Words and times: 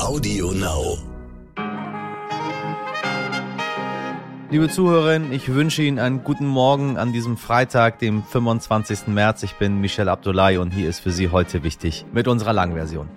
Audio 0.00 0.52
Now. 0.52 0.96
Liebe 4.48 4.68
Zuhörerinnen, 4.68 5.32
ich 5.32 5.52
wünsche 5.52 5.82
Ihnen 5.82 5.98
einen 5.98 6.22
guten 6.22 6.46
Morgen 6.46 6.96
an 6.96 7.12
diesem 7.12 7.36
Freitag, 7.36 7.98
dem 7.98 8.22
25. 8.22 9.08
März. 9.08 9.42
Ich 9.42 9.54
bin 9.54 9.80
Michel 9.80 10.08
Abdullahi 10.08 10.58
und 10.58 10.70
hier 10.70 10.88
ist 10.88 11.00
für 11.00 11.10
Sie 11.10 11.30
heute 11.30 11.64
wichtig 11.64 12.06
mit 12.12 12.28
unserer 12.28 12.52
Langversion. 12.52 13.08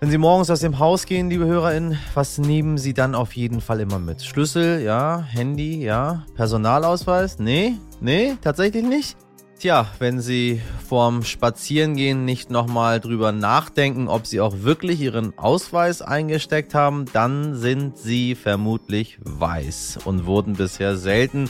Wenn 0.00 0.10
Sie 0.10 0.18
morgens 0.18 0.50
aus 0.50 0.60
dem 0.60 0.78
Haus 0.78 1.04
gehen, 1.04 1.28
liebe 1.28 1.44
HörerInnen, 1.44 1.98
was 2.14 2.38
nehmen 2.38 2.78
Sie 2.78 2.94
dann 2.94 3.14
auf 3.14 3.32
jeden 3.34 3.60
Fall 3.60 3.80
immer 3.80 3.98
mit? 3.98 4.22
Schlüssel, 4.22 4.80
ja, 4.80 5.20
Handy, 5.20 5.84
ja, 5.84 6.24
Personalausweis? 6.34 7.38
Nee, 7.38 7.74
nee, 8.00 8.36
tatsächlich 8.40 8.84
nicht. 8.84 9.16
Tja, 9.58 9.86
wenn 9.98 10.20
Sie 10.20 10.60
vorm 10.86 11.24
Spazierengehen 11.24 12.26
nicht 12.26 12.50
nochmal 12.50 13.00
drüber 13.00 13.32
nachdenken, 13.32 14.06
ob 14.06 14.26
Sie 14.26 14.42
auch 14.42 14.52
wirklich 14.60 15.00
Ihren 15.00 15.36
Ausweis 15.38 16.02
eingesteckt 16.02 16.74
haben, 16.74 17.06
dann 17.14 17.54
sind 17.54 17.96
Sie 17.96 18.34
vermutlich 18.34 19.18
weiß 19.22 20.00
und 20.04 20.26
wurden 20.26 20.56
bisher 20.56 20.98
selten 20.98 21.48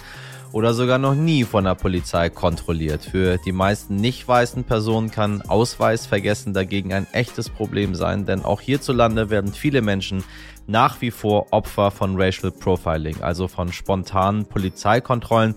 oder 0.53 0.73
sogar 0.73 0.99
noch 0.99 1.17
nie 1.17 1.43
von 1.43 1.65
der 1.65 1.75
Polizei 1.75 2.31
kontrolliert. 2.31 3.05
Für 3.05 3.39
die 3.45 3.51
meisten 3.51 3.97
nicht 3.97 4.29
weißen 4.29 4.63
Personen 4.63 5.11
kann 5.11 5.43
Ausweis 5.43 6.07
vergessen 6.07 6.55
dagegen 6.55 6.93
ein 6.93 7.09
echtes 7.13 7.51
Problem 7.51 7.97
sein, 7.97 8.25
denn 8.25 8.45
auch 8.45 8.61
hierzulande 8.61 9.31
werden 9.31 9.53
viele 9.53 9.83
Menschen 9.83 10.23
nach 10.69 11.01
wie 11.01 11.11
vor 11.11 11.49
Opfer 11.51 11.91
von 11.91 12.15
Racial 12.17 12.53
Profiling, 12.53 13.21
also 13.21 13.49
von 13.49 13.73
spontanen 13.73 14.47
Polizeikontrollen 14.47 15.57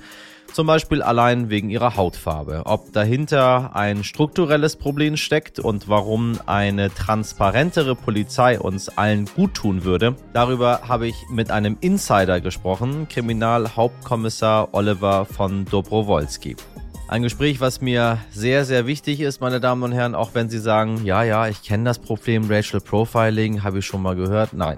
zum 0.54 0.68
Beispiel 0.68 1.02
allein 1.02 1.50
wegen 1.50 1.70
ihrer 1.70 1.96
Hautfarbe. 1.96 2.64
Ob 2.66 2.94
dahinter 2.94 3.76
ein 3.76 4.04
strukturelles 4.04 4.76
Problem 4.76 5.18
steckt 5.18 5.60
und 5.60 5.90
warum 5.90 6.40
eine 6.46 6.94
transparentere 6.94 7.96
Polizei 7.96 8.60
uns 8.60 8.90
allen 8.90 9.26
gut 9.26 9.54
tun 9.54 9.84
würde, 9.84 10.16
darüber 10.34 10.82
habe 10.88 11.08
ich 11.08 11.16
mit 11.30 11.52
einem 11.52 11.78
Insider 11.82 12.42
gesprochen, 12.42 13.08
Kriminalhauptkommissar 13.10 14.70
Oliver 14.74 15.26
von 15.26 15.66
Dobrowolski. 15.66 16.56
Ein 17.08 17.24
Gespräch, 17.24 17.60
was 17.60 17.82
mir 17.82 18.20
sehr, 18.30 18.66
sehr 18.66 18.86
wichtig 18.86 19.20
ist, 19.20 19.42
meine 19.42 19.60
Damen 19.60 19.82
und 19.82 19.92
Herren, 19.94 20.14
auch 20.14 20.36
wenn 20.36 20.48
Sie 20.48 20.60
sagen, 20.60 21.04
ja, 21.06 21.24
ja, 21.24 21.48
ich 21.48 21.64
kenne 21.64 21.86
das 21.86 21.98
Problem 21.98 22.50
Racial 22.52 22.82
Profiling, 22.82 23.64
habe 23.64 23.80
ich 23.80 23.86
schon 23.86 24.04
mal 24.04 24.16
gehört. 24.16 24.54
Nein. 24.54 24.78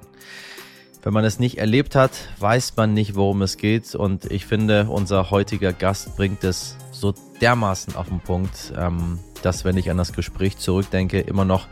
Wenn 1.04 1.14
man 1.14 1.26
es 1.26 1.40
nicht 1.40 1.58
erlebt 1.58 1.96
hat, 1.96 2.12
weiß 2.40 2.76
man 2.78 2.94
nicht, 2.94 3.16
worum 3.16 3.42
es 3.42 3.58
geht. 3.58 3.96
Und 3.96 4.26
ich 4.26 4.46
finde, 4.46 4.88
unser 4.88 5.32
heutiger 5.32 5.74
Gast 5.74 6.16
bringt 6.16 6.44
es 6.44 6.78
so 6.92 7.16
dermaßen 7.42 7.96
auf 7.96 8.10
den 8.10 8.20
Punkt, 8.20 8.72
ähm, 8.78 9.18
dass, 9.42 9.66
wenn 9.66 9.78
ich 9.78 9.90
an 9.90 9.98
das 9.98 10.14
Gespräch 10.14 10.58
zurückdenke, 10.58 11.20
immer 11.20 11.44
noch 11.44 11.68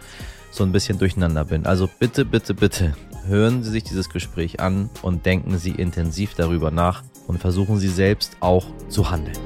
so 0.49 0.63
ein 0.63 0.71
bisschen 0.71 0.97
durcheinander 0.97 1.45
bin. 1.45 1.67
Also 1.67 1.87
bitte, 1.99 2.25
bitte, 2.25 2.55
bitte, 2.55 2.95
hören 3.27 3.61
Sie 3.61 3.69
sich 3.69 3.83
dieses 3.83 4.09
Gespräch 4.09 4.59
an 4.59 4.89
und 5.03 5.27
denken 5.27 5.59
Sie 5.59 5.71
intensiv 5.71 6.33
darüber 6.33 6.71
nach 6.71 7.03
und 7.27 7.37
versuchen 7.37 7.77
Sie 7.77 7.87
selbst 7.87 8.37
auch 8.39 8.65
zu 8.87 9.11
handeln. 9.11 9.37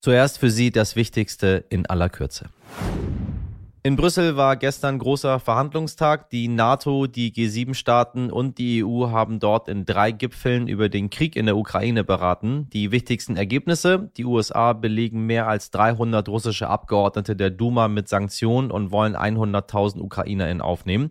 Zuerst 0.00 0.38
für 0.38 0.50
Sie 0.50 0.70
das 0.70 0.94
Wichtigste 0.94 1.64
in 1.70 1.86
aller 1.86 2.08
Kürze. 2.08 2.50
In 3.86 3.96
Brüssel 3.96 4.34
war 4.38 4.56
gestern 4.56 4.98
großer 4.98 5.38
Verhandlungstag. 5.40 6.30
Die 6.30 6.48
NATO, 6.48 7.06
die 7.06 7.34
G7-Staaten 7.34 8.30
und 8.30 8.56
die 8.56 8.82
EU 8.82 9.10
haben 9.10 9.40
dort 9.40 9.68
in 9.68 9.84
drei 9.84 10.10
Gipfeln 10.10 10.68
über 10.68 10.88
den 10.88 11.10
Krieg 11.10 11.36
in 11.36 11.44
der 11.44 11.58
Ukraine 11.58 12.02
beraten. 12.02 12.66
Die 12.72 12.92
wichtigsten 12.92 13.36
Ergebnisse. 13.36 14.10
Die 14.16 14.24
USA 14.24 14.72
belegen 14.72 15.26
mehr 15.26 15.48
als 15.48 15.70
300 15.70 16.26
russische 16.30 16.68
Abgeordnete 16.68 17.36
der 17.36 17.50
Duma 17.50 17.88
mit 17.88 18.08
Sanktionen 18.08 18.70
und 18.70 18.90
wollen 18.90 19.16
100.000 19.16 20.00
UkrainerInnen 20.00 20.62
aufnehmen. 20.62 21.10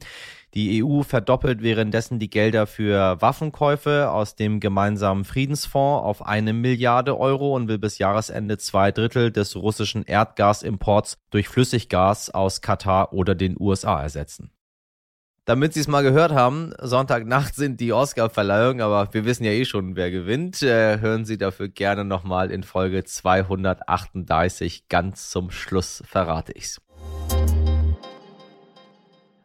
Die 0.53 0.83
EU 0.83 1.01
verdoppelt 1.01 1.63
währenddessen 1.63 2.19
die 2.19 2.29
Gelder 2.29 2.67
für 2.67 3.19
Waffenkäufe 3.19 4.11
aus 4.11 4.35
dem 4.35 4.59
gemeinsamen 4.59 5.25
Friedensfonds 5.25 6.05
auf 6.05 6.25
eine 6.25 6.53
Milliarde 6.53 7.19
Euro 7.19 7.55
und 7.55 7.67
will 7.67 7.79
bis 7.79 7.97
Jahresende 7.97 8.59
zwei 8.59 8.91
Drittel 8.91 9.31
des 9.31 9.55
russischen 9.55 10.03
Erdgasimports 10.03 11.17
durch 11.31 11.47
Flüssiggas 11.47 12.29
aus 12.29 12.61
Katar 12.61 13.13
oder 13.13 13.33
den 13.33 13.55
USA 13.59 13.99
ersetzen. 14.01 14.51
Damit 15.45 15.73
Sie 15.73 15.81
es 15.81 15.87
mal 15.89 16.03
gehört 16.03 16.31
haben, 16.31 16.71
Sonntagnacht 16.79 17.55
sind 17.55 17.81
die 17.81 17.91
Oscar-Verleihungen, 17.91 18.79
aber 18.79 19.13
wir 19.13 19.25
wissen 19.25 19.43
ja 19.43 19.51
eh 19.51 19.65
schon, 19.65 19.97
wer 19.97 20.09
gewinnt. 20.09 20.61
Äh, 20.61 21.01
hören 21.01 21.25
Sie 21.25 21.37
dafür 21.37 21.67
gerne 21.67 22.05
nochmal 22.05 22.49
in 22.49 22.63
Folge 22.63 23.03
238. 23.03 24.87
Ganz 24.87 25.31
zum 25.31 25.51
Schluss 25.51 26.01
verrate 26.05 26.53
ich's. 26.53 26.79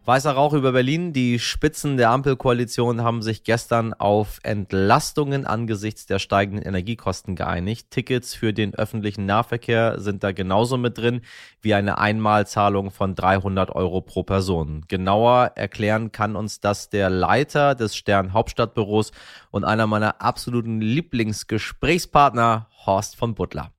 Weißer 0.09 0.33
Rauch 0.33 0.55
über 0.55 0.73
Berlin. 0.73 1.13
Die 1.13 1.39
Spitzen 1.39 1.99
der 1.99 2.09
Ampelkoalition 2.09 3.03
haben 3.03 3.21
sich 3.21 3.45
gestern 3.45 3.93
auf 3.93 4.39
Entlastungen 4.43 5.45
angesichts 5.45 6.07
der 6.07 6.19
steigenden 6.19 6.65
Energiekosten 6.65 7.37
geeinigt. 7.37 7.91
Tickets 7.91 8.35
für 8.35 8.55
den 8.55 8.75
öffentlichen 8.75 9.27
Nahverkehr 9.27 10.01
sind 10.01 10.25
da 10.25 10.33
genauso 10.33 10.79
mit 10.79 10.97
drin 10.97 11.21
wie 11.61 11.75
eine 11.75 11.99
Einmalzahlung 11.99 12.91
von 12.91 13.17
300 13.17 13.69
Euro 13.77 14.01
pro 14.01 14.23
Person. 14.23 14.87
Genauer 14.89 15.53
erklären 15.57 16.11
kann 16.11 16.37
uns 16.37 16.61
das 16.61 16.89
der 16.89 17.11
Leiter 17.11 17.75
des 17.75 17.95
Stern 17.95 18.33
Hauptstadtbüros 18.33 19.13
und 19.51 19.65
einer 19.65 19.87
meiner 19.87 20.23
absoluten 20.23 20.81
Lieblingsgesprächspartner, 20.81 22.69
Horst 22.87 23.15
von 23.15 23.35
Butler. 23.35 23.73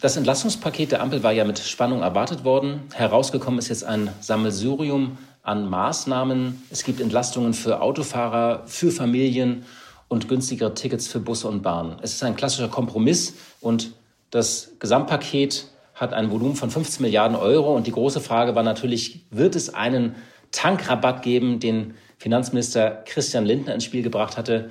Das 0.00 0.16
Entlastungspaket 0.16 0.92
der 0.92 1.02
Ampel 1.02 1.22
war 1.24 1.32
ja 1.32 1.44
mit 1.44 1.58
Spannung 1.60 2.02
erwartet 2.02 2.44
worden. 2.44 2.82
Herausgekommen 2.92 3.58
ist 3.58 3.68
jetzt 3.68 3.84
ein 3.84 4.10
Sammelsurium 4.20 5.18
an 5.42 5.68
Maßnahmen. 5.68 6.62
Es 6.70 6.84
gibt 6.84 7.00
Entlastungen 7.00 7.52
für 7.52 7.82
Autofahrer, 7.82 8.62
für 8.66 8.90
Familien 8.90 9.64
und 10.08 10.28
günstigere 10.28 10.74
Tickets 10.74 11.08
für 11.08 11.20
Busse 11.20 11.48
und 11.48 11.62
Bahnen. 11.62 11.96
Es 12.02 12.14
ist 12.14 12.22
ein 12.22 12.36
klassischer 12.36 12.68
Kompromiss 12.68 13.34
und 13.60 13.92
das 14.30 14.72
Gesamtpaket 14.78 15.66
hat 15.94 16.12
ein 16.12 16.30
Volumen 16.30 16.56
von 16.56 16.70
15 16.70 17.02
Milliarden 17.02 17.36
Euro. 17.36 17.74
Und 17.74 17.86
die 17.86 17.92
große 17.92 18.20
Frage 18.20 18.54
war 18.54 18.62
natürlich, 18.62 19.26
wird 19.30 19.56
es 19.56 19.74
einen 19.74 20.14
Tankrabatt 20.50 21.22
geben, 21.22 21.60
den 21.60 21.94
Finanzminister 22.18 23.02
Christian 23.04 23.44
Lindner 23.44 23.74
ins 23.74 23.84
Spiel 23.84 24.02
gebracht 24.02 24.36
hatte? 24.36 24.70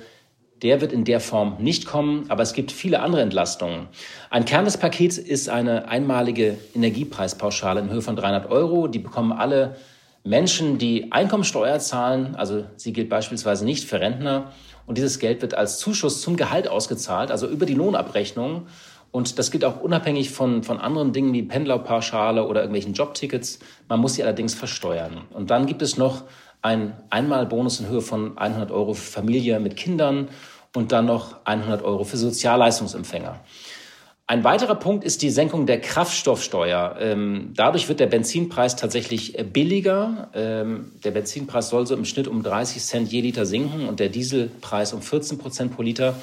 Der 0.62 0.80
wird 0.80 0.92
in 0.92 1.04
der 1.04 1.20
Form 1.20 1.56
nicht 1.58 1.86
kommen, 1.86 2.26
aber 2.28 2.42
es 2.42 2.52
gibt 2.52 2.70
viele 2.70 3.00
andere 3.00 3.22
Entlastungen. 3.22 3.88
Ein 4.30 4.44
Kern 4.44 4.64
des 4.64 4.76
Pakets 4.76 5.18
ist 5.18 5.48
eine 5.48 5.88
einmalige 5.88 6.56
Energiepreispauschale 6.74 7.80
in 7.80 7.90
Höhe 7.90 8.02
von 8.02 8.14
300 8.14 8.50
Euro. 8.50 8.86
Die 8.86 9.00
bekommen 9.00 9.32
alle 9.32 9.76
Menschen, 10.24 10.78
die 10.78 11.10
Einkommensteuer 11.10 11.78
zahlen, 11.80 12.36
also 12.36 12.64
sie 12.76 12.92
gilt 12.92 13.08
beispielsweise 13.08 13.64
nicht 13.64 13.88
für 13.88 14.00
Rentner, 14.00 14.52
und 14.86 14.98
dieses 14.98 15.18
Geld 15.18 15.42
wird 15.42 15.54
als 15.54 15.78
Zuschuss 15.78 16.20
zum 16.20 16.36
Gehalt 16.36 16.68
ausgezahlt, 16.68 17.30
also 17.30 17.46
über 17.46 17.66
die 17.66 17.74
Lohnabrechnung. 17.74 18.66
Und 19.10 19.38
das 19.38 19.50
gilt 19.50 19.64
auch 19.64 19.80
unabhängig 19.80 20.30
von, 20.30 20.62
von 20.62 20.80
anderen 20.80 21.12
Dingen 21.12 21.32
wie 21.32 21.42
Pendlerpauschale 21.42 22.46
oder 22.46 22.60
irgendwelchen 22.60 22.94
Jobtickets. 22.94 23.58
Man 23.88 24.00
muss 24.00 24.14
sie 24.14 24.22
allerdings 24.22 24.54
versteuern. 24.54 25.22
Und 25.30 25.50
dann 25.50 25.66
gibt 25.66 25.82
es 25.82 25.98
noch 25.98 26.24
einen 26.62 26.94
Einmalbonus 27.10 27.80
in 27.80 27.88
Höhe 27.88 28.00
von 28.00 28.38
100 28.38 28.70
Euro 28.70 28.94
für 28.94 29.12
Familie 29.12 29.60
mit 29.60 29.76
Kindern 29.76 30.28
und 30.74 30.92
dann 30.92 31.06
noch 31.06 31.44
100 31.44 31.82
Euro 31.82 32.04
für 32.04 32.16
Sozialleistungsempfänger. 32.16 33.40
Ein 34.32 34.44
weiterer 34.44 34.76
Punkt 34.76 35.04
ist 35.04 35.20
die 35.20 35.28
Senkung 35.28 35.66
der 35.66 35.78
Kraftstoffsteuer. 35.78 36.96
Ähm, 36.98 37.50
dadurch 37.54 37.90
wird 37.90 38.00
der 38.00 38.06
Benzinpreis 38.06 38.76
tatsächlich 38.76 39.38
äh, 39.38 39.42
billiger. 39.42 40.30
Ähm, 40.32 40.92
der 41.04 41.10
Benzinpreis 41.10 41.68
soll 41.68 41.86
so 41.86 41.94
im 41.94 42.06
Schnitt 42.06 42.28
um 42.28 42.42
30 42.42 42.82
Cent 42.82 43.12
je 43.12 43.20
Liter 43.20 43.44
sinken 43.44 43.86
und 43.86 44.00
der 44.00 44.08
Dieselpreis 44.08 44.94
um 44.94 45.02
14 45.02 45.36
Prozent 45.36 45.76
pro 45.76 45.82
Liter. 45.82 46.14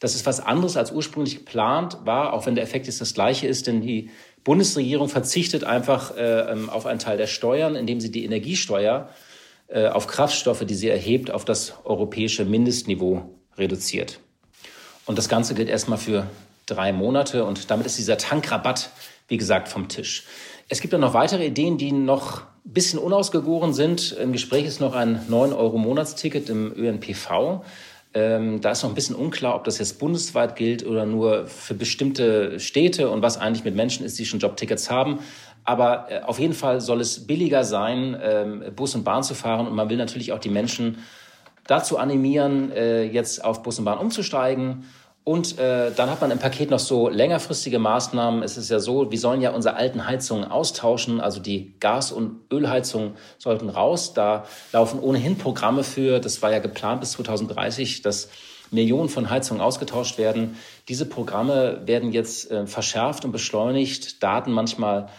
Das 0.00 0.14
ist 0.14 0.24
was 0.24 0.40
anderes 0.40 0.78
als 0.78 0.92
ursprünglich 0.92 1.40
geplant 1.40 1.98
war, 2.06 2.32
auch 2.32 2.46
wenn 2.46 2.54
der 2.54 2.64
Effekt 2.64 2.86
jetzt 2.86 3.02
das 3.02 3.12
gleiche 3.12 3.46
ist, 3.46 3.66
denn 3.66 3.82
die 3.82 4.08
Bundesregierung 4.44 5.10
verzichtet 5.10 5.64
einfach 5.64 6.16
äh, 6.16 6.50
ähm, 6.50 6.70
auf 6.70 6.86
einen 6.86 7.00
Teil 7.00 7.18
der 7.18 7.26
Steuern, 7.26 7.76
indem 7.76 8.00
sie 8.00 8.10
die 8.10 8.24
Energiesteuer 8.24 9.10
äh, 9.66 9.88
auf 9.88 10.06
Kraftstoffe, 10.06 10.64
die 10.64 10.74
sie 10.74 10.88
erhebt, 10.88 11.30
auf 11.30 11.44
das 11.44 11.74
europäische 11.84 12.46
Mindestniveau 12.46 13.28
reduziert. 13.58 14.20
Und 15.04 15.18
das 15.18 15.28
Ganze 15.28 15.54
gilt 15.54 15.68
erstmal 15.68 15.98
für 15.98 16.28
drei 16.68 16.92
Monate 16.92 17.44
und 17.44 17.70
damit 17.70 17.86
ist 17.86 17.98
dieser 17.98 18.18
Tankrabatt, 18.18 18.90
wie 19.26 19.36
gesagt, 19.36 19.68
vom 19.68 19.88
Tisch. 19.88 20.24
Es 20.68 20.80
gibt 20.80 20.92
dann 20.92 21.00
noch 21.00 21.14
weitere 21.14 21.46
Ideen, 21.46 21.78
die 21.78 21.92
noch 21.92 22.42
ein 22.42 22.72
bisschen 22.72 22.98
unausgegoren 22.98 23.72
sind. 23.72 24.12
Im 24.12 24.32
Gespräch 24.32 24.66
ist 24.66 24.80
noch 24.80 24.94
ein 24.94 25.20
9-Euro-Monatsticket 25.28 26.50
im 26.50 26.72
ÖNPV. 26.76 27.62
Ähm, 28.14 28.60
da 28.60 28.70
ist 28.70 28.82
noch 28.82 28.90
ein 28.90 28.94
bisschen 28.94 29.16
unklar, 29.16 29.54
ob 29.54 29.64
das 29.64 29.78
jetzt 29.78 29.98
bundesweit 29.98 30.56
gilt 30.56 30.86
oder 30.86 31.06
nur 31.06 31.46
für 31.46 31.74
bestimmte 31.74 32.58
Städte 32.58 33.10
und 33.10 33.22
was 33.22 33.38
eigentlich 33.38 33.64
mit 33.64 33.74
Menschen 33.74 34.04
ist, 34.04 34.18
die 34.18 34.26
schon 34.26 34.40
Jobtickets 34.40 34.90
haben. 34.90 35.20
Aber 35.64 36.06
äh, 36.10 36.20
auf 36.22 36.38
jeden 36.38 36.54
Fall 36.54 36.80
soll 36.80 37.00
es 37.00 37.26
billiger 37.26 37.64
sein, 37.64 38.16
ähm, 38.22 38.64
Bus 38.74 38.94
und 38.94 39.04
Bahn 39.04 39.22
zu 39.22 39.34
fahren. 39.34 39.66
Und 39.66 39.74
man 39.74 39.90
will 39.90 39.98
natürlich 39.98 40.32
auch 40.32 40.38
die 40.38 40.48
Menschen 40.48 40.98
dazu 41.66 41.98
animieren, 41.98 42.72
äh, 42.72 43.04
jetzt 43.04 43.44
auf 43.44 43.62
Bus 43.62 43.78
und 43.78 43.84
Bahn 43.84 43.98
umzusteigen. 43.98 44.84
Und 45.28 45.58
äh, 45.58 45.92
dann 45.94 46.08
hat 46.08 46.22
man 46.22 46.30
im 46.30 46.38
Paket 46.38 46.70
noch 46.70 46.78
so 46.78 47.10
längerfristige 47.10 47.78
Maßnahmen. 47.78 48.42
Es 48.42 48.56
ist 48.56 48.70
ja 48.70 48.80
so, 48.80 49.10
wir 49.10 49.18
sollen 49.18 49.42
ja 49.42 49.50
unsere 49.50 49.76
alten 49.76 50.06
Heizungen 50.06 50.50
austauschen. 50.50 51.20
Also 51.20 51.38
die 51.38 51.74
Gas- 51.80 52.12
und 52.12 52.40
Ölheizungen 52.50 53.12
sollten 53.36 53.68
raus. 53.68 54.14
Da 54.14 54.46
laufen 54.72 54.98
ohnehin 55.00 55.36
Programme 55.36 55.84
für. 55.84 56.18
Das 56.18 56.40
war 56.40 56.50
ja 56.50 56.60
geplant 56.60 57.00
bis 57.00 57.12
2030, 57.12 58.00
dass 58.00 58.30
Millionen 58.70 59.10
von 59.10 59.28
Heizungen 59.28 59.60
ausgetauscht 59.60 60.16
werden. 60.16 60.56
Diese 60.88 61.04
Programme 61.04 61.82
werden 61.84 62.10
jetzt 62.10 62.50
äh, 62.50 62.66
verschärft 62.66 63.26
und 63.26 63.32
beschleunigt. 63.32 64.22
Daten 64.22 64.50
manchmal 64.50 65.10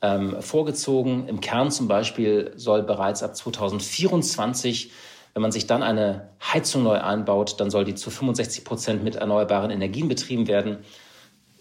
ähm, 0.00 0.40
vorgezogen. 0.40 1.28
Im 1.28 1.42
Kern 1.42 1.70
zum 1.70 1.86
Beispiel 1.86 2.52
soll 2.56 2.82
bereits 2.82 3.22
ab 3.22 3.36
2024 3.36 4.90
wenn 5.34 5.42
man 5.42 5.52
sich 5.52 5.66
dann 5.66 5.82
eine 5.82 6.28
Heizung 6.42 6.82
neu 6.82 7.00
einbaut, 7.00 7.60
dann 7.60 7.70
soll 7.70 7.84
die 7.84 7.94
zu 7.94 8.10
65 8.10 8.64
Prozent 8.64 9.04
mit 9.04 9.16
erneuerbaren 9.16 9.70
Energien 9.70 10.08
betrieben 10.08 10.48
werden. 10.48 10.78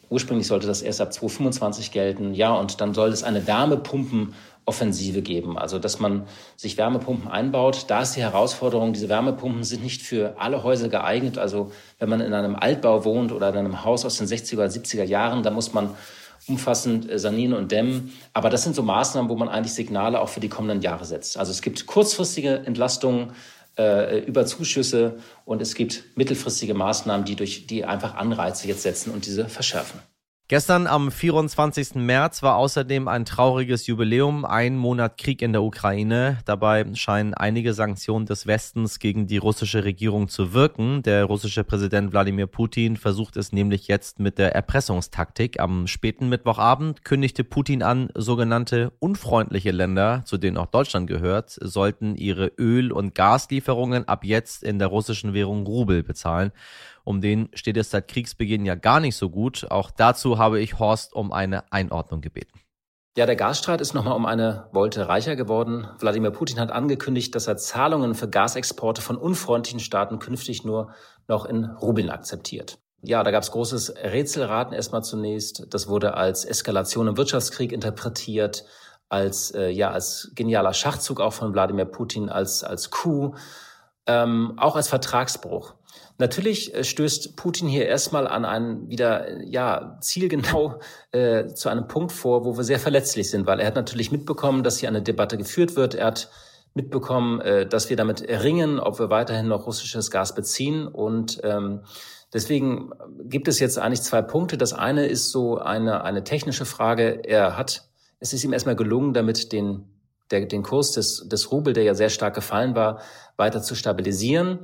Ursprünglich 0.09 0.47
sollte 0.47 0.65
das 0.65 0.81
erst 0.81 1.01
ab 1.01 1.13
2025 1.13 1.91
gelten. 1.91 2.33
Ja, 2.33 2.53
und 2.53 2.81
dann 2.81 2.95
soll 2.95 3.09
es 3.09 3.23
eine 3.23 3.45
Wärmepumpenoffensive 3.45 5.21
geben, 5.21 5.55
also 5.55 5.77
dass 5.77 5.99
man 5.99 6.23
sich 6.55 6.77
Wärmepumpen 6.77 7.29
einbaut. 7.29 7.85
Da 7.89 8.01
ist 8.01 8.15
die 8.15 8.21
Herausforderung, 8.21 8.93
diese 8.93 9.07
Wärmepumpen 9.07 9.63
sind 9.63 9.83
nicht 9.83 10.01
für 10.01 10.35
alle 10.39 10.63
Häuser 10.63 10.89
geeignet. 10.89 11.37
Also 11.37 11.71
wenn 11.99 12.09
man 12.09 12.21
in 12.21 12.33
einem 12.33 12.55
Altbau 12.55 13.05
wohnt 13.05 13.31
oder 13.31 13.49
in 13.49 13.57
einem 13.57 13.85
Haus 13.85 14.03
aus 14.03 14.17
den 14.17 14.25
60er 14.25 14.55
oder 14.55 14.65
70er 14.65 15.03
Jahren, 15.03 15.43
da 15.43 15.51
muss 15.51 15.73
man 15.73 15.91
umfassend 16.47 17.09
äh, 17.09 17.19
sanieren 17.19 17.53
und 17.53 17.71
dämmen. 17.71 18.13
Aber 18.33 18.49
das 18.49 18.63
sind 18.63 18.75
so 18.75 18.83
Maßnahmen, 18.83 19.29
wo 19.29 19.35
man 19.35 19.47
eigentlich 19.47 19.73
Signale 19.73 20.19
auch 20.19 20.29
für 20.29 20.39
die 20.39 20.49
kommenden 20.49 20.81
Jahre 20.81 21.05
setzt. 21.05 21.37
Also 21.37 21.51
es 21.51 21.61
gibt 21.61 21.85
kurzfristige 21.85 22.63
Entlastungen 22.65 23.33
äh, 23.79 24.19
über 24.19 24.45
Zuschüsse 24.45 25.19
und 25.45 25.61
es 25.61 25.73
gibt 25.73 26.03
mittelfristige 26.15 26.73
Maßnahmen, 26.73 27.25
die 27.25 27.35
durch 27.35 27.65
die 27.65 27.85
einfach 27.85 28.15
Anreize 28.15 28.67
jetzt 28.67 28.83
setzen 28.83 29.11
und 29.11 29.25
diese 29.25 29.47
verschärfen. 29.47 30.01
Gestern 30.49 30.87
am 30.87 31.11
24. 31.11 31.93
März 31.93 32.41
war 32.41 32.55
außerdem 32.55 33.07
ein 33.07 33.23
trauriges 33.23 33.85
Jubiläum, 33.85 34.45
ein 34.45 34.77
Monat 34.77 35.19
Krieg 35.19 35.43
in 35.43 35.53
der 35.53 35.61
Ukraine. 35.61 36.39
Dabei 36.45 36.87
scheinen 36.95 37.35
einige 37.35 37.75
Sanktionen 37.75 38.25
des 38.25 38.47
Westens 38.47 38.97
gegen 38.97 39.27
die 39.27 39.37
russische 39.37 39.83
Regierung 39.83 40.27
zu 40.27 40.51
wirken. 40.51 41.03
Der 41.03 41.25
russische 41.25 41.63
Präsident 41.63 42.13
Wladimir 42.13 42.47
Putin 42.47 42.97
versucht 42.97 43.37
es 43.37 43.51
nämlich 43.51 43.87
jetzt 43.87 44.19
mit 44.19 44.39
der 44.39 44.55
Erpressungstaktik. 44.55 45.59
Am 45.59 45.85
späten 45.85 46.29
Mittwochabend 46.29 47.05
kündigte 47.05 47.43
Putin 47.43 47.83
an, 47.83 48.09
sogenannte 48.15 48.91
unfreundliche 48.97 49.69
Länder, 49.69 50.23
zu 50.25 50.39
denen 50.39 50.57
auch 50.57 50.65
Deutschland 50.65 51.05
gehört, 51.05 51.51
sollten 51.61 52.15
ihre 52.15 52.47
Öl- 52.57 52.91
und 52.91 53.13
Gaslieferungen 53.13 54.07
ab 54.07 54.25
jetzt 54.25 54.63
in 54.63 54.79
der 54.79 54.87
russischen 54.87 55.35
Währung 55.35 55.67
Rubel 55.67 56.01
bezahlen. 56.01 56.51
Um 57.03 57.21
den 57.21 57.49
steht 57.53 57.77
es 57.77 57.91
seit 57.91 58.07
Kriegsbeginn 58.07 58.65
ja 58.65 58.75
gar 58.75 58.99
nicht 58.99 59.15
so 59.15 59.29
gut. 59.29 59.67
Auch 59.69 59.91
dazu 59.91 60.37
habe 60.37 60.59
ich 60.59 60.79
Horst 60.79 61.13
um 61.13 61.31
eine 61.31 61.71
Einordnung 61.71 62.21
gebeten. 62.21 62.59
Ja, 63.17 63.25
der 63.25 63.35
Gasstreit 63.35 63.81
ist 63.81 63.93
nochmal 63.93 64.15
um 64.15 64.25
eine 64.25 64.69
Wolte 64.71 65.09
reicher 65.09 65.35
geworden. 65.35 65.87
Wladimir 65.99 66.31
Putin 66.31 66.59
hat 66.59 66.71
angekündigt, 66.71 67.35
dass 67.35 67.47
er 67.47 67.57
Zahlungen 67.57 68.15
für 68.15 68.29
Gasexporte 68.29 69.01
von 69.01 69.17
unfreundlichen 69.17 69.79
Staaten 69.79 70.19
künftig 70.19 70.63
nur 70.63 70.93
noch 71.27 71.45
in 71.45 71.65
Rubeln 71.65 72.09
akzeptiert. 72.09 72.77
Ja, 73.01 73.23
da 73.23 73.31
gab 73.31 73.43
es 73.43 73.51
großes 73.51 73.95
Rätselraten 74.03 74.73
erstmal 74.73 75.03
zunächst. 75.03 75.73
Das 75.73 75.87
wurde 75.87 76.15
als 76.15 76.45
Eskalation 76.45 77.07
im 77.07 77.17
Wirtschaftskrieg 77.17 77.71
interpretiert, 77.71 78.65
als 79.07 79.51
äh, 79.51 79.69
ja 79.69 79.91
als 79.91 80.31
genialer 80.35 80.73
Schachzug 80.73 81.19
auch 81.19 81.33
von 81.33 81.53
Wladimir 81.53 81.85
Putin, 81.85 82.29
als 82.29 82.63
als 82.63 82.91
Coup, 82.91 83.35
ähm, 84.05 84.53
auch 84.57 84.75
als 84.75 84.87
Vertragsbruch. 84.87 85.75
Natürlich 86.19 86.75
äh, 86.75 86.83
stößt 86.83 87.35
Putin 87.35 87.67
hier 87.67 87.87
erstmal 87.87 88.27
an 88.27 88.45
einen 88.45 88.89
wieder 88.89 89.41
ja 89.43 89.97
zielgenau 90.01 90.79
äh, 91.11 91.47
zu 91.47 91.69
einem 91.69 91.87
Punkt 91.87 92.11
vor, 92.11 92.45
wo 92.45 92.55
wir 92.55 92.63
sehr 92.63 92.79
verletzlich 92.79 93.29
sind, 93.31 93.47
weil 93.47 93.59
er 93.59 93.67
hat 93.67 93.75
natürlich 93.75 94.11
mitbekommen, 94.11 94.61
dass 94.63 94.79
hier 94.79 94.89
eine 94.89 95.01
Debatte 95.01 95.37
geführt 95.37 95.75
wird. 95.75 95.95
Er 95.95 96.07
hat 96.07 96.29
mitbekommen, 96.75 97.41
äh, 97.41 97.65
dass 97.65 97.89
wir 97.89 97.97
damit 97.97 98.21
ringen, 98.21 98.79
ob 98.79 98.99
wir 98.99 99.09
weiterhin 99.09 99.47
noch 99.47 99.65
russisches 99.65 100.11
Gas 100.11 100.35
beziehen 100.35 100.87
und 100.87 101.39
ähm, 101.43 101.81
Deswegen 102.31 102.91
gibt 103.23 103.47
es 103.47 103.59
jetzt 103.59 103.79
eigentlich 103.79 104.03
zwei 104.03 104.21
Punkte. 104.21 104.57
Das 104.57 104.73
eine 104.73 105.07
ist 105.07 105.31
so 105.31 105.57
eine, 105.57 106.03
eine 106.03 106.23
technische 106.23 106.65
Frage. 106.65 107.23
Er 107.23 107.57
hat, 107.57 107.89
es 108.19 108.33
ist 108.33 108.43
ihm 108.43 108.53
erstmal 108.53 108.75
gelungen, 108.75 109.13
damit 109.13 109.51
den, 109.51 109.85
der, 110.29 110.45
den 110.45 110.61
Kurs 110.61 110.91
des, 110.91 111.27
des 111.27 111.51
Rubel, 111.51 111.73
der 111.73 111.83
ja 111.83 111.95
sehr 111.95 112.09
stark 112.09 112.35
gefallen 112.35 112.75
war, 112.75 113.01
weiter 113.35 113.63
zu 113.63 113.73
stabilisieren. 113.73 114.59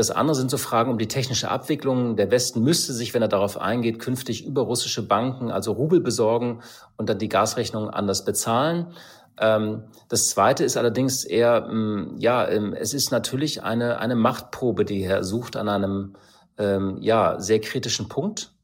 Das 0.00 0.10
andere 0.10 0.34
sind 0.34 0.50
so 0.50 0.56
Fragen 0.56 0.90
um 0.90 0.96
die 0.96 1.08
technische 1.08 1.50
Abwicklung. 1.50 2.16
Der 2.16 2.30
Westen 2.30 2.62
müsste 2.62 2.94
sich, 2.94 3.12
wenn 3.12 3.20
er 3.20 3.28
darauf 3.28 3.60
eingeht, 3.60 3.98
künftig 3.98 4.46
über 4.46 4.62
russische 4.62 5.06
Banken, 5.06 5.50
also 5.50 5.72
Rubel 5.72 6.00
besorgen 6.00 6.62
und 6.96 7.10
dann 7.10 7.18
die 7.18 7.28
Gasrechnung 7.28 7.90
anders 7.90 8.24
bezahlen. 8.24 8.94
Ähm, 9.38 9.82
das 10.08 10.30
zweite 10.30 10.64
ist 10.64 10.78
allerdings 10.78 11.24
eher, 11.24 11.68
mm, 11.68 12.16
ja, 12.16 12.48
ähm, 12.48 12.72
es 12.72 12.94
ist 12.94 13.10
natürlich 13.10 13.62
eine, 13.62 13.98
eine 13.98 14.16
Machtprobe, 14.16 14.86
die 14.86 15.02
er 15.02 15.22
sucht 15.22 15.54
an 15.54 15.68
einem, 15.68 16.14
ähm, 16.56 16.96
ja, 17.02 17.38
sehr 17.38 17.60
kritischen 17.60 18.08
Punkt. 18.08 18.54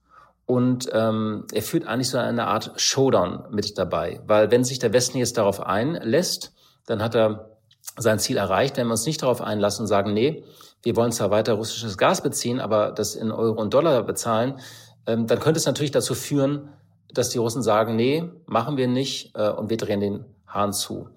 Und 0.47 0.89
ähm, 0.95 1.45
er 1.53 1.61
führt 1.61 1.87
eigentlich 1.87 2.09
so 2.09 2.17
eine 2.17 2.47
Art 2.47 2.73
Showdown 2.77 3.45
mit 3.51 3.77
dabei. 3.77 4.23
Weil 4.27 4.51
wenn 4.51 4.65
sich 4.65 4.79
der 4.79 4.95
Westen 4.95 5.19
jetzt 5.19 5.37
darauf 5.37 5.61
einlässt, 5.61 6.55
dann 6.87 7.03
hat 7.03 7.15
er 7.15 7.56
sein 7.97 8.19
Ziel 8.19 8.37
erreicht. 8.37 8.77
Wenn 8.77 8.87
wir 8.87 8.93
uns 8.93 9.07
nicht 9.07 9.23
darauf 9.23 9.41
einlassen 9.41 9.83
und 9.83 9.87
sagen, 9.89 10.13
nee, 10.13 10.45
wir 10.83 10.97
wollen 10.97 11.13
zwar 11.13 11.31
weiter 11.31 11.55
russisches 11.55 11.99
Gas 11.99 12.23
beziehen, 12.23 12.61
aber 12.61 12.93
das 12.93 13.15
in 13.15 13.33
Euro 13.33 13.61
und 13.61 13.75
Dollar 13.75 14.03
bezahlen, 14.03 14.61
ähm, 15.07 15.27
dann 15.27 15.41
könnte 15.41 15.59
es 15.59 15.67
natürlich 15.67 15.91
dazu 15.91 16.15
führen, 16.15 16.69
dass 17.13 17.31
die 17.31 17.39
Russen 17.39 17.63
sagen, 17.63 17.97
nee, 17.97 18.25
machen 18.47 18.77
wir 18.77 18.89
nicht 18.89 19.35
äh, 19.35 19.49
und 19.49 19.71
wir 19.71 19.77
drehen 19.77 20.01
den 20.01 20.25
Hahn 20.47 20.73
zu. 20.73 21.09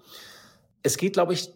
Es 0.82 0.96
geht, 0.96 1.12
glaube 1.12 1.34
ich, 1.34 1.52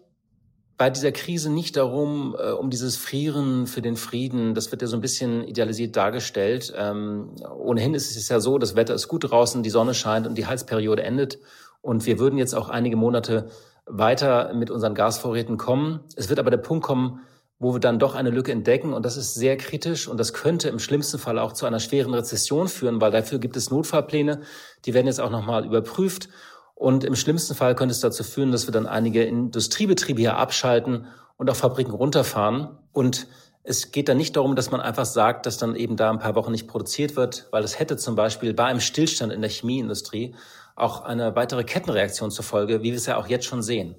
bei 0.76 0.90
dieser 0.90 1.12
Krise 1.12 1.50
nicht 1.50 1.76
darum, 1.76 2.36
äh, 2.38 2.50
um 2.50 2.68
dieses 2.68 2.96
Frieren 2.96 3.66
für 3.66 3.80
den 3.80 3.96
Frieden. 3.96 4.54
Das 4.54 4.70
wird 4.70 4.82
ja 4.82 4.88
so 4.88 4.96
ein 4.96 5.00
bisschen 5.00 5.46
idealisiert 5.46 5.96
dargestellt. 5.96 6.72
Ähm, 6.76 7.30
ohnehin 7.56 7.94
ist 7.94 8.16
es 8.16 8.28
ja 8.28 8.40
so, 8.40 8.58
das 8.58 8.74
Wetter 8.74 8.94
ist 8.94 9.08
gut 9.08 9.30
draußen, 9.30 9.62
die 9.62 9.70
Sonne 9.70 9.94
scheint 9.94 10.26
und 10.26 10.36
die 10.36 10.46
Heizperiode 10.46 11.02
endet. 11.02 11.38
Und 11.80 12.06
wir 12.06 12.18
würden 12.18 12.38
jetzt 12.38 12.54
auch 12.54 12.70
einige 12.70 12.96
Monate 12.96 13.50
weiter 13.86 14.52
mit 14.54 14.70
unseren 14.70 14.94
Gasvorräten 14.94 15.56
kommen. 15.56 16.00
Es 16.16 16.28
wird 16.28 16.38
aber 16.38 16.50
der 16.50 16.58
Punkt 16.58 16.84
kommen, 16.84 17.20
wo 17.58 17.74
wir 17.74 17.80
dann 17.80 17.98
doch 17.98 18.14
eine 18.14 18.30
Lücke 18.30 18.52
entdecken. 18.52 18.92
Und 18.92 19.04
das 19.04 19.16
ist 19.16 19.34
sehr 19.34 19.56
kritisch 19.56 20.08
und 20.08 20.18
das 20.18 20.32
könnte 20.32 20.68
im 20.68 20.78
schlimmsten 20.78 21.18
Fall 21.18 21.38
auch 21.38 21.52
zu 21.52 21.66
einer 21.66 21.80
schweren 21.80 22.14
Rezession 22.14 22.68
führen, 22.68 23.00
weil 23.00 23.10
dafür 23.10 23.38
gibt 23.38 23.56
es 23.56 23.70
Notfallpläne. 23.70 24.42
Die 24.84 24.94
werden 24.94 25.06
jetzt 25.06 25.20
auch 25.20 25.30
nochmal 25.30 25.64
überprüft. 25.64 26.28
Und 26.74 27.04
im 27.04 27.14
schlimmsten 27.14 27.54
Fall 27.54 27.74
könnte 27.74 27.92
es 27.92 28.00
dazu 28.00 28.24
führen, 28.24 28.50
dass 28.50 28.66
wir 28.66 28.72
dann 28.72 28.86
einige 28.86 29.22
Industriebetriebe 29.22 30.20
hier 30.20 30.36
abschalten 30.36 31.06
und 31.36 31.48
auch 31.48 31.56
Fabriken 31.56 31.92
runterfahren. 31.92 32.78
Und 32.92 33.28
es 33.62 33.92
geht 33.92 34.08
dann 34.08 34.16
nicht 34.16 34.36
darum, 34.36 34.56
dass 34.56 34.70
man 34.70 34.80
einfach 34.80 35.06
sagt, 35.06 35.46
dass 35.46 35.56
dann 35.56 35.76
eben 35.76 35.96
da 35.96 36.10
ein 36.10 36.18
paar 36.18 36.34
Wochen 36.34 36.52
nicht 36.52 36.66
produziert 36.66 37.16
wird, 37.16 37.46
weil 37.50 37.64
es 37.64 37.78
hätte 37.78 37.96
zum 37.96 38.16
Beispiel 38.16 38.52
bei 38.52 38.64
einem 38.64 38.80
Stillstand 38.80 39.32
in 39.32 39.40
der 39.40 39.50
Chemieindustrie 39.50 40.34
auch 40.76 41.04
eine 41.04 41.36
weitere 41.36 41.64
Kettenreaktion 41.64 42.30
zur 42.30 42.44
Folge, 42.44 42.82
wie 42.82 42.90
wir 42.90 42.96
es 42.96 43.06
ja 43.06 43.16
auch 43.16 43.26
jetzt 43.26 43.46
schon 43.46 43.62
sehen. 43.62 43.96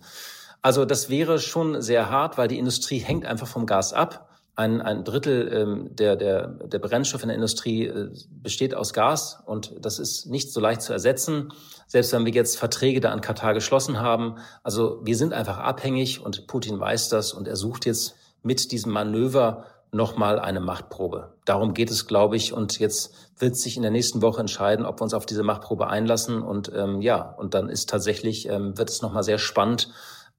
Also 0.61 0.85
das 0.85 1.09
wäre 1.09 1.39
schon 1.39 1.81
sehr 1.81 2.09
hart, 2.09 2.37
weil 2.37 2.47
die 2.47 2.57
Industrie 2.57 2.99
hängt 2.99 3.25
einfach 3.25 3.47
vom 3.47 3.65
Gas 3.65 3.93
ab. 3.93 4.29
Ein, 4.55 4.81
ein 4.81 5.03
Drittel 5.03 5.51
ähm, 5.53 5.95
der, 5.95 6.15
der, 6.15 6.47
der 6.47 6.79
Brennstoff 6.79 7.21
in 7.21 7.27
der 7.27 7.35
Industrie 7.35 7.87
äh, 7.87 8.09
besteht 8.29 8.73
aus 8.73 8.93
Gas 8.93 9.43
und 9.45 9.73
das 9.79 9.99
ist 9.99 10.27
nicht 10.27 10.51
so 10.51 10.61
leicht 10.61 10.81
zu 10.81 10.93
ersetzen. 10.93 11.53
Selbst 11.87 12.13
wenn 12.13 12.25
wir 12.25 12.31
jetzt 12.31 12.57
Verträge 12.57 12.99
da 12.99 13.11
an 13.11 13.21
Katar 13.21 13.53
geschlossen 13.53 13.99
haben. 13.99 14.37
Also 14.63 15.01
wir 15.03 15.17
sind 15.17 15.33
einfach 15.33 15.57
abhängig 15.57 16.21
und 16.21 16.47
Putin 16.47 16.79
weiß 16.79 17.09
das 17.09 17.33
und 17.33 17.47
er 17.47 17.57
sucht 17.57 17.85
jetzt 17.85 18.15
mit 18.41 18.71
diesem 18.71 18.91
Manöver 18.91 19.65
nochmal 19.91 20.39
eine 20.39 20.59
Machtprobe. 20.59 21.33
Darum 21.45 21.73
geht 21.73 21.89
es, 21.89 22.07
glaube 22.07 22.35
ich. 22.35 22.53
Und 22.53 22.79
jetzt 22.79 23.13
wird 23.37 23.57
sich 23.57 23.75
in 23.75 23.81
der 23.81 23.91
nächsten 23.91 24.21
Woche 24.21 24.41
entscheiden, 24.41 24.85
ob 24.85 24.99
wir 24.99 25.03
uns 25.03 25.13
auf 25.13 25.25
diese 25.25 25.43
Machtprobe 25.43 25.87
einlassen. 25.87 26.41
Und 26.41 26.71
ähm, 26.73 27.01
ja, 27.01 27.21
und 27.21 27.53
dann 27.53 27.69
ist 27.69 27.89
tatsächlich, 27.89 28.47
ähm, 28.47 28.77
wird 28.77 28.89
es 28.89 29.01
nochmal 29.01 29.23
sehr 29.23 29.37
spannend, 29.37 29.89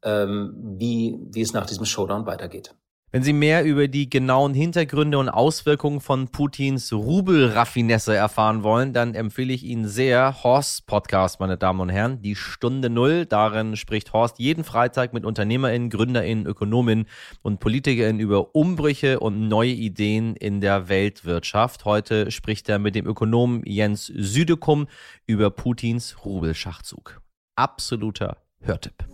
ähm, 0.02 0.54
wie, 0.78 1.18
wie 1.30 1.42
es 1.42 1.52
nach 1.52 1.66
diesem 1.66 1.84
Showdown 1.84 2.26
weitergeht. 2.26 2.74
Wenn 3.12 3.22
Sie 3.22 3.32
mehr 3.32 3.64
über 3.64 3.86
die 3.86 4.10
genauen 4.10 4.52
Hintergründe 4.52 5.18
und 5.18 5.28
Auswirkungen 5.28 6.00
von 6.00 6.26
Putins 6.26 6.92
Rubelraffinesse 6.92 8.16
erfahren 8.16 8.64
wollen, 8.64 8.92
dann 8.92 9.14
empfehle 9.14 9.52
ich 9.52 9.62
Ihnen 9.62 9.86
sehr 9.86 10.42
Horst 10.42 10.88
Podcast, 10.88 11.38
meine 11.38 11.56
Damen 11.56 11.80
und 11.80 11.88
Herren, 11.88 12.20
die 12.20 12.34
Stunde 12.34 12.90
Null. 12.90 13.24
Darin 13.24 13.76
spricht 13.76 14.12
Horst 14.12 14.40
jeden 14.40 14.64
Freitag 14.64 15.12
mit 15.12 15.24
UnternehmerInnen, 15.24 15.88
GründerInnen, 15.88 16.46
Ökonominnen 16.46 17.06
und 17.42 17.60
PolitikerInnen 17.60 18.18
über 18.18 18.56
Umbrüche 18.56 19.20
und 19.20 19.46
neue 19.46 19.70
Ideen 19.70 20.34
in 20.34 20.60
der 20.60 20.88
Weltwirtschaft. 20.88 21.84
Heute 21.84 22.32
spricht 22.32 22.68
er 22.68 22.80
mit 22.80 22.96
dem 22.96 23.06
Ökonomen 23.06 23.62
Jens 23.64 24.06
Südekum 24.06 24.88
über 25.26 25.50
Putins 25.50 26.16
Rubelschachzug. 26.24 27.22
Absoluter 27.54 28.38
Hörtipp. 28.60 29.06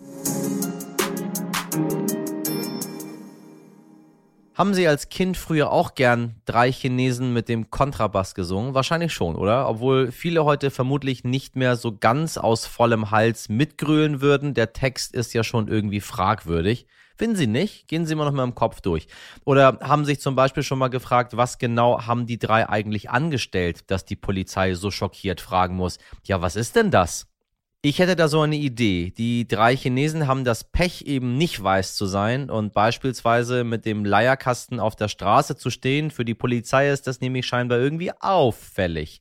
Haben 4.63 4.75
Sie 4.75 4.87
als 4.87 5.09
Kind 5.09 5.37
früher 5.37 5.73
auch 5.73 5.97
gern 5.97 6.37
drei 6.45 6.71
Chinesen 6.71 7.33
mit 7.33 7.49
dem 7.49 7.73
Kontrabass 7.73 8.37
gesungen? 8.37 8.75
Wahrscheinlich 8.75 9.13
schon, 9.13 9.35
oder? 9.35 9.69
Obwohl 9.69 10.13
viele 10.13 10.45
heute 10.45 10.71
vermutlich 10.71 11.25
nicht 11.25 11.57
mehr 11.57 11.75
so 11.75 11.99
ganz 11.99 12.39
aus 12.39 12.65
vollem 12.65 13.11
Hals 13.11 13.49
mitgrölen 13.49 14.21
würden. 14.21 14.55
Der 14.55 14.73
Text 14.73 15.17
ist 15.17 15.35
ja 15.35 15.43
schon 15.43 15.67
irgendwie 15.67 15.99
fragwürdig. 15.99 16.87
Finden 17.17 17.35
Sie 17.35 17.49
nicht? 17.49 17.89
Gehen 17.89 18.07
Sie 18.07 18.15
mal 18.15 18.25
noch 18.25 18.31
mal 18.31 18.45
im 18.45 18.55
Kopf 18.55 18.81
durch. 18.81 19.09
Oder 19.45 19.81
haben 19.83 20.05
sich 20.05 20.21
zum 20.21 20.37
Beispiel 20.37 20.63
schon 20.63 20.79
mal 20.79 20.91
gefragt, 20.91 21.37
was 21.37 21.59
genau 21.59 22.07
haben 22.07 22.27
die 22.27 22.39
drei 22.39 22.69
eigentlich 22.69 23.11
angestellt, 23.11 23.91
dass 23.91 24.05
die 24.05 24.15
Polizei 24.15 24.75
so 24.75 24.93
schockiert 24.93 25.41
fragen 25.41 25.75
muss, 25.75 25.99
ja, 26.23 26.41
was 26.41 26.55
ist 26.55 26.77
denn 26.77 26.93
das? 26.93 27.32
Ich 27.85 27.99
hätte 27.99 28.15
da 28.15 28.29
so 28.29 28.41
eine 28.43 28.55
Idee. 28.55 29.11
Die 29.11 29.49
drei 29.49 29.77
Chinesen 29.77 30.29
haben 30.29 30.45
das 30.45 30.63
Pech, 30.63 31.03
eben 31.03 31.37
nicht 31.37 31.61
weiß 31.61 31.97
zu 31.97 32.07
sein 32.07 32.49
und 32.49 32.73
beispielsweise 32.73 33.65
mit 33.65 33.87
dem 33.87 34.05
Leierkasten 34.05 34.79
auf 34.79 34.95
der 34.95 35.09
Straße 35.09 35.57
zu 35.57 35.69
stehen. 35.69 36.13
Für 36.13 36.25
die 36.25 36.35
Polizei 36.35 36.91
ist 36.91 37.09
das 37.09 37.21
nämlich 37.21 37.45
scheinbar 37.45 37.81
irgendwie 37.81 38.13
auffällig. 38.21 39.21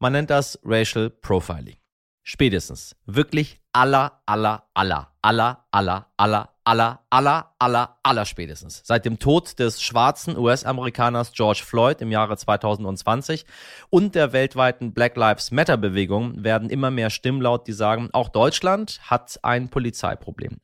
Man 0.00 0.12
nennt 0.12 0.30
das 0.30 0.58
Racial 0.64 1.08
Profiling. 1.08 1.76
Spätestens. 2.24 2.96
Wirklich 3.06 3.60
aller, 3.72 4.20
aller, 4.26 4.64
aller, 4.74 5.12
aller, 5.22 5.64
aller, 5.70 6.10
aller, 6.16 6.53
aller, 6.64 7.04
aller, 7.10 7.54
aller, 7.58 7.98
aller 8.02 8.24
spätestens. 8.24 8.82
Seit 8.84 9.04
dem 9.04 9.18
Tod 9.18 9.58
des 9.58 9.82
schwarzen 9.82 10.36
US-Amerikaners 10.36 11.32
George 11.32 11.62
Floyd 11.64 12.00
im 12.00 12.10
Jahre 12.10 12.36
2020 12.36 13.44
und 13.90 14.14
der 14.14 14.32
weltweiten 14.32 14.94
Black 14.94 15.16
Lives 15.16 15.50
Matter 15.50 15.76
Bewegung 15.76 16.42
werden 16.42 16.70
immer 16.70 16.90
mehr 16.90 17.10
Stimmen 17.10 17.42
laut, 17.42 17.66
die 17.66 17.72
sagen, 17.72 18.08
auch 18.12 18.30
Deutschland 18.30 19.00
hat 19.02 19.38
ein 19.42 19.68
Polizeiproblem. 19.68 20.58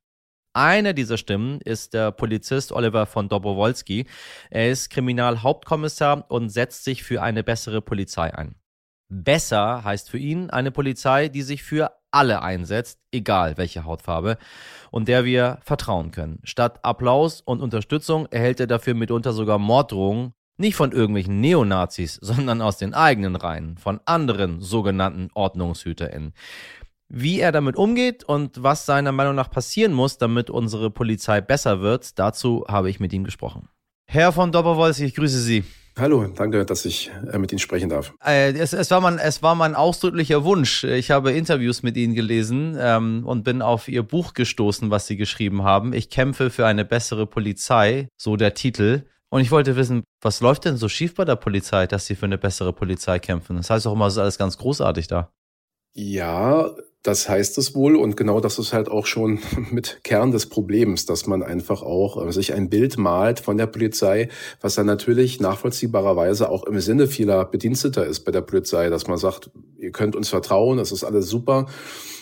Eine 0.53 0.95
dieser 0.95 1.17
Stimmen 1.17 1.61
ist 1.61 1.95
der 1.95 2.11
Polizist 2.11 2.73
Oliver 2.73 3.07
von 3.07 3.29
Dobrowolski. 3.29 4.07
Er 4.51 4.71
ist 4.71 4.91
Kriminalhauptkommissar 4.91 6.29
und 6.29 6.49
setzt 6.49 6.83
sich 6.83 7.05
für 7.05 7.23
eine 7.23 7.45
bessere 7.45 7.81
Polizei 7.81 8.35
ein. 8.35 8.57
Besser 9.09 9.85
heißt 9.85 10.11
für 10.11 10.19
ihn 10.19 10.51
eine 10.51 10.73
Polizei, 10.73 11.29
die 11.29 11.43
sich 11.43 11.63
für 11.63 11.93
alle 12.11 12.43
einsetzt, 12.43 12.99
egal 13.13 13.57
welche 13.57 13.85
Hautfarbe, 13.85 14.39
und 14.91 15.09
der 15.09 15.25
wir 15.25 15.59
vertrauen 15.63 16.11
können. 16.11 16.41
Statt 16.45 16.81
Applaus 16.83 17.41
und 17.41 17.61
Unterstützung 17.61 18.27
erhält 18.31 18.61
er 18.61 18.67
dafür 18.67 18.95
mitunter 18.95 19.33
sogar 19.33 19.59
Morddrohungen, 19.59 20.33
nicht 20.57 20.77
von 20.77 20.93
irgendwelchen 20.93 21.41
Neonazis, 21.41 22.15
sondern 22.23 22.63
aus 22.63 22.79
den 22.79 22.95
eigenen 22.95 23.37
Reihen, 23.37 23.79
von 23.79 24.01
anderen 24.05 24.61
sogenannten 24.61 25.31
OrdnungshüterInnen. 25.35 26.35
Wie 27.13 27.41
er 27.41 27.51
damit 27.51 27.75
umgeht 27.75 28.23
und 28.23 28.63
was 28.63 28.87
seiner 28.87 29.11
Meinung 29.11 29.35
nach 29.35 29.51
passieren 29.51 29.93
muss, 29.93 30.19
damit 30.19 30.49
unsere 30.49 30.91
Polizei 30.91 31.41
besser 31.41 31.81
wird, 31.81 32.21
dazu 32.21 32.65
habe 32.69 32.89
ich 32.89 33.01
mit 33.01 33.13
ihm 33.13 33.25
gesprochen. 33.25 33.69
Herr 34.07 34.33
von 34.33 34.53
Doppelwolz, 34.53 35.01
ich 35.01 35.15
grüße 35.15 35.41
Sie. 35.41 35.65
Hallo, 36.01 36.27
danke, 36.27 36.65
dass 36.65 36.87
ich 36.87 37.11
äh, 37.31 37.37
mit 37.37 37.53
Ihnen 37.53 37.59
sprechen 37.59 37.91
darf. 37.91 38.15
Äh, 38.25 38.53
es, 38.53 38.73
es, 38.73 38.91
war 38.91 39.03
mein, 39.03 39.19
es 39.19 39.43
war 39.43 39.55
mein 39.55 39.75
ausdrücklicher 39.75 40.45
Wunsch. 40.45 40.83
Ich 40.83 41.11
habe 41.11 41.33
Interviews 41.33 41.83
mit 41.83 41.95
Ihnen 41.99 42.15
gelesen 42.15 42.75
ähm, 42.81 43.27
und 43.27 43.45
bin 43.45 43.61
auf 43.61 43.87
Ihr 43.87 44.03
Buch 44.03 44.33
gestoßen, 44.33 44.91
was 44.91 45.07
Sie 45.07 45.19
geschrieben 45.19 45.63
haben. 45.63 45.93
Ich 45.93 46.09
kämpfe 46.09 46.49
für 46.49 46.67
eine 46.67 46.87
bessere 46.87 47.27
Polizei, 47.27 48.09
so 48.17 48.37
der 48.37 48.55
Titel. 48.55 49.03
Und 49.29 49.43
ich 49.43 49.51
wollte 49.51 49.77
wissen, 49.77 50.03
was 50.23 50.41
läuft 50.41 50.65
denn 50.65 50.79
so 50.79 50.89
schief 50.89 51.15
bei 51.15 51.27
der 51.27 51.37
Polizei, 51.37 51.87
dass 51.87 52.07
Sie 52.07 52.15
für 52.15 52.25
eine 52.25 52.39
bessere 52.39 52.73
Polizei 52.73 53.19
kämpfen? 53.19 53.57
Das 53.59 53.69
heißt 53.69 53.87
auch 53.87 53.93
immer, 53.93 54.07
es 54.07 54.15
ist 54.15 54.21
alles 54.21 54.39
ganz 54.39 54.57
großartig 54.57 55.07
da. 55.07 55.31
Ja, 55.93 56.71
das 57.03 57.29
heißt 57.29 57.57
es 57.59 57.75
wohl. 57.75 57.97
Und 57.97 58.17
genau 58.17 58.41
das 58.41 58.59
ist 58.59 58.73
halt 58.73 58.89
auch 58.89 59.07
schon 59.07 59.39
mit 59.71 60.01
Kern 60.05 60.31
des 60.31 60.47
Problems, 60.47 61.07
dass 61.07 61.27
man 61.27 61.43
einfach 61.43 61.83
auch 61.83 62.27
äh, 62.27 62.33
sich 62.33 62.53
ein 62.55 62.69
Bild 62.69 62.99
malt 62.99 63.41
von 63.41 63.57
der 63.57 63.67
Polizei, 63.67 64.29
was 64.61 64.75
dann 64.75 64.87
natürlich 64.87 65.41
nachvollziehbarerweise 65.41 66.51
auch 66.51 66.65
im 66.65 66.81
Sinne 66.81 67.07
vieler 67.07 67.45
Bediensteter 67.45 68.07
ist 68.07 68.21
bei 68.21 68.33
der 68.33 68.43
Polizei, 68.43 68.91
dass 68.91 69.07
man 69.07 69.19
sagt, 69.19 69.51
ihr 69.79 69.93
könnt 69.93 70.17
uns 70.17 70.29
vertrauen, 70.29 70.79
es 70.79 70.93
ist 70.93 71.05
alles 71.05 71.29
super 71.29 71.67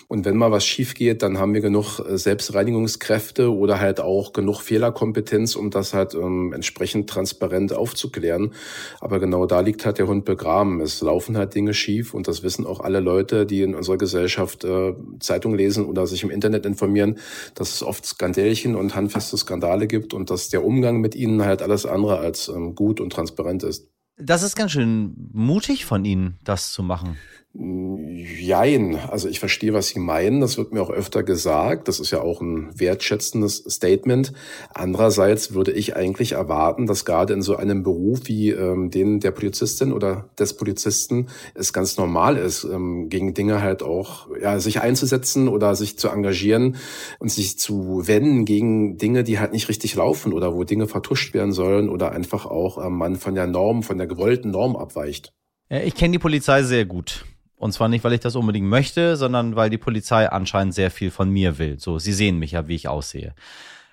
und 0.09 0.25
wenn 0.25 0.37
mal 0.37 0.51
was 0.51 0.65
schief 0.65 0.95
geht, 0.95 1.21
dann 1.21 1.37
haben 1.37 1.53
wir 1.53 1.61
genug 1.61 1.99
äh, 1.99 2.17
Selbstreinigungskräfte 2.17 3.53
oder 3.53 3.79
halt 3.79 3.99
auch 3.99 4.33
genug 4.33 4.61
Fehlerkompetenz, 4.61 5.55
um 5.55 5.69
das 5.69 5.93
halt 5.93 6.15
ähm, 6.15 6.51
entsprechend 6.51 7.07
transparent 7.07 7.73
aufzuklären. 7.73 8.53
Aber 9.01 9.19
genau 9.19 9.45
da 9.45 9.59
liegt 9.59 9.85
halt 9.85 9.99
der 9.99 10.07
Hund 10.07 10.25
begraben. 10.25 10.81
Es 10.81 10.99
laufen 11.01 11.37
halt 11.37 11.53
Dinge 11.53 11.75
schief 11.75 12.15
und 12.15 12.27
das 12.27 12.41
wissen 12.41 12.65
auch 12.65 12.79
alle 12.79 13.01
Leute, 13.01 13.45
die 13.45 13.61
in 13.61 13.75
unserer 13.75 13.99
Gesellschaft 13.99 14.63
äh, 14.63 14.95
Zeitung 15.19 15.53
lesen 15.53 15.85
oder 15.85 16.07
sich 16.07 16.23
im 16.23 16.31
Internet 16.31 16.65
informieren, 16.65 17.19
dass 17.53 17.75
es 17.75 17.83
oft 17.83 18.03
Skandälchen 18.03 18.75
und 18.75 18.95
handfeste 18.95 19.37
Skandale 19.37 19.85
gibt 19.85 20.15
und 20.15 20.31
dass 20.31 20.49
der 20.49 20.65
Umgang 20.65 21.01
mit 21.01 21.13
ihnen 21.13 21.45
halt 21.45 21.61
alles 21.61 21.85
andere 21.85 22.17
als 22.17 22.47
ähm, 22.47 22.73
gut 22.73 22.99
und 22.99 23.13
transparent 23.13 23.61
ist. 23.61 23.87
Das 24.17 24.41
ist 24.41 24.55
ganz 24.55 24.71
schön 24.71 25.13
mutig 25.31 25.85
von 25.85 26.03
Ihnen, 26.03 26.39
das 26.43 26.73
zu 26.73 26.83
machen. 26.83 27.15
Jein. 27.51 28.95
Also 29.09 29.27
ich 29.27 29.39
verstehe, 29.39 29.73
was 29.73 29.87
Sie 29.87 29.99
meinen. 29.99 30.39
Das 30.39 30.59
wird 30.59 30.71
mir 30.71 30.81
auch 30.81 30.91
öfter 30.91 31.23
gesagt. 31.23 31.87
Das 31.87 31.99
ist 31.99 32.11
ja 32.11 32.21
auch 32.21 32.41
ein 32.41 32.69
wertschätzendes 32.79 33.65
Statement. 33.67 34.33
Andererseits 34.71 35.53
würde 35.55 35.71
ich 35.71 35.95
eigentlich 35.95 36.33
erwarten, 36.33 36.85
dass 36.85 37.05
gerade 37.05 37.33
in 37.33 37.41
so 37.41 37.55
einem 37.55 37.81
Beruf 37.81 38.21
wie 38.25 38.51
ähm, 38.51 38.91
den 38.91 39.19
der 39.19 39.31
Polizistin 39.31 39.91
oder 39.91 40.29
des 40.37 40.55
Polizisten 40.57 41.27
es 41.55 41.73
ganz 41.73 41.97
normal 41.97 42.37
ist, 42.37 42.65
ähm, 42.65 43.09
gegen 43.09 43.33
Dinge 43.33 43.63
halt 43.63 43.81
auch 43.81 44.27
ja, 44.39 44.59
sich 44.59 44.81
einzusetzen 44.81 45.47
oder 45.47 45.75
sich 45.75 45.97
zu 45.97 46.09
engagieren 46.09 46.75
und 47.17 47.31
sich 47.31 47.57
zu 47.57 48.07
wenden 48.07 48.45
gegen 48.45 48.97
Dinge, 48.97 49.23
die 49.23 49.39
halt 49.39 49.53
nicht 49.53 49.69
richtig 49.69 49.95
laufen 49.95 50.33
oder 50.33 50.53
wo 50.53 50.65
Dinge 50.65 50.87
vertuscht 50.87 51.33
werden 51.33 51.51
sollen 51.51 51.89
oder 51.89 52.11
einfach 52.11 52.45
auch 52.45 52.83
ähm, 52.85 52.93
man 52.93 53.15
von 53.15 53.33
der 53.33 53.47
Norm, 53.47 53.81
von 53.81 53.97
der 53.97 54.05
gewollten 54.05 54.51
Norm 54.51 54.75
abweicht. 54.75 55.33
Ich 55.71 55.95
kenne 55.95 56.13
die 56.13 56.19
Polizei 56.19 56.63
sehr 56.63 56.85
gut. 56.85 57.25
Und 57.59 57.73
zwar 57.73 57.89
nicht, 57.89 58.05
weil 58.05 58.13
ich 58.13 58.21
das 58.21 58.37
unbedingt 58.37 58.67
möchte, 58.67 59.17
sondern 59.17 59.57
weil 59.57 59.69
die 59.69 59.77
Polizei 59.77 60.29
anscheinend 60.29 60.73
sehr 60.73 60.89
viel 60.89 61.11
von 61.11 61.29
mir 61.29 61.59
will. 61.59 61.77
So, 61.77 61.99
sie 61.99 62.13
sehen 62.13 62.39
mich 62.39 62.53
ja, 62.53 62.69
wie 62.69 62.75
ich 62.75 62.87
aussehe. 62.87 63.35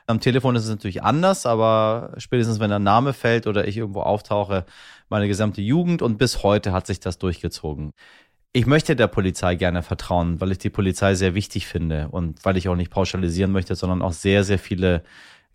Am 0.07 0.21
Telefon 0.21 0.55
ist 0.55 0.63
es 0.63 0.71
natürlich 0.71 1.03
anders, 1.03 1.47
aber 1.47 2.13
spätestens 2.17 2.61
wenn 2.61 2.71
der 2.71 2.79
Name 2.79 3.13
fällt 3.13 3.49
oder 3.49 3.67
ich 3.67 3.77
irgendwo 3.77 4.03
auftauche, 4.03 4.67
meine 5.09 5.27
gesamte 5.27 5.63
Jugend 5.63 6.01
und 6.01 6.17
bis 6.17 6.45
heute 6.45 6.73
hat 6.73 6.87
sich 6.87 7.01
das 7.01 7.19
durchgezogen. 7.19 7.91
Ich 8.53 8.67
möchte 8.67 8.95
der 8.95 9.09
Polizei 9.09 9.57
gerne 9.57 9.83
vertrauen, 9.83 10.41
weil 10.41 10.53
ich 10.53 10.59
die 10.59 10.71
Polizei 10.71 11.17
sehr 11.17 11.35
wichtig 11.35 11.67
finde 11.67 12.09
und 12.13 12.45
weil 12.45 12.57
ich 12.57 12.69
auch 12.69 12.77
nicht 12.77 12.93
pauschalisieren 12.93 13.51
möchte, 13.51 13.75
sondern 13.75 14.01
auch 14.01 14.13
sehr, 14.13 14.45
sehr 14.45 14.61
viele 14.61 15.03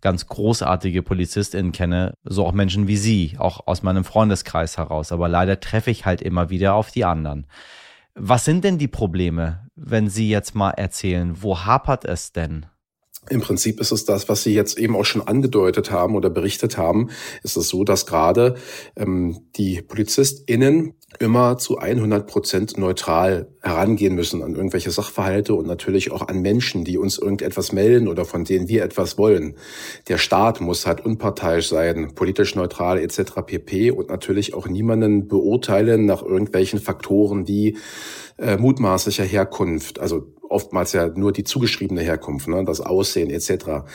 ganz 0.02 0.28
großartige 0.28 1.02
PolizistInnen 1.02 1.72
kenne, 1.72 2.16
so 2.26 2.46
auch 2.46 2.52
Menschen 2.52 2.88
wie 2.88 2.98
Sie, 2.98 3.36
auch 3.38 3.68
aus 3.68 3.84
meinem 3.84 4.04
Freundeskreis 4.04 4.78
heraus. 4.78 5.14
Aber 5.14 5.30
leider 5.30 5.62
treffe 5.62 5.92
ich 5.92 6.06
halt 6.06 6.22
immer 6.22 6.50
wieder 6.50 6.74
auf 6.74 6.92
die 6.92 7.06
anderen. 7.06 7.48
Was 8.14 8.46
sind 8.46 8.64
denn 8.64 8.78
die 8.78 8.88
Probleme, 8.88 9.68
wenn 9.76 10.10
Sie 10.10 10.30
jetzt 10.30 10.54
mal 10.54 10.72
erzählen, 10.72 11.42
wo 11.42 11.60
hapert 11.60 12.06
es 12.06 12.34
denn? 12.34 12.66
Im 13.30 13.42
Prinzip 13.42 13.80
ist 13.80 13.92
es 13.92 14.04
das, 14.04 14.30
was 14.30 14.42
Sie 14.42 14.54
jetzt 14.54 14.80
eben 14.80 14.96
auch 14.96 15.06
schon 15.06 15.22
angedeutet 15.22 15.92
haben 15.92 16.16
oder 16.16 16.32
berichtet 16.32 16.78
haben. 16.78 17.12
Ist 17.44 17.56
es 17.56 17.70
so, 17.70 17.84
dass 17.84 18.08
gerade 18.08 18.56
ähm, 18.96 19.42
die 19.56 19.84
PolizistInnen 19.84 20.96
immer 21.20 21.60
zu 21.60 21.78
100 21.78 22.26
Prozent 22.26 22.78
neutral 22.80 23.48
herangehen 23.62 24.16
müssen 24.16 24.42
an 24.42 24.56
irgendwelche 24.56 24.90
Sachverhalte 24.90 25.54
und 25.54 25.68
natürlich 25.68 26.12
auch 26.12 26.28
an 26.28 26.42
Menschen, 26.42 26.84
die 26.84 26.98
uns 26.98 27.20
irgendetwas 27.20 27.72
melden 27.72 28.08
oder 28.08 28.26
von 28.26 28.44
denen 28.44 28.68
wir 28.68 28.84
etwas 28.84 29.20
wollen. 29.20 29.56
Der 30.08 30.18
Staat 30.18 30.60
muss 30.60 30.88
halt 30.88 31.06
unparteiisch 31.06 31.70
sein, 31.70 32.16
politisch 32.16 32.56
neutral 32.56 32.98
etc. 32.98 33.34
pp. 33.46 33.92
und 33.92 34.10
natürlich 34.10 34.56
auch 34.56 34.68
niemanden 34.68 35.28
beurteilen 35.28 36.06
nach 36.06 36.24
irgendwelchen 36.24 36.80
Faktoren 36.80 37.48
wie 37.48 37.78
äh, 38.40 38.58
mutmaßlicher 38.58 39.26
Herkunft, 39.26 40.00
also 40.00 40.34
oftmals 40.52 40.94
ja 40.94 41.08
nur 41.08 41.32
die 41.32 41.44
zugeschriebene 41.44 42.02
Herkunft, 42.02 42.48
ne, 42.48 42.64
das 42.66 42.82
Aussehen 42.82 43.30
etc. 43.30 43.86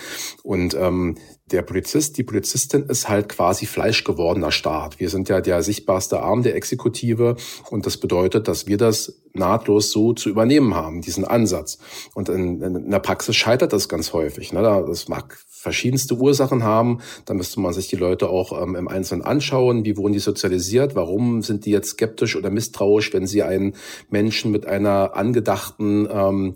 Und 0.43 0.75
ähm, 0.75 1.17
der 1.53 1.63
Polizist, 1.63 2.19
die 2.19 2.25
Polizistin 2.25 2.85
ist 2.85 3.09
halt 3.09 3.29
quasi 3.29 3.67
fleischgewordener 3.67 4.51
Staat. 4.51 4.99
Wir 4.99 5.11
sind 5.11 5.29
ja 5.29 5.41
der 5.41 5.63
sichtbarste 5.63 6.21
Arm 6.21 6.43
der 6.43 6.57
Exekutive 6.57 7.37
und 7.71 7.87
das 7.87 7.99
bedeutet, 7.99 8.49
dass 8.49 8.67
wir 8.67 8.77
das 8.77 9.21
nahtlos 9.33 9.91
so 9.91 10.13
zu 10.13 10.29
übernehmen 10.29 10.75
haben, 10.75 11.03
diesen 11.03 11.25
Ansatz. 11.25 11.79
Und 12.15 12.29
in, 12.29 12.63
in 12.63 12.91
der 12.91 12.99
Praxis 12.99 13.37
scheitert 13.37 13.73
das 13.73 13.89
ganz 13.89 14.13
häufig. 14.13 14.53
Ne? 14.53 14.63
Das 14.63 15.09
mag 15.09 15.39
verschiedenste 15.67 16.15
Ursachen 16.15 16.63
haben. 16.63 17.01
Da 17.25 17.35
müsste 17.35 17.61
man 17.61 17.73
sich 17.73 17.89
die 17.89 17.97
Leute 17.97 18.29
auch 18.29 18.61
ähm, 18.63 18.77
im 18.77 18.89
Einzelnen 18.89 19.23
anschauen. 19.23 19.85
Wie 19.85 19.97
wurden 19.97 20.13
die 20.13 20.21
sozialisiert? 20.21 20.95
Warum 20.95 21.43
sind 21.43 21.67
die 21.67 21.71
jetzt 21.71 21.91
skeptisch 21.91 22.37
oder 22.37 22.51
misstrauisch, 22.51 23.13
wenn 23.13 23.27
sie 23.27 23.43
einen 23.43 23.75
Menschen 24.09 24.53
mit 24.53 24.67
einer 24.67 25.17
angedachten 25.17 26.09
ähm, 26.11 26.55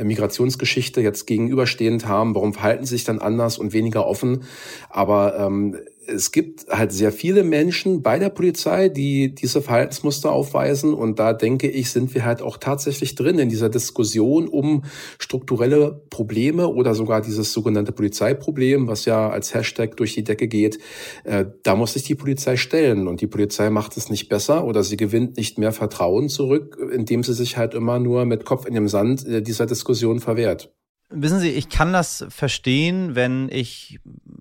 Migrationsgeschichte 0.00 1.00
jetzt 1.00 1.26
gegenüberstehend 1.26 2.06
haben? 2.06 2.34
Warum 2.34 2.54
verhalten 2.54 2.86
sie 2.86 2.94
sich 2.94 3.04
dann 3.04 3.18
anders 3.18 3.58
und 3.58 3.72
weniger 3.72 4.06
offen? 4.06 4.31
Lassen. 4.32 4.44
Aber 4.90 5.38
ähm, 5.38 5.76
es 6.04 6.32
gibt 6.32 6.66
halt 6.68 6.90
sehr 6.90 7.12
viele 7.12 7.44
Menschen 7.44 8.02
bei 8.02 8.18
der 8.18 8.28
Polizei, 8.28 8.88
die 8.88 9.34
diese 9.34 9.62
Verhaltensmuster 9.62 10.32
aufweisen. 10.32 10.94
Und 10.94 11.20
da 11.20 11.32
denke 11.32 11.68
ich, 11.68 11.90
sind 11.90 12.12
wir 12.14 12.24
halt 12.24 12.42
auch 12.42 12.56
tatsächlich 12.56 13.14
drin 13.14 13.38
in 13.38 13.48
dieser 13.48 13.68
Diskussion 13.68 14.48
um 14.48 14.82
strukturelle 15.20 16.02
Probleme 16.10 16.68
oder 16.68 16.96
sogar 16.96 17.20
dieses 17.20 17.52
sogenannte 17.52 17.92
Polizeiproblem, 17.92 18.88
was 18.88 19.04
ja 19.04 19.30
als 19.30 19.54
Hashtag 19.54 19.96
durch 19.96 20.14
die 20.14 20.24
Decke 20.24 20.48
geht. 20.48 20.80
Äh, 21.22 21.46
da 21.62 21.76
muss 21.76 21.92
sich 21.92 22.02
die 22.02 22.16
Polizei 22.16 22.56
stellen. 22.56 23.06
Und 23.06 23.20
die 23.20 23.28
Polizei 23.28 23.70
macht 23.70 23.96
es 23.96 24.10
nicht 24.10 24.28
besser 24.28 24.64
oder 24.64 24.82
sie 24.82 24.96
gewinnt 24.96 25.36
nicht 25.36 25.56
mehr 25.58 25.72
Vertrauen 25.72 26.28
zurück, 26.28 26.78
indem 26.92 27.22
sie 27.22 27.34
sich 27.34 27.56
halt 27.56 27.74
immer 27.74 28.00
nur 28.00 28.24
mit 28.24 28.44
Kopf 28.44 28.66
in 28.66 28.74
dem 28.74 28.88
Sand 28.88 29.24
äh, 29.26 29.40
dieser 29.40 29.66
Diskussion 29.66 30.18
verwehrt. 30.18 30.72
Wissen 31.14 31.40
Sie, 31.40 31.50
ich 31.50 31.68
kann 31.68 31.92
das 31.92 32.24
verstehen, 32.30 33.14
wenn 33.14 33.48
ich, 33.50 34.00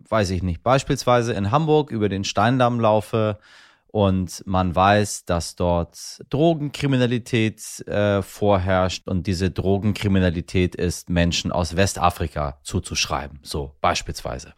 weiß 0.09 0.29
ich 0.29 0.41
nicht, 0.41 0.63
beispielsweise 0.63 1.33
in 1.33 1.51
Hamburg 1.51 1.91
über 1.91 2.07
den 2.07 2.23
Steindamm 2.23 2.79
laufe 2.79 3.39
und 3.87 4.41
man 4.45 4.73
weiß, 4.73 5.25
dass 5.25 5.57
dort 5.57 6.21
Drogenkriminalität 6.29 7.85
äh, 7.87 8.21
vorherrscht 8.21 9.07
und 9.07 9.27
diese 9.27 9.51
Drogenkriminalität 9.51 10.75
ist 10.75 11.09
Menschen 11.09 11.51
aus 11.51 11.75
Westafrika 11.75 12.59
zuzuschreiben, 12.63 13.39
so 13.43 13.75
beispielsweise. 13.81 14.53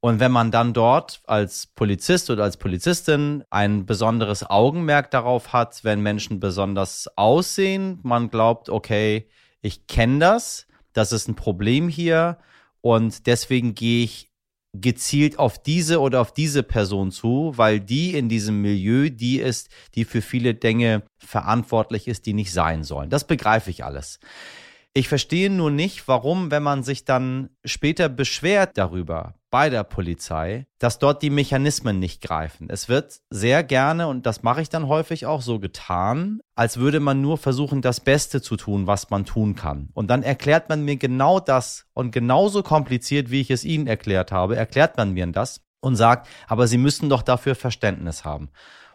Und 0.00 0.18
wenn 0.18 0.32
man 0.32 0.50
dann 0.50 0.72
dort 0.72 1.20
als 1.26 1.66
Polizist 1.66 2.30
oder 2.30 2.42
als 2.42 2.56
Polizistin 2.56 3.44
ein 3.50 3.86
besonderes 3.86 4.48
Augenmerk 4.48 5.10
darauf 5.10 5.52
hat, 5.52 5.84
wenn 5.84 6.00
Menschen 6.00 6.40
besonders 6.40 7.08
aussehen, 7.16 8.00
man 8.02 8.30
glaubt, 8.30 8.68
okay, 8.68 9.28
ich 9.60 9.86
kenne 9.86 10.18
das, 10.18 10.66
das 10.92 11.12
ist 11.12 11.28
ein 11.28 11.34
Problem 11.34 11.88
hier 11.88 12.38
und 12.80 13.26
deswegen 13.26 13.74
gehe 13.74 14.04
ich 14.04 14.30
gezielt 14.72 15.38
auf 15.38 15.60
diese 15.60 16.00
oder 16.00 16.20
auf 16.20 16.32
diese 16.32 16.62
Person 16.62 17.10
zu, 17.10 17.52
weil 17.56 17.80
die 17.80 18.14
in 18.14 18.28
diesem 18.28 18.62
Milieu 18.62 19.10
die 19.10 19.40
ist, 19.40 19.68
die 19.94 20.04
für 20.04 20.22
viele 20.22 20.54
Dinge 20.54 21.02
verantwortlich 21.18 22.06
ist, 22.06 22.26
die 22.26 22.34
nicht 22.34 22.52
sein 22.52 22.84
sollen. 22.84 23.10
Das 23.10 23.26
begreife 23.26 23.70
ich 23.70 23.84
alles. 23.84 24.20
Ich 24.94 25.08
verstehe 25.08 25.50
nur 25.50 25.70
nicht, 25.70 26.06
warum, 26.08 26.50
wenn 26.50 26.62
man 26.62 26.82
sich 26.82 27.04
dann 27.04 27.50
später 27.64 28.08
beschwert 28.08 28.78
darüber 28.78 29.34
bei 29.50 29.68
der 29.68 29.84
Polizei, 29.84 30.66
dass 30.78 30.98
dort 30.98 31.22
die 31.22 31.30
Mechanismen 31.30 31.98
nicht 31.98 32.22
greifen. 32.22 32.68
Es 32.70 32.88
wird 32.88 33.20
sehr 33.30 33.64
gerne, 33.64 34.06
und 34.06 34.26
das 34.26 34.42
mache 34.42 34.62
ich 34.62 34.68
dann 34.68 34.86
häufig 34.86 35.26
auch 35.26 35.42
so 35.42 35.58
getan, 35.58 36.40
als 36.54 36.78
würde 36.78 37.00
man 37.00 37.20
nur 37.20 37.36
versuchen, 37.36 37.82
das 37.82 38.00
Beste 38.00 38.40
zu 38.40 38.56
tun, 38.56 38.86
was 38.86 39.10
man 39.10 39.24
tun 39.24 39.56
kann. 39.56 39.90
Und 39.92 40.08
dann 40.08 40.22
erklärt 40.22 40.68
man 40.68 40.84
mir 40.84 40.96
genau 40.96 41.40
das 41.40 41.86
und 41.94 42.12
genauso 42.12 42.62
kompliziert, 42.62 43.30
wie 43.30 43.40
ich 43.40 43.50
es 43.50 43.64
Ihnen 43.64 43.86
erklärt 43.86 44.30
habe, 44.32 44.56
erklärt 44.56 44.96
man 44.96 45.12
mir 45.12 45.26
das 45.26 45.62
und 45.80 45.96
sagt, 45.96 46.28
aber 46.46 46.66
Sie 46.66 46.78
müssen 46.78 47.08
doch 47.08 47.22
dafür 47.22 47.54
Verständnis 47.54 48.24
haben. 48.24 48.50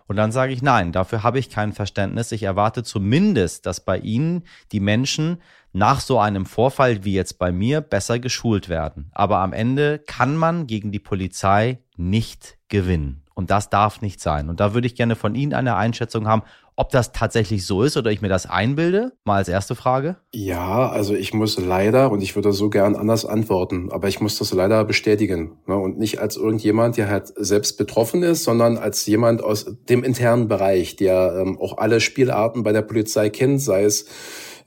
Und 0.07 0.17
dann 0.17 0.31
sage 0.31 0.53
ich, 0.53 0.61
nein, 0.61 0.91
dafür 0.91 1.23
habe 1.23 1.39
ich 1.39 1.49
kein 1.49 1.73
Verständnis. 1.73 2.31
Ich 2.31 2.43
erwarte 2.43 2.83
zumindest, 2.83 3.65
dass 3.65 3.83
bei 3.83 3.97
Ihnen 3.97 4.43
die 4.71 4.79
Menschen 4.79 5.41
nach 5.75 5.99
so 5.99 6.19
einem 6.19 6.45
Vorfall 6.45 7.03
wie 7.03 7.13
jetzt 7.13 7.37
bei 7.37 7.51
mir 7.51 7.81
besser 7.81 8.17
geschult 8.17 8.69
werden. 8.69 9.11
Aber 9.11 9.39
am 9.39 9.51
Ende 9.51 9.99
kann 9.99 10.37
man 10.37 10.67
gegen 10.67 10.93
die 10.93 10.99
Polizei 10.99 11.79
nicht 11.97 12.57
gewinnen. 12.69 13.23
Und 13.33 13.51
das 13.51 13.69
darf 13.69 14.01
nicht 14.01 14.21
sein. 14.21 14.47
Und 14.47 14.61
da 14.61 14.73
würde 14.73 14.87
ich 14.87 14.95
gerne 14.95 15.17
von 15.17 15.35
Ihnen 15.35 15.53
eine 15.53 15.75
Einschätzung 15.75 16.27
haben, 16.27 16.43
ob 16.77 16.91
das 16.91 17.11
tatsächlich 17.11 17.65
so 17.65 17.83
ist 17.83 17.97
oder 17.97 18.09
ich 18.09 18.21
mir 18.21 18.29
das 18.29 18.45
einbilde. 18.45 19.11
Mal 19.25 19.37
als 19.37 19.49
erste 19.49 19.75
Frage. 19.75 20.15
Ja, 20.33 20.89
also 20.89 21.13
ich 21.13 21.33
muss 21.33 21.59
leider, 21.59 22.09
und 22.09 22.21
ich 22.21 22.35
würde 22.35 22.53
so 22.53 22.69
gern 22.69 22.95
anders 22.95 23.25
antworten, 23.25 23.91
aber 23.91 24.07
ich 24.07 24.21
muss 24.21 24.37
das 24.37 24.53
leider 24.53 24.85
bestätigen. 24.85 25.57
Ne? 25.67 25.75
Und 25.75 25.97
nicht 25.97 26.19
als 26.19 26.37
irgendjemand, 26.37 26.95
der 26.95 27.09
halt 27.09 27.33
selbst 27.35 27.77
betroffen 27.77 28.23
ist, 28.23 28.45
sondern 28.45 28.77
als 28.77 29.05
jemand 29.05 29.43
aus 29.43 29.65
dem 29.89 30.05
internen 30.05 30.47
Bereich, 30.47 30.95
der 30.95 31.37
ähm, 31.41 31.59
auch 31.59 31.77
alle 31.77 31.99
Spielarten 31.99 32.63
bei 32.63 32.71
der 32.71 32.81
Polizei 32.81 33.29
kennt, 33.29 33.61
sei 33.61 33.83
es 33.83 34.05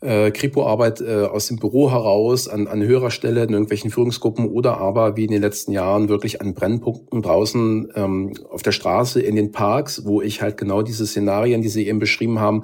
äh, 0.00 0.30
Kripo-Arbeit 0.30 1.00
äh, 1.00 1.24
aus 1.24 1.48
dem 1.48 1.58
Büro 1.58 1.90
heraus, 1.90 2.48
an, 2.48 2.66
an 2.66 2.82
höherer 2.82 3.10
Stelle 3.10 3.42
in 3.42 3.50
irgendwelchen 3.50 3.90
Führungsgruppen 3.90 4.48
oder 4.48 4.78
aber 4.78 5.16
wie 5.16 5.24
in 5.24 5.30
den 5.30 5.42
letzten 5.42 5.72
Jahren 5.72 6.08
wirklich 6.08 6.40
an 6.40 6.54
Brennpunkten 6.54 7.22
draußen 7.22 7.92
ähm, 7.96 8.32
auf 8.50 8.62
der 8.62 8.72
Straße, 8.72 9.20
in 9.20 9.34
den 9.34 9.52
Parks, 9.52 10.04
wo 10.04 10.22
ich 10.22 10.40
halt 10.40 10.56
genau 10.56 10.82
diese 10.82 11.06
Szenarien, 11.06 11.62
die 11.62 11.68
Sie 11.68 11.86
eben 11.86 11.98
beschrieben 11.98 12.38
haben, 12.38 12.62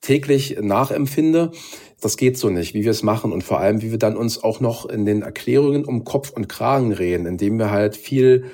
täglich 0.00 0.58
nachempfinde. 0.60 1.50
Das 2.00 2.16
geht 2.16 2.38
so 2.38 2.48
nicht, 2.48 2.72
wie 2.72 2.84
wir 2.84 2.92
es 2.92 3.02
machen 3.02 3.32
und 3.32 3.44
vor 3.44 3.60
allem, 3.60 3.82
wie 3.82 3.90
wir 3.90 3.98
dann 3.98 4.16
uns 4.16 4.42
auch 4.42 4.60
noch 4.60 4.88
in 4.88 5.04
den 5.04 5.22
Erklärungen 5.22 5.84
um 5.84 6.04
Kopf 6.04 6.30
und 6.30 6.48
Kragen 6.48 6.92
reden, 6.92 7.26
indem 7.26 7.58
wir 7.58 7.70
halt 7.70 7.96
viel 7.96 8.44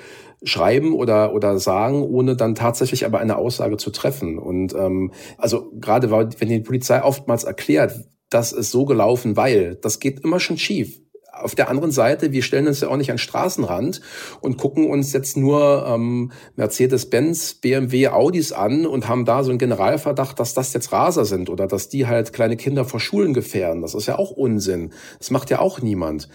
schreiben 0.43 0.93
oder, 0.93 1.33
oder 1.33 1.57
sagen, 1.59 2.03
ohne 2.03 2.35
dann 2.35 2.55
tatsächlich 2.55 3.05
aber 3.05 3.19
eine 3.19 3.37
Aussage 3.37 3.77
zu 3.77 3.89
treffen. 3.89 4.37
Und 4.37 4.73
ähm, 4.75 5.11
also 5.37 5.71
gerade 5.79 6.11
wenn 6.11 6.49
die 6.49 6.59
Polizei 6.59 7.01
oftmals 7.01 7.43
erklärt, 7.43 8.05
das 8.29 8.51
ist 8.51 8.71
so 8.71 8.85
gelaufen, 8.85 9.37
weil, 9.37 9.75
das 9.75 9.99
geht 9.99 10.19
immer 10.19 10.39
schon 10.39 10.57
schief. 10.57 10.99
Auf 11.31 11.53
der 11.53 11.69
anderen 11.69 11.91
Seite, 11.91 12.31
wir 12.31 12.41
stellen 12.41 12.67
uns 12.67 12.81
ja 12.81 12.87
auch 12.87 12.97
nicht 12.97 13.11
an 13.11 13.19
Straßenrand 13.19 14.01
und 14.41 14.57
gucken 14.57 14.89
uns 14.89 15.13
jetzt 15.13 15.37
nur 15.37 15.85
ähm, 15.87 16.31
Mercedes-Benz, 16.55 17.55
BMW, 17.55 18.07
Audis 18.07 18.51
an 18.53 18.87
und 18.87 19.07
haben 19.07 19.23
da 19.23 19.43
so 19.43 19.51
einen 19.51 19.59
Generalverdacht, 19.59 20.39
dass 20.39 20.55
das 20.55 20.73
jetzt 20.73 20.91
Raser 20.91 21.25
sind 21.25 21.51
oder 21.51 21.67
dass 21.67 21.89
die 21.89 22.07
halt 22.07 22.33
kleine 22.33 22.57
Kinder 22.57 22.85
vor 22.85 22.99
Schulen 22.99 23.35
gefährden. 23.35 23.83
Das 23.83 23.93
ist 23.93 24.07
ja 24.07 24.17
auch 24.17 24.31
Unsinn. 24.31 24.93
Das 25.19 25.29
macht 25.29 25.51
ja 25.51 25.59
auch 25.59 25.79
niemand 25.79 26.27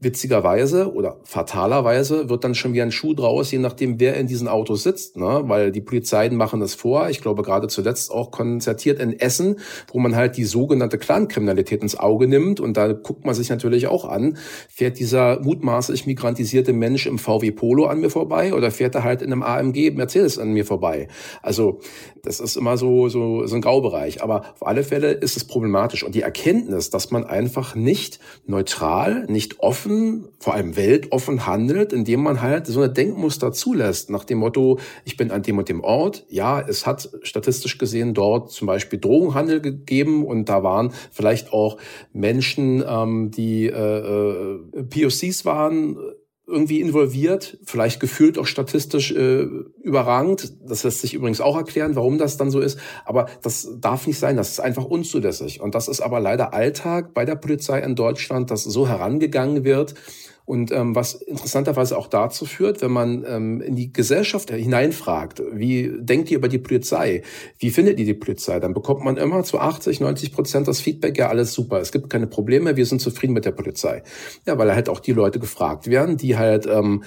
witzigerweise 0.00 0.92
oder 0.92 1.20
fatalerweise 1.24 2.30
wird 2.30 2.42
dann 2.42 2.54
schon 2.54 2.72
wieder 2.72 2.84
ein 2.84 2.92
Schuh 2.92 3.12
draus, 3.12 3.50
je 3.50 3.58
nachdem, 3.58 4.00
wer 4.00 4.16
in 4.16 4.26
diesen 4.26 4.48
Autos 4.48 4.82
sitzt, 4.82 5.18
ne? 5.18 5.42
weil 5.44 5.72
die 5.72 5.82
Polizeien 5.82 6.36
machen 6.36 6.60
das 6.60 6.74
vor. 6.74 7.10
Ich 7.10 7.20
glaube, 7.20 7.42
gerade 7.42 7.68
zuletzt 7.68 8.10
auch 8.10 8.30
konzertiert 8.30 8.98
in 8.98 9.18
Essen, 9.18 9.56
wo 9.92 9.98
man 9.98 10.16
halt 10.16 10.38
die 10.38 10.44
sogenannte 10.44 10.96
Clankriminalität 10.96 11.82
ins 11.82 11.98
Auge 11.98 12.26
nimmt 12.28 12.60
und 12.60 12.78
da 12.78 12.92
guckt 12.92 13.26
man 13.26 13.34
sich 13.34 13.50
natürlich 13.50 13.88
auch 13.88 14.06
an, 14.06 14.38
fährt 14.70 14.98
dieser 14.98 15.40
mutmaßlich 15.40 16.06
migrantisierte 16.06 16.72
Mensch 16.72 17.06
im 17.06 17.18
VW 17.18 17.50
Polo 17.50 17.84
an 17.84 18.00
mir 18.00 18.10
vorbei 18.10 18.54
oder 18.54 18.70
fährt 18.70 18.94
er 18.94 19.04
halt 19.04 19.20
in 19.20 19.32
einem 19.32 19.42
AMG 19.42 19.90
Mercedes 19.90 20.38
an 20.38 20.52
mir 20.52 20.64
vorbei? 20.64 21.08
Also 21.42 21.80
das 22.22 22.40
ist 22.40 22.56
immer 22.56 22.76
so, 22.76 23.08
so, 23.08 23.46
so 23.46 23.54
ein 23.54 23.60
Graubereich. 23.60 24.22
Aber 24.22 24.40
auf 24.54 24.66
alle 24.66 24.84
Fälle 24.84 25.12
ist 25.12 25.36
es 25.36 25.44
problematisch. 25.44 26.04
Und 26.04 26.14
die 26.14 26.22
Erkenntnis, 26.22 26.90
dass 26.90 27.10
man 27.10 27.24
einfach 27.24 27.74
nicht 27.74 28.20
neutral, 28.46 29.26
nicht 29.26 29.60
offen, 29.60 30.28
vor 30.38 30.54
allem 30.54 30.76
weltoffen 30.76 31.46
handelt, 31.46 31.92
indem 31.92 32.22
man 32.22 32.40
halt 32.42 32.66
so 32.66 32.80
eine 32.80 32.92
Denkmuster 32.92 33.52
zulässt, 33.52 34.10
nach 34.10 34.24
dem 34.24 34.38
Motto, 34.38 34.78
ich 35.04 35.16
bin 35.16 35.30
an 35.30 35.42
dem 35.42 35.58
und 35.58 35.68
dem 35.68 35.82
Ort. 35.82 36.26
Ja, 36.28 36.60
es 36.60 36.86
hat 36.86 37.10
statistisch 37.22 37.78
gesehen 37.78 38.14
dort 38.14 38.50
zum 38.50 38.66
Beispiel 38.66 38.98
Drogenhandel 38.98 39.60
gegeben 39.60 40.26
und 40.26 40.48
da 40.48 40.62
waren 40.62 40.92
vielleicht 41.10 41.52
auch 41.52 41.78
Menschen, 42.12 42.84
ähm, 42.86 43.30
die 43.30 43.66
äh, 43.66 43.70
äh 43.70 44.58
POCs 44.88 45.44
waren, 45.44 45.96
irgendwie 46.50 46.80
involviert, 46.80 47.58
vielleicht 47.64 48.00
gefühlt 48.00 48.38
auch 48.38 48.46
statistisch 48.46 49.12
äh, 49.12 49.46
überragend. 49.82 50.52
Das 50.66 50.82
lässt 50.82 51.00
sich 51.00 51.14
übrigens 51.14 51.40
auch 51.40 51.56
erklären, 51.56 51.96
warum 51.96 52.18
das 52.18 52.36
dann 52.36 52.50
so 52.50 52.60
ist. 52.60 52.78
Aber 53.04 53.26
das 53.42 53.68
darf 53.80 54.06
nicht 54.06 54.18
sein. 54.18 54.36
Das 54.36 54.50
ist 54.50 54.60
einfach 54.60 54.84
unzulässig. 54.84 55.60
Und 55.60 55.74
das 55.74 55.88
ist 55.88 56.00
aber 56.00 56.20
leider 56.20 56.52
Alltag 56.52 57.14
bei 57.14 57.24
der 57.24 57.36
Polizei 57.36 57.80
in 57.80 57.94
Deutschland, 57.94 58.50
dass 58.50 58.64
so 58.64 58.88
herangegangen 58.88 59.64
wird 59.64 59.94
und 60.50 60.72
ähm, 60.72 60.96
was 60.96 61.14
interessanterweise 61.14 61.96
auch 61.96 62.08
dazu 62.08 62.44
führt, 62.44 62.82
wenn 62.82 62.90
man 62.90 63.24
ähm, 63.24 63.60
in 63.60 63.76
die 63.76 63.92
Gesellschaft 63.92 64.50
hineinfragt, 64.50 65.40
wie 65.52 65.92
denkt 65.96 66.28
ihr 66.28 66.38
über 66.38 66.48
die 66.48 66.58
Polizei? 66.58 67.22
Wie 67.60 67.70
findet 67.70 68.00
ihr 68.00 68.04
die 68.04 68.14
Polizei? 68.14 68.58
Dann 68.58 68.74
bekommt 68.74 69.04
man 69.04 69.16
immer 69.16 69.44
zu 69.44 69.60
80, 69.60 70.00
90 70.00 70.32
Prozent 70.32 70.66
das 70.66 70.80
Feedback, 70.80 71.16
ja, 71.16 71.28
alles 71.28 71.52
super, 71.52 71.80
es 71.80 71.92
gibt 71.92 72.10
keine 72.10 72.26
Probleme, 72.26 72.76
wir 72.76 72.84
sind 72.84 73.00
zufrieden 73.00 73.32
mit 73.32 73.44
der 73.44 73.52
Polizei. 73.52 74.02
Ja, 74.44 74.58
weil 74.58 74.74
halt 74.74 74.88
auch 74.88 74.98
die 74.98 75.12
Leute 75.12 75.38
gefragt 75.38 75.86
werden, 75.86 76.16
die 76.16 76.36
halt 76.36 76.66
ähm, 76.66 77.04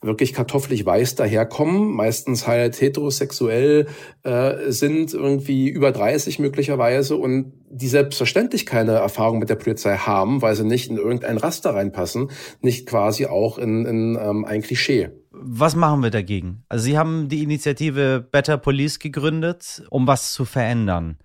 wirklich 0.00 0.32
kartoffelig 0.32 0.86
weiß 0.86 1.16
daherkommen, 1.16 1.90
meistens 1.90 2.46
halt 2.46 2.80
heterosexuell 2.80 3.86
äh, 4.22 4.70
sind, 4.70 5.14
irgendwie 5.14 5.68
über 5.68 5.90
30 5.90 6.38
möglicherweise 6.38 7.16
und 7.16 7.52
die 7.74 7.88
selbstverständlich 7.88 8.66
keine 8.66 8.92
Erfahrung 8.92 9.40
mit 9.40 9.50
der 9.50 9.56
Polizei 9.56 9.96
haben, 9.96 10.42
weil 10.42 10.54
sie 10.54 10.64
nicht 10.64 10.90
in 10.90 10.96
irgendein 10.96 11.38
Raster 11.38 11.74
reinpassen, 11.74 12.30
nicht 12.60 12.86
quasi 12.86 13.26
auch 13.26 13.58
in, 13.58 13.84
in 13.84 14.18
ähm, 14.20 14.44
ein 14.44 14.62
Klischee. 14.62 15.10
Was 15.32 15.74
machen 15.74 16.02
wir 16.02 16.10
dagegen? 16.10 16.62
Also 16.68 16.84
Sie 16.84 16.96
haben 16.96 17.28
die 17.28 17.42
Initiative 17.42 18.26
Better 18.30 18.56
Police 18.56 19.00
gegründet, 19.00 19.82
um 19.90 20.06
was 20.06 20.32
zu 20.32 20.44
verändern. 20.44 21.18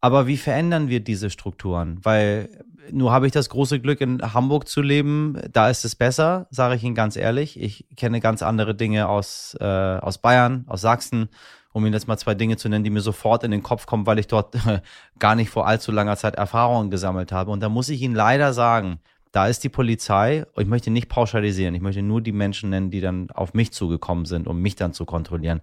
Aber 0.00 0.26
wie 0.28 0.36
verändern 0.36 0.88
wir 0.88 1.00
diese 1.00 1.30
Strukturen? 1.30 1.98
Weil 2.02 2.50
nur 2.92 3.10
habe 3.10 3.26
ich 3.26 3.32
das 3.32 3.48
große 3.48 3.80
Glück, 3.80 4.00
in 4.00 4.20
Hamburg 4.34 4.68
zu 4.68 4.82
leben. 4.82 5.40
Da 5.50 5.70
ist 5.70 5.84
es 5.84 5.96
besser, 5.96 6.46
sage 6.50 6.76
ich 6.76 6.84
Ihnen 6.84 6.94
ganz 6.94 7.16
ehrlich. 7.16 7.60
Ich 7.60 7.86
kenne 7.96 8.20
ganz 8.20 8.42
andere 8.42 8.74
Dinge 8.74 9.08
aus, 9.08 9.56
äh, 9.60 9.64
aus 9.64 10.18
Bayern, 10.18 10.64
aus 10.68 10.82
Sachsen, 10.82 11.28
um 11.74 11.84
Ihnen 11.84 11.92
jetzt 11.92 12.06
mal 12.08 12.16
zwei 12.16 12.34
Dinge 12.34 12.56
zu 12.56 12.68
nennen, 12.68 12.84
die 12.84 12.90
mir 12.90 13.00
sofort 13.00 13.42
in 13.42 13.50
den 13.50 13.64
Kopf 13.64 13.84
kommen, 13.84 14.06
weil 14.06 14.20
ich 14.20 14.28
dort 14.28 14.56
gar 15.18 15.34
nicht 15.34 15.50
vor 15.50 15.66
allzu 15.66 15.90
langer 15.92 16.16
Zeit 16.16 16.36
Erfahrungen 16.36 16.90
gesammelt 16.90 17.32
habe. 17.32 17.50
Und 17.50 17.60
da 17.60 17.68
muss 17.68 17.88
ich 17.88 18.00
Ihnen 18.00 18.14
leider 18.14 18.54
sagen, 18.54 19.00
Da 19.34 19.48
ist 19.48 19.64
die 19.64 19.68
Polizei, 19.68 20.46
ich 20.56 20.68
möchte 20.68 20.92
nicht 20.92 21.08
pauschalisieren, 21.08 21.74
ich 21.74 21.80
möchte 21.80 22.02
nur 22.02 22.20
die 22.20 22.30
Menschen 22.30 22.70
nennen, 22.70 22.92
die 22.92 23.00
dann 23.00 23.32
auf 23.32 23.52
mich 23.52 23.72
zugekommen 23.72 24.26
sind, 24.26 24.46
um 24.46 24.62
mich 24.62 24.76
dann 24.76 24.92
zu 24.92 25.04
kontrollieren. 25.04 25.60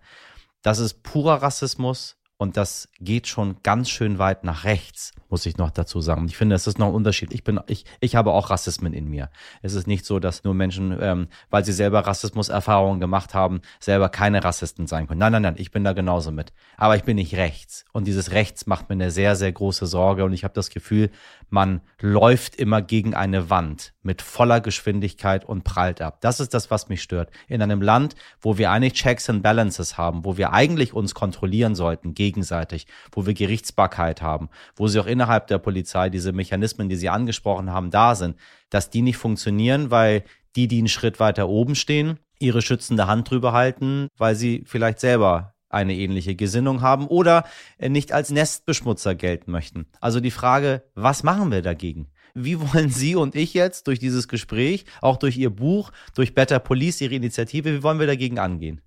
Das 0.62 0.80
ist 0.80 1.04
purer 1.04 1.42
Rassismus, 1.42 2.18
und 2.42 2.58
das 2.58 2.90
geht 3.00 3.28
schon 3.28 3.58
ganz 3.62 3.88
schön 3.88 4.18
weit 4.18 4.44
nach 4.44 4.64
rechts, 4.64 5.14
muss 5.30 5.46
ich 5.46 5.58
noch 5.58 5.70
dazu 5.70 6.02
sagen. 6.02 6.26
Ich 6.26 6.36
finde, 6.36 6.56
es 6.56 6.66
ist 6.66 6.80
noch 6.80 6.88
ein 6.88 6.96
Unterschied. 6.96 7.32
Ich 7.36 7.44
bin, 7.44 7.60
ich, 7.68 7.86
ich 8.00 8.16
habe 8.16 8.32
auch 8.32 8.50
Rassismen 8.50 8.94
in 8.94 9.08
mir. 9.08 9.30
Es 9.62 9.76
ist 9.76 9.86
nicht 9.86 10.08
so, 10.08 10.18
dass 10.18 10.44
nur 10.44 10.56
Menschen, 10.56 10.98
ähm, 11.00 11.28
weil 11.52 11.64
sie 11.64 11.72
selber 11.72 12.00
Rassismuserfahrungen 12.00 13.00
gemacht 13.00 13.36
haben, 13.36 13.62
selber 13.80 14.10
keine 14.10 14.44
Rassisten 14.44 14.88
sein 14.88 15.06
können. 15.06 15.20
Nein, 15.20 15.34
nein, 15.34 15.44
nein, 15.44 15.56
ich 15.60 15.70
bin 15.70 15.84
da 15.84 15.94
genauso 15.94 16.32
mit. 16.32 16.52
Aber 16.78 16.96
ich 16.96 17.04
bin 17.04 17.18
nicht 17.18 17.36
rechts. 17.36 17.86
Und 17.92 18.08
dieses 18.08 18.32
Rechts 18.32 18.66
macht 18.66 18.90
mir 18.90 18.94
eine 18.94 19.12
sehr, 19.12 19.36
sehr 19.36 19.52
große 19.52 19.86
Sorge. 19.86 20.26
Und 20.26 20.34
ich 20.34 20.44
habe 20.44 20.56
das 20.56 20.72
Gefühl, 20.72 21.12
man 21.52 21.82
läuft 22.00 22.56
immer 22.56 22.82
gegen 22.82 23.14
eine 23.14 23.50
Wand 23.50 23.94
mit 24.02 24.22
voller 24.22 24.62
Geschwindigkeit 24.62 25.46
und 25.46 25.64
prallt 25.64 26.02
ab. 26.02 26.20
Das 26.22 26.40
ist 26.40 26.54
das, 26.54 26.72
was 26.72 26.88
mich 26.90 27.04
stört. 27.04 27.30
In 27.48 27.62
einem 27.62 27.82
Land, 27.82 28.16
wo 28.40 28.58
wir 28.58 28.72
eigentlich 28.72 28.94
Checks 28.94 29.30
and 29.30 29.44
Balances 29.44 29.98
haben, 29.98 30.24
wo 30.24 30.38
wir 30.38 30.54
eigentlich 30.54 30.94
uns 30.94 31.14
kontrollieren 31.14 31.76
sollten 31.76 32.14
gegenseitig, 32.14 32.88
wo 33.12 33.26
wir 33.26 33.34
Gerichtsbarkeit 33.34 34.22
haben, 34.22 34.50
wo 34.76 34.88
sie 34.88 35.00
auch 35.00 35.06
innerhalb 35.06 35.48
der 35.48 35.58
Polizei 35.58 36.10
diese 36.10 36.32
Mechanismen, 36.32 36.88
die 36.88 36.96
Sie 36.96 37.10
angesprochen 37.10 37.72
haben, 37.72 37.92
da 37.92 38.16
sind, 38.16 38.38
dass 38.70 38.90
die 38.90 39.02
nicht 39.02 39.18
funktionieren, 39.18 39.92
weil 39.92 40.24
die, 40.56 40.68
die 40.70 40.80
einen 40.80 40.88
Schritt 40.88 41.20
weiter 41.20 41.50
oben 41.50 41.76
stehen, 41.76 42.18
ihre 42.40 42.62
schützende 42.62 43.08
Hand 43.08 43.30
drüber 43.30 43.52
halten, 43.52 44.08
weil 44.18 44.36
sie 44.36 44.64
vielleicht 44.66 45.00
selber 45.00 45.54
eine 45.72 45.96
ähnliche 45.96 46.36
Gesinnung 46.36 46.82
haben 46.82 47.08
oder 47.08 47.46
nicht 47.80 48.12
als 48.12 48.30
Nestbeschmutzer 48.32 49.16
gelten 49.16 49.52
möchten. 49.52 49.88
Also 50.00 50.20
die 50.20 50.32
Frage, 50.32 50.84
was 50.96 51.24
machen 51.24 51.52
wir 51.52 51.62
dagegen? 51.62 52.08
Wie 52.34 52.60
wollen 52.60 52.90
Sie 52.90 53.16
und 53.16 53.36
ich 53.36 53.54
jetzt 53.54 53.88
durch 53.88 54.00
dieses 54.00 54.28
Gespräch, 54.28 54.86
auch 55.02 55.18
durch 55.18 55.38
Ihr 55.38 55.50
Buch, 55.50 55.92
durch 56.16 56.34
Better 56.34 56.60
Police, 56.60 57.02
Ihre 57.02 57.16
Initiative, 57.16 57.74
wie 57.74 57.84
wollen 57.84 58.00
wir 58.00 58.08
dagegen 58.08 58.40
angehen? 58.40 58.82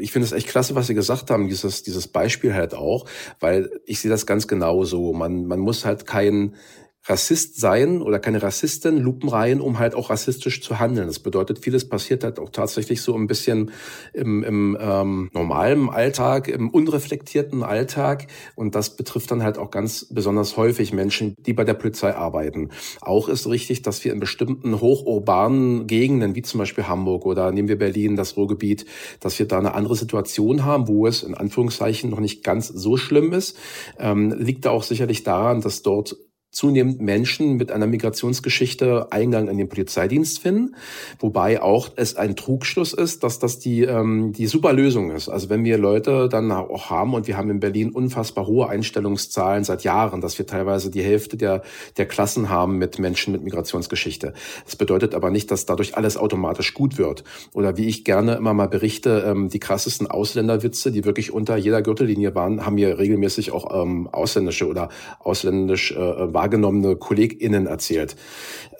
ich 0.00 0.12
finde 0.12 0.26
es 0.26 0.32
echt 0.32 0.48
klasse, 0.48 0.74
was 0.74 0.86
Sie 0.86 0.94
gesagt 0.94 1.30
haben, 1.30 1.48
dieses, 1.48 1.82
dieses 1.82 2.08
Beispiel 2.08 2.54
halt 2.54 2.74
auch, 2.74 3.06
weil 3.40 3.70
ich 3.84 4.00
sehe 4.00 4.10
das 4.10 4.26
ganz 4.26 4.48
genau 4.48 4.84
so. 4.84 5.12
Man, 5.12 5.46
man 5.46 5.60
muss 5.60 5.84
halt 5.84 6.06
kein, 6.06 6.54
Rassist 7.04 7.58
sein 7.58 8.02
oder 8.02 8.18
keine 8.18 8.42
Rassistin 8.42 8.98
lupenreihen, 8.98 9.60
um 9.60 9.78
halt 9.78 9.94
auch 9.94 10.10
rassistisch 10.10 10.62
zu 10.62 10.78
handeln. 10.78 11.06
Das 11.06 11.20
bedeutet, 11.20 11.58
vieles 11.58 11.88
passiert 11.88 12.22
halt 12.22 12.38
auch 12.38 12.50
tatsächlich 12.50 13.00
so 13.00 13.14
ein 13.14 13.26
bisschen 13.26 13.70
im, 14.12 14.44
im 14.44 14.76
ähm, 14.78 15.30
normalen 15.32 15.88
Alltag, 15.88 16.48
im 16.48 16.68
unreflektierten 16.68 17.62
Alltag. 17.62 18.26
Und 18.56 18.74
das 18.74 18.96
betrifft 18.96 19.30
dann 19.30 19.42
halt 19.42 19.58
auch 19.58 19.70
ganz 19.70 20.06
besonders 20.10 20.56
häufig 20.56 20.92
Menschen, 20.92 21.34
die 21.38 21.54
bei 21.54 21.64
der 21.64 21.74
Polizei 21.74 22.14
arbeiten. 22.14 22.70
Auch 23.00 23.28
ist 23.28 23.46
richtig, 23.46 23.82
dass 23.82 24.04
wir 24.04 24.12
in 24.12 24.20
bestimmten 24.20 24.80
hochurbanen 24.80 25.86
Gegenden, 25.86 26.34
wie 26.34 26.42
zum 26.42 26.58
Beispiel 26.58 26.88
Hamburg 26.88 27.24
oder 27.24 27.52
nehmen 27.52 27.68
wir 27.68 27.78
Berlin, 27.78 28.16
das 28.16 28.36
Ruhrgebiet, 28.36 28.84
dass 29.20 29.38
wir 29.38 29.46
da 29.46 29.58
eine 29.58 29.74
andere 29.74 29.96
Situation 29.96 30.64
haben, 30.64 30.88
wo 30.88 31.06
es 31.06 31.22
in 31.22 31.34
Anführungszeichen 31.34 32.10
noch 32.10 32.20
nicht 32.20 32.44
ganz 32.44 32.68
so 32.68 32.96
schlimm 32.96 33.32
ist. 33.32 33.56
Ähm, 33.98 34.34
liegt 34.38 34.66
da 34.66 34.70
auch 34.70 34.82
sicherlich 34.82 35.22
daran, 35.22 35.62
dass 35.62 35.82
dort 35.82 36.16
zunehmend 36.58 37.00
Menschen 37.00 37.56
mit 37.56 37.70
einer 37.70 37.86
Migrationsgeschichte 37.86 39.12
Eingang 39.12 39.46
in 39.46 39.58
den 39.58 39.68
Polizeidienst 39.68 40.40
finden, 40.40 40.74
wobei 41.20 41.62
auch 41.62 41.90
es 41.94 42.16
ein 42.16 42.34
Trugschluss 42.34 42.92
ist, 42.92 43.22
dass 43.22 43.38
das 43.38 43.60
die 43.60 43.82
ähm, 43.82 44.32
die 44.32 44.48
super 44.48 44.72
Lösung 44.72 45.12
ist. 45.12 45.28
Also 45.28 45.50
wenn 45.50 45.62
wir 45.62 45.78
Leute 45.78 46.28
dann 46.28 46.50
auch 46.50 46.90
haben 46.90 47.14
und 47.14 47.28
wir 47.28 47.36
haben 47.36 47.48
in 47.50 47.60
Berlin 47.60 47.92
unfassbar 47.92 48.48
hohe 48.48 48.68
Einstellungszahlen 48.68 49.62
seit 49.62 49.84
Jahren, 49.84 50.20
dass 50.20 50.36
wir 50.36 50.48
teilweise 50.48 50.90
die 50.90 51.00
Hälfte 51.00 51.36
der 51.36 51.62
der 51.96 52.06
Klassen 52.06 52.50
haben 52.50 52.76
mit 52.76 52.98
Menschen 52.98 53.30
mit 53.32 53.44
Migrationsgeschichte. 53.44 54.32
Das 54.64 54.74
bedeutet 54.74 55.14
aber 55.14 55.30
nicht, 55.30 55.52
dass 55.52 55.64
dadurch 55.64 55.96
alles 55.96 56.16
automatisch 56.16 56.74
gut 56.74 56.98
wird. 56.98 57.22
Oder 57.52 57.76
wie 57.76 57.86
ich 57.86 58.04
gerne 58.04 58.34
immer 58.34 58.52
mal 58.52 58.66
berichte, 58.66 59.24
ähm, 59.28 59.48
die 59.48 59.60
krassesten 59.60 60.08
Ausländerwitze, 60.08 60.90
die 60.90 61.04
wirklich 61.04 61.32
unter 61.32 61.56
jeder 61.56 61.82
Gürtellinie 61.82 62.34
waren, 62.34 62.66
haben 62.66 62.74
mir 62.74 62.98
regelmäßig 62.98 63.52
auch 63.52 63.80
ähm, 63.80 64.08
ausländische 64.10 64.66
oder 64.66 64.88
ausländisch 65.20 65.92
äh, 65.92 66.34
wahrgenommene 66.48 66.96
KollegInnen 66.96 67.66
erzählt. 67.66 68.16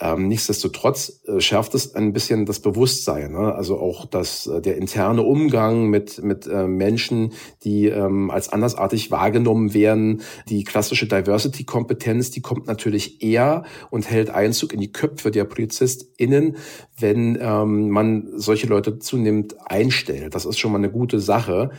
Ähm, 0.01 0.29
nichtsdestotrotz 0.29 1.23
äh, 1.27 1.41
schärft 1.41 1.75
es 1.75 1.95
ein 1.95 2.13
bisschen 2.13 2.47
das 2.47 2.61
Bewusstsein, 2.61 3.33
ne? 3.33 3.55
also 3.55 3.79
auch 3.79 4.07
das, 4.07 4.47
äh, 4.47 4.63
der 4.63 4.77
interne 4.77 5.23
Umgang 5.23 5.91
mit, 5.91 6.23
mit 6.23 6.47
äh, 6.47 6.67
Menschen, 6.69 7.33
die 7.65 7.87
ähm, 7.87 8.31
als 8.31 8.49
andersartig 8.49 9.11
wahrgenommen 9.11 9.75
werden. 9.75 10.23
Die 10.49 10.65
klassische 10.65 11.07
Diversity-Kompetenz, 11.07 12.31
die 12.31 12.43
kommt 12.43 12.67
natürlich 12.69 13.23
eher 13.23 13.65
und 13.91 14.09
hält 14.09 14.31
Einzug 14.31 14.73
in 14.73 14.81
die 14.81 14.93
Köpfe 14.93 15.31
der 15.31 15.45
PolizistInnen, 15.45 16.57
wenn 16.97 17.37
ähm, 17.41 17.91
man 17.91 18.29
solche 18.37 18.69
Leute 18.69 19.01
zunehmend 19.01 19.57
einstellt. 19.67 20.35
Das 20.35 20.45
ist 20.45 20.59
schon 20.59 20.73
mal 20.73 20.79
eine 20.79 20.91
gute 20.91 21.19
Sache. 21.19 21.71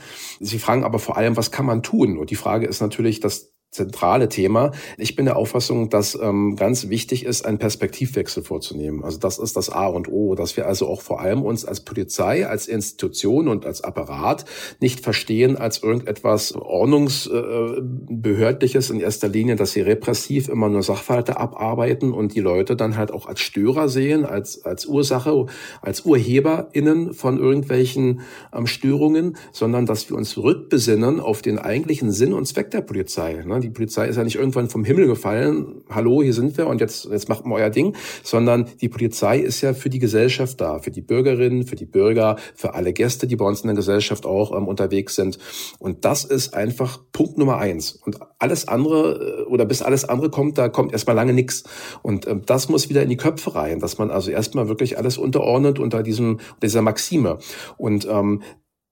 Sie 0.41 0.60
fragen 0.60 0.84
aber 0.84 0.99
vor 0.99 1.15
allem, 1.17 1.38
was 1.38 1.52
kann 1.52 1.65
man 1.65 1.84
tun? 1.84 2.17
Und 2.17 2.32
die 2.32 2.36
Frage 2.36 2.67
ist 2.67 2.82
natürlich, 2.82 3.21
dass 3.21 3.54
zentrale 3.71 4.29
Thema. 4.29 4.71
Ich 4.97 5.15
bin 5.15 5.25
der 5.25 5.36
Auffassung, 5.38 5.89
dass 5.89 6.17
ähm, 6.19 6.55
ganz 6.55 6.89
wichtig 6.89 7.23
ist, 7.23 7.45
einen 7.45 7.60
Perspektivwechsel 7.60 8.41
vorzunehmen. 8.43 9.03
Also 9.03 9.19
das 9.19 9.38
ist 9.38 9.55
das 9.55 9.69
A 9.69 9.86
und 9.86 10.12
O, 10.12 10.34
dass 10.34 10.58
wir 10.58 10.65
also 10.65 10.88
auch 10.88 11.01
vor 11.01 11.21
allem 11.21 11.43
uns 11.43 11.65
als 11.65 11.82
Polizei, 11.82 12.47
als 12.47 12.67
Institution 12.67 13.47
und 13.47 13.67
als 13.67 13.84
Apparat 13.84 14.45
nicht 14.79 15.01
verstehen 15.01 15.55
als 15.55 15.84
irgendetwas 15.84 16.55
ordnungsbehördliches 16.55 18.89
in 18.89 18.99
erster 18.99 19.27
Linie, 19.27 19.55
dass 19.55 19.73
sie 19.73 19.82
repressiv 19.82 20.49
immer 20.49 20.69
nur 20.69 20.82
Sachverhalte 20.82 21.38
abarbeiten 21.38 22.12
und 22.12 22.34
die 22.34 22.39
Leute 22.39 22.75
dann 22.75 22.97
halt 22.97 23.12
auch 23.12 23.27
als 23.27 23.39
Störer 23.39 23.88
sehen, 23.88 24.25
als 24.25 24.65
als 24.65 24.88
Ursache, 24.88 25.45
als 25.82 26.01
UrheberInnen 26.01 27.13
von 27.13 27.38
irgendwelchen 27.38 28.21
ähm, 28.51 28.65
Störungen, 28.65 29.38
sondern 29.51 29.86
dass 29.86 30.10
wir 30.10 30.17
uns 30.17 30.38
rückbesinnen 30.38 31.19
auf 31.19 31.43
den 31.43 31.60
eigentlichen 31.60 32.12
Sinn 32.12 32.34
und 32.34 32.47
Zweck 32.47 32.71
der 32.71 32.82
Polizei. 32.82 33.43
Ne? 33.45 33.58
Die 33.61 33.69
Polizei 33.69 34.07
ist 34.07 34.17
ja 34.17 34.23
nicht 34.23 34.35
irgendwann 34.35 34.69
vom 34.69 34.83
Himmel 34.83 35.07
gefallen, 35.07 35.83
hallo, 35.89 36.21
hier 36.21 36.33
sind 36.33 36.57
wir 36.57 36.67
und 36.67 36.81
jetzt, 36.81 37.05
jetzt 37.05 37.29
macht 37.29 37.45
mal 37.45 37.55
euer 37.55 37.69
Ding, 37.69 37.95
sondern 38.23 38.67
die 38.81 38.89
Polizei 38.89 39.39
ist 39.39 39.61
ja 39.61 39.73
für 39.73 39.89
die 39.89 39.99
Gesellschaft 39.99 40.61
da, 40.61 40.79
für 40.79 40.91
die 40.91 41.01
Bürgerinnen, 41.01 41.65
für 41.65 41.75
die 41.75 41.85
Bürger, 41.85 42.37
für 42.55 42.73
alle 42.73 42.93
Gäste, 42.93 43.27
die 43.27 43.35
bei 43.35 43.45
uns 43.45 43.61
in 43.61 43.67
der 43.67 43.75
Gesellschaft 43.75 44.25
auch 44.25 44.55
ähm, 44.55 44.67
unterwegs 44.67 45.15
sind. 45.15 45.39
Und 45.79 46.05
das 46.05 46.25
ist 46.25 46.53
einfach 46.53 46.99
Punkt 47.11 47.37
Nummer 47.37 47.57
eins. 47.57 47.93
Und 47.93 48.19
alles 48.37 48.67
andere 48.67 49.45
äh, 49.45 49.49
oder 49.49 49.65
bis 49.65 49.81
alles 49.81 50.05
andere 50.05 50.29
kommt, 50.29 50.57
da 50.57 50.69
kommt 50.69 50.91
erstmal 50.91 51.15
lange 51.15 51.33
nichts. 51.33 51.63
Und 52.01 52.27
ähm, 52.27 52.43
das 52.45 52.69
muss 52.69 52.89
wieder 52.89 53.03
in 53.03 53.09
die 53.09 53.17
Köpfe 53.17 53.55
rein, 53.55 53.79
dass 53.79 53.97
man 53.97 54.11
also 54.11 54.31
erstmal 54.31 54.67
wirklich 54.67 54.97
alles 54.97 55.17
unterordnet 55.17 55.79
unter 55.79 56.03
diesem, 56.03 56.39
dieser 56.61 56.81
Maxime. 56.81 57.39
Und 57.77 58.07
ähm, 58.09 58.41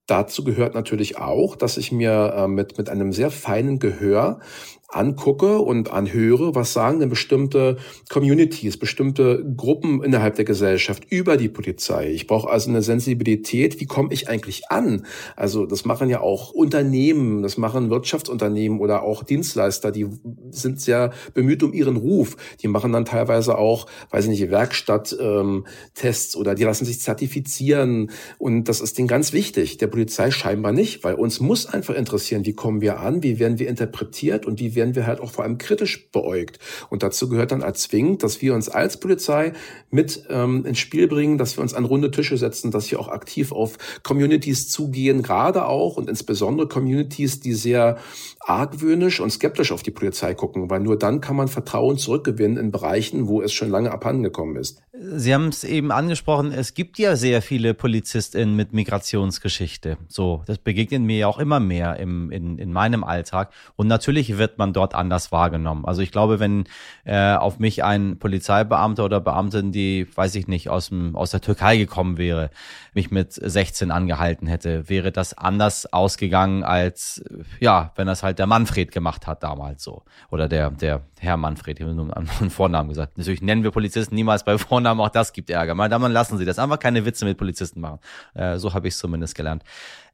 Dazu 0.07 0.45
gehört 0.45 0.73
natürlich 0.73 1.17
auch, 1.17 1.57
dass 1.57 1.75
ich 1.75 1.91
mir 1.91 2.33
äh, 2.35 2.47
mit, 2.47 2.77
mit 2.77 2.89
einem 2.89 3.11
sehr 3.11 3.29
feinen 3.29 3.77
Gehör 3.77 4.39
angucke 4.87 5.59
und 5.59 5.91
anhöre, 5.91 6.55
was 6.55 6.71
sagen 6.71 6.99
denn 6.99 7.09
bestimmte 7.09 7.77
Communities, 8.09 8.77
bestimmte 8.77 9.45
Gruppen 9.57 10.01
innerhalb 10.01 10.35
der 10.35 10.45
Gesellschaft 10.45 11.03
über 11.09 11.35
die 11.35 11.49
Polizei. 11.49 12.09
Ich 12.11 12.25
brauche 12.25 12.49
also 12.49 12.69
eine 12.69 12.81
Sensibilität, 12.81 13.81
wie 13.81 13.85
komme 13.85 14.13
ich 14.13 14.29
eigentlich 14.29 14.69
an? 14.69 15.05
Also 15.35 15.65
das 15.65 15.83
machen 15.83 16.09
ja 16.09 16.21
auch 16.21 16.51
Unternehmen, 16.51 17.41
das 17.41 17.57
machen 17.57 17.89
Wirtschaftsunternehmen 17.89 18.79
oder 18.79 19.03
auch 19.03 19.23
Dienstleister, 19.23 19.91
die 19.91 20.07
sind 20.51 20.79
sehr 20.79 21.11
bemüht 21.33 21.63
um 21.63 21.73
ihren 21.73 21.97
Ruf. 21.97 22.37
Die 22.61 22.69
machen 22.69 22.93
dann 22.93 23.03
teilweise 23.03 23.57
auch, 23.57 23.87
weiß 24.11 24.25
ich 24.25 24.29
nicht, 24.29 24.49
Werkstatttests 24.49 25.15
ähm, 25.19 26.39
oder 26.39 26.55
die 26.55 26.63
lassen 26.63 26.85
sich 26.85 27.01
zertifizieren 27.01 28.11
und 28.37 28.69
das 28.69 28.79
ist 28.79 28.97
denen 28.97 29.09
ganz 29.09 29.33
wichtig. 29.33 29.77
Der 29.77 29.87
Polizei 29.87 30.31
scheinbar 30.31 30.71
nicht, 30.71 31.03
weil 31.03 31.15
uns 31.15 31.41
muss 31.41 31.65
einfach 31.65 31.95
interessieren, 31.95 32.45
wie 32.45 32.53
kommen 32.53 32.79
wir 32.79 33.01
an, 33.01 33.21
wie 33.21 33.37
werden 33.37 33.59
wir 33.59 33.67
interpretiert 33.67 34.45
und 34.45 34.61
wie 34.61 34.76
werden 34.77 34.95
wir 34.95 35.05
halt 35.05 35.19
auch 35.19 35.31
vor 35.31 35.43
allem 35.43 35.57
kritisch 35.57 36.09
beäugt. 36.11 36.59
Und 36.89 37.03
dazu 37.03 37.27
gehört 37.27 37.51
dann 37.51 37.63
als 37.63 37.81
zwingend, 37.81 38.23
dass 38.23 38.41
wir 38.41 38.53
uns 38.53 38.69
als 38.69 38.97
Polizei 39.01 39.51
mit 39.89 40.23
ähm, 40.29 40.65
ins 40.65 40.79
Spiel 40.79 41.09
bringen, 41.09 41.37
dass 41.37 41.57
wir 41.57 41.61
uns 41.61 41.73
an 41.73 41.83
runde 41.83 42.11
Tische 42.11 42.37
setzen, 42.37 42.71
dass 42.71 42.89
wir 42.89 42.99
auch 43.01 43.09
aktiv 43.09 43.51
auf 43.51 43.77
Communities 44.03 44.69
zugehen, 44.69 45.21
gerade 45.21 45.65
auch 45.65 45.97
und 45.97 46.09
insbesondere 46.09 46.69
Communities, 46.69 47.41
die 47.41 47.53
sehr 47.53 47.97
argwöhnisch 48.39 49.19
und 49.19 49.29
skeptisch 49.31 49.73
auf 49.73 49.83
die 49.83 49.91
Polizei 49.91 50.33
gucken, 50.33 50.69
weil 50.69 50.79
nur 50.79 50.97
dann 50.97 51.19
kann 51.19 51.35
man 51.35 51.49
Vertrauen 51.49 51.97
zurückgewinnen 51.97 52.57
in 52.57 52.71
Bereichen, 52.71 53.27
wo 53.27 53.41
es 53.41 53.51
schon 53.51 53.69
lange 53.69 53.91
abhandengekommen 53.91 54.55
ist. 54.55 54.81
Sie 54.99 55.33
haben 55.33 55.49
es 55.49 55.63
eben 55.63 55.91
angesprochen, 55.91 56.51
es 56.51 56.73
gibt 56.73 56.97
ja 56.97 57.15
sehr 57.15 57.41
viele 57.41 57.73
PolizistInnen 57.73 58.55
mit 58.55 58.73
Migrationsgeschichte. 58.73 59.97
So, 60.07 60.43
das 60.47 60.57
begegnet 60.57 61.01
mir 61.01 61.17
ja 61.17 61.27
auch 61.27 61.37
immer 61.39 61.59
mehr 61.59 61.97
im, 61.97 62.31
in, 62.31 62.57
in 62.57 62.71
meinem 62.71 63.03
Alltag. 63.03 63.51
Und 63.75 63.87
natürlich 63.87 64.37
wird 64.37 64.57
man 64.57 64.66
dort 64.73 64.95
anders 64.95 65.31
wahrgenommen. 65.31 65.85
Also 65.85 66.01
ich 66.01 66.11
glaube, 66.11 66.39
wenn 66.39 66.65
äh, 67.05 67.33
auf 67.33 67.59
mich 67.59 67.83
ein 67.83 68.19
Polizeibeamter 68.19 69.05
oder 69.05 69.19
Beamtin, 69.19 69.71
die, 69.71 70.07
weiß 70.13 70.35
ich 70.35 70.47
nicht, 70.47 70.69
aus, 70.69 70.89
dem, 70.89 71.15
aus 71.15 71.31
der 71.31 71.41
Türkei 71.41 71.77
gekommen 71.77 72.17
wäre, 72.17 72.49
mich 72.93 73.11
mit 73.11 73.33
16 73.33 73.91
angehalten 73.91 74.47
hätte, 74.47 74.89
wäre 74.89 75.11
das 75.11 75.37
anders 75.37 75.91
ausgegangen 75.91 76.63
als, 76.63 77.23
ja, 77.59 77.91
wenn 77.95 78.07
das 78.07 78.23
halt 78.23 78.39
der 78.39 78.47
Manfred 78.47 78.91
gemacht 78.91 79.27
hat 79.27 79.43
damals 79.43 79.83
so. 79.83 80.03
oder 80.29 80.47
der, 80.47 80.71
der 80.71 81.01
Herr 81.19 81.37
Manfred, 81.37 81.79
ich 81.79 81.85
habe 81.85 81.95
nur 81.95 82.15
einen 82.15 82.27
Vornamen 82.49 82.89
gesagt. 82.89 83.17
Natürlich 83.17 83.41
nennen 83.41 83.63
wir 83.63 83.71
Polizisten 83.71 84.15
niemals 84.15 84.43
bei 84.43 84.57
Vornamen, 84.57 85.01
auch 85.01 85.09
das 85.09 85.33
gibt 85.33 85.49
Ärger. 85.49 85.75
Meine 85.75 85.89
Damen 85.89 86.11
lassen 86.11 86.37
Sie 86.37 86.45
das. 86.45 86.59
Einfach 86.59 86.79
keine 86.79 87.05
Witze 87.05 87.25
mit 87.25 87.37
Polizisten 87.37 87.81
machen. 87.81 87.99
Äh, 88.33 88.57
so 88.57 88.73
habe 88.73 88.87
ich 88.87 88.93
es 88.93 88.99
zumindest 88.99 89.35
gelernt. 89.35 89.63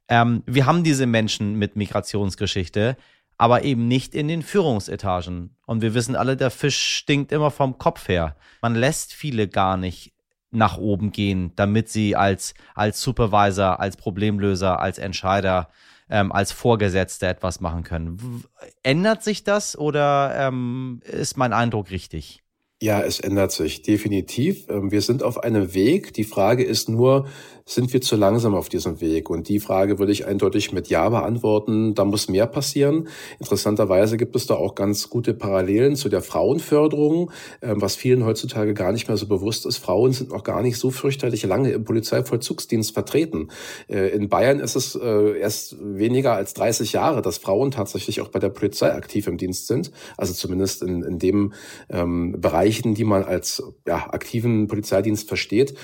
Ähm, 0.08 0.42
wir 0.46 0.66
haben 0.66 0.84
diese 0.84 1.06
Menschen 1.06 1.54
mit 1.54 1.76
Migrationsgeschichte, 1.76 2.96
aber 3.36 3.64
eben 3.64 3.88
nicht 3.88 4.14
in 4.14 4.28
den 4.28 4.42
Führungsetagen. 4.42 5.56
Und 5.66 5.82
wir 5.82 5.94
wissen 5.94 6.16
alle, 6.16 6.36
der 6.36 6.50
Fisch 6.50 6.78
stinkt 6.78 7.32
immer 7.32 7.50
vom 7.50 7.78
Kopf 7.78 8.08
her. 8.08 8.36
Man 8.62 8.74
lässt 8.74 9.12
viele 9.12 9.48
gar 9.48 9.76
nicht 9.76 10.12
nach 10.50 10.78
oben 10.78 11.10
gehen, 11.10 11.52
damit 11.56 11.88
sie 11.88 12.14
als, 12.14 12.54
als 12.74 13.02
Supervisor, 13.02 13.80
als 13.80 13.96
Problemlöser, 13.96 14.78
als 14.80 14.98
Entscheider, 14.98 15.68
ähm, 16.08 16.30
als 16.30 16.52
Vorgesetzte 16.52 17.26
etwas 17.26 17.60
machen 17.60 17.82
können. 17.82 18.44
Ändert 18.82 19.22
sich 19.22 19.42
das 19.42 19.76
oder 19.76 20.34
ähm, 20.36 21.00
ist 21.04 21.36
mein 21.36 21.52
Eindruck 21.52 21.90
richtig? 21.90 22.43
Ja, 22.84 23.00
es 23.00 23.18
ändert 23.18 23.50
sich 23.50 23.80
definitiv. 23.80 24.66
Ähm, 24.68 24.90
wir 24.90 25.00
sind 25.00 25.22
auf 25.22 25.42
einem 25.42 25.72
Weg. 25.72 26.12
Die 26.12 26.22
Frage 26.22 26.64
ist 26.64 26.90
nur, 26.90 27.24
sind 27.66 27.94
wir 27.94 28.02
zu 28.02 28.16
langsam 28.16 28.54
auf 28.54 28.68
diesem 28.68 29.00
Weg? 29.00 29.30
Und 29.30 29.48
die 29.48 29.58
Frage 29.58 29.98
würde 29.98 30.12
ich 30.12 30.26
eindeutig 30.26 30.70
mit 30.72 30.88
Ja 30.88 31.08
beantworten. 31.08 31.94
Da 31.94 32.04
muss 32.04 32.28
mehr 32.28 32.46
passieren. 32.46 33.08
Interessanterweise 33.38 34.18
gibt 34.18 34.36
es 34.36 34.46
da 34.46 34.54
auch 34.54 34.74
ganz 34.74 35.08
gute 35.08 35.32
Parallelen 35.32 35.96
zu 35.96 36.10
der 36.10 36.20
Frauenförderung, 36.20 37.30
ähm, 37.62 37.80
was 37.80 37.96
vielen 37.96 38.26
heutzutage 38.26 38.74
gar 38.74 38.92
nicht 38.92 39.08
mehr 39.08 39.16
so 39.16 39.26
bewusst 39.26 39.64
ist. 39.64 39.78
Frauen 39.78 40.12
sind 40.12 40.30
noch 40.30 40.44
gar 40.44 40.60
nicht 40.60 40.76
so 40.76 40.90
fürchterlich 40.90 41.44
lange 41.44 41.70
im 41.70 41.84
Polizeivollzugsdienst 41.84 42.92
vertreten. 42.92 43.48
Äh, 43.88 44.08
in 44.08 44.28
Bayern 44.28 44.60
ist 44.60 44.76
es 44.76 44.94
äh, 44.94 45.38
erst 45.38 45.76
weniger 45.80 46.34
als 46.34 46.52
30 46.52 46.92
Jahre, 46.92 47.22
dass 47.22 47.38
Frauen 47.38 47.70
tatsächlich 47.70 48.20
auch 48.20 48.28
bei 48.28 48.40
der 48.40 48.50
Polizei 48.50 48.92
aktiv 48.92 49.26
im 49.26 49.38
Dienst 49.38 49.68
sind. 49.68 49.90
Also 50.18 50.34
zumindest 50.34 50.82
in, 50.82 51.02
in 51.02 51.18
dem 51.18 51.54
ähm, 51.88 52.36
Bereichen, 52.74 52.94
die 52.94 53.04
man 53.04 53.24
als 53.24 53.62
ja, 53.86 54.08
aktiven 54.10 54.66
Polizeidienst 54.66 55.28
versteht. 55.28 55.74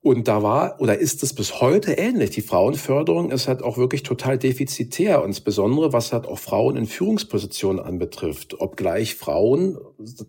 Und 0.00 0.28
da 0.28 0.42
war 0.42 0.80
oder 0.80 0.98
ist 0.98 1.22
es 1.22 1.34
bis 1.34 1.60
heute 1.60 1.92
ähnlich. 1.92 2.30
Die 2.30 2.40
Frauenförderung 2.40 3.30
ist 3.30 3.48
halt 3.48 3.62
auch 3.62 3.78
wirklich 3.78 4.04
total 4.04 4.38
defizitär, 4.38 5.22
insbesondere 5.24 5.92
was 5.92 6.12
halt 6.12 6.26
auch 6.26 6.38
Frauen 6.38 6.76
in 6.76 6.86
Führungspositionen 6.86 7.82
anbetrifft. 7.82 8.60
Obgleich 8.60 9.16
Frauen, 9.16 9.76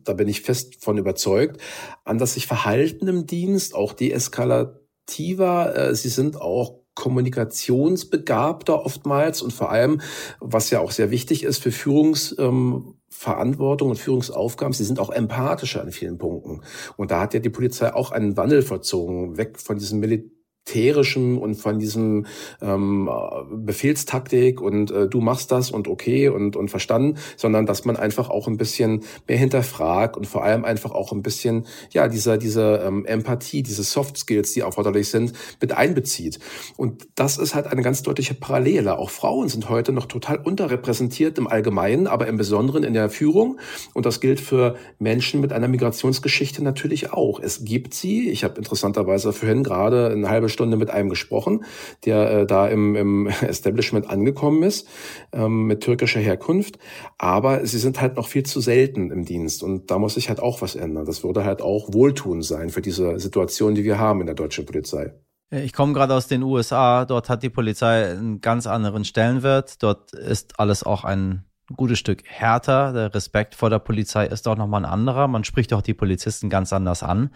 da 0.03 0.13
bin 0.13 0.27
ich 0.27 0.41
fest 0.41 0.83
von 0.83 0.97
überzeugt, 0.97 1.61
anders 2.03 2.33
sich 2.33 2.47
verhalten 2.47 3.07
im 3.07 3.27
Dienst, 3.27 3.75
auch 3.75 3.93
deeskalativer. 3.93 5.75
Äh, 5.75 5.95
sie 5.95 6.09
sind 6.09 6.41
auch 6.41 6.79
kommunikationsbegabter 6.95 8.85
oftmals 8.85 9.41
und 9.41 9.53
vor 9.53 9.71
allem, 9.71 10.01
was 10.41 10.71
ja 10.71 10.79
auch 10.81 10.91
sehr 10.91 11.11
wichtig 11.11 11.43
ist 11.43 11.63
für 11.63 11.71
Führungs 11.71 12.35
ähm, 12.37 12.98
Verantwortung 13.09 13.89
und 13.89 13.97
Führungsaufgaben, 13.97 14.73
sie 14.73 14.83
sind 14.83 14.99
auch 14.99 15.09
empathischer 15.09 15.81
an 15.81 15.91
vielen 15.91 16.17
Punkten. 16.17 16.61
Und 16.95 17.11
da 17.11 17.21
hat 17.21 17.33
ja 17.33 17.39
die 17.39 17.49
Polizei 17.49 17.93
auch 17.93 18.11
einen 18.11 18.37
Wandel 18.37 18.61
verzogen, 18.61 19.37
weg 19.37 19.59
von 19.59 19.77
diesem 19.77 19.99
Militär 19.99 20.38
militärischen 20.69 21.37
und 21.37 21.55
von 21.55 21.79
diesem 21.79 22.25
ähm, 22.61 23.09
Befehlstaktik 23.51 24.61
und 24.61 24.91
äh, 24.91 25.07
du 25.07 25.19
machst 25.21 25.51
das 25.51 25.71
und 25.71 25.87
okay 25.87 26.29
und, 26.29 26.55
und 26.55 26.69
verstanden, 26.69 27.17
sondern 27.37 27.65
dass 27.65 27.85
man 27.85 27.95
einfach 27.95 28.29
auch 28.29 28.47
ein 28.47 28.57
bisschen 28.57 29.03
mehr 29.27 29.37
hinterfragt 29.37 30.15
und 30.17 30.27
vor 30.27 30.43
allem 30.43 30.65
einfach 30.65 30.91
auch 30.91 31.11
ein 31.11 31.23
bisschen, 31.23 31.65
ja, 31.91 32.07
dieser, 32.07 32.37
dieser 32.37 32.85
ähm, 32.85 33.05
Empathie, 33.05 33.63
diese 33.63 33.83
Soft 33.83 34.17
Skills, 34.17 34.53
die 34.53 34.61
erforderlich 34.61 35.09
sind, 35.09 35.33
mit 35.61 35.71
einbezieht. 35.71 36.39
Und 36.77 37.07
das 37.15 37.37
ist 37.37 37.55
halt 37.55 37.67
eine 37.67 37.81
ganz 37.81 38.03
deutliche 38.03 38.33
Parallele. 38.33 38.97
Auch 38.97 39.09
Frauen 39.09 39.49
sind 39.49 39.69
heute 39.69 39.91
noch 39.91 40.05
total 40.05 40.37
unterrepräsentiert 40.37 41.37
im 41.37 41.47
Allgemeinen, 41.47 42.07
aber 42.07 42.27
im 42.27 42.37
Besonderen 42.37 42.83
in 42.83 42.93
der 42.93 43.09
Führung. 43.09 43.59
Und 43.93 44.05
das 44.05 44.19
gilt 44.19 44.39
für 44.39 44.75
Menschen 44.99 45.41
mit 45.41 45.51
einer 45.51 45.67
Migrationsgeschichte 45.67 46.63
natürlich 46.63 47.11
auch. 47.11 47.39
Es 47.39 47.65
gibt 47.65 47.93
sie. 47.93 48.29
Ich 48.29 48.43
habe 48.43 48.57
interessanterweise 48.57 49.33
vorhin 49.33 49.63
gerade 49.63 50.09
eine 50.09 50.29
halbe 50.29 50.48
Stunde 50.49 50.77
mit 50.77 50.89
einem 50.89 51.09
gesprochen, 51.09 51.63
der 52.05 52.31
äh, 52.31 52.45
da 52.45 52.67
im, 52.67 52.95
im 52.95 53.27
Establishment 53.41 54.09
angekommen 54.09 54.63
ist, 54.63 54.87
ähm, 55.31 55.65
mit 55.65 55.81
türkischer 55.81 56.19
Herkunft. 56.19 56.79
Aber 57.17 57.65
sie 57.65 57.79
sind 57.79 58.01
halt 58.01 58.15
noch 58.15 58.27
viel 58.27 58.43
zu 58.43 58.59
selten 58.59 59.11
im 59.11 59.25
Dienst. 59.25 59.63
Und 59.63 59.91
da 59.91 59.99
muss 59.99 60.15
sich 60.15 60.29
halt 60.29 60.39
auch 60.39 60.61
was 60.61 60.75
ändern. 60.75 61.05
Das 61.05 61.23
würde 61.23 61.45
halt 61.45 61.61
auch 61.61 61.93
wohltun 61.93 62.41
sein 62.41 62.69
für 62.69 62.81
diese 62.81 63.19
Situation, 63.19 63.75
die 63.75 63.83
wir 63.83 63.99
haben 63.99 64.21
in 64.21 64.25
der 64.25 64.35
deutschen 64.35 64.65
Polizei. 64.65 65.13
Äh, 65.51 65.63
ich 65.63 65.73
komme 65.73 65.93
gerade 65.93 66.13
aus 66.13 66.27
den 66.27 66.43
USA. 66.43 67.05
Dort 67.05 67.29
hat 67.29 67.43
die 67.43 67.49
Polizei 67.49 68.11
einen 68.11 68.41
ganz 68.41 68.67
anderen 68.67 69.05
Stellenwert. 69.05 69.81
Dort 69.83 70.13
ist 70.13 70.59
alles 70.59 70.83
auch 70.83 71.03
ein 71.03 71.45
gutes 71.75 71.99
Stück 71.99 72.23
härter. 72.25 72.93
Der 72.93 73.13
Respekt 73.13 73.55
vor 73.55 73.69
der 73.69 73.79
Polizei 73.79 74.25
ist 74.25 74.47
auch 74.47 74.57
nochmal 74.57 74.83
ein 74.83 74.91
anderer. 74.91 75.27
Man 75.27 75.43
spricht 75.43 75.73
auch 75.73 75.81
die 75.81 75.93
Polizisten 75.93 76.49
ganz 76.49 76.73
anders 76.73 77.03
an. 77.03 77.31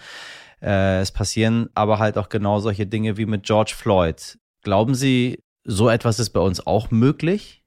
Äh, 0.64 1.02
es 1.02 1.12
passieren 1.12 1.70
aber 1.76 2.00
halt 2.00 2.18
auch 2.18 2.30
genau 2.30 2.60
solche 2.60 2.88
Dinge 2.88 3.18
wie 3.18 3.26
mit 3.26 3.44
George 3.44 3.74
Floyd. 3.76 4.38
Glauben 4.64 4.96
Sie, 4.96 5.44
so 5.66 5.90
etwas 5.90 6.20
ist 6.20 6.30
bei 6.30 6.40
uns 6.40 6.66
auch 6.66 6.90
möglich? 6.90 7.64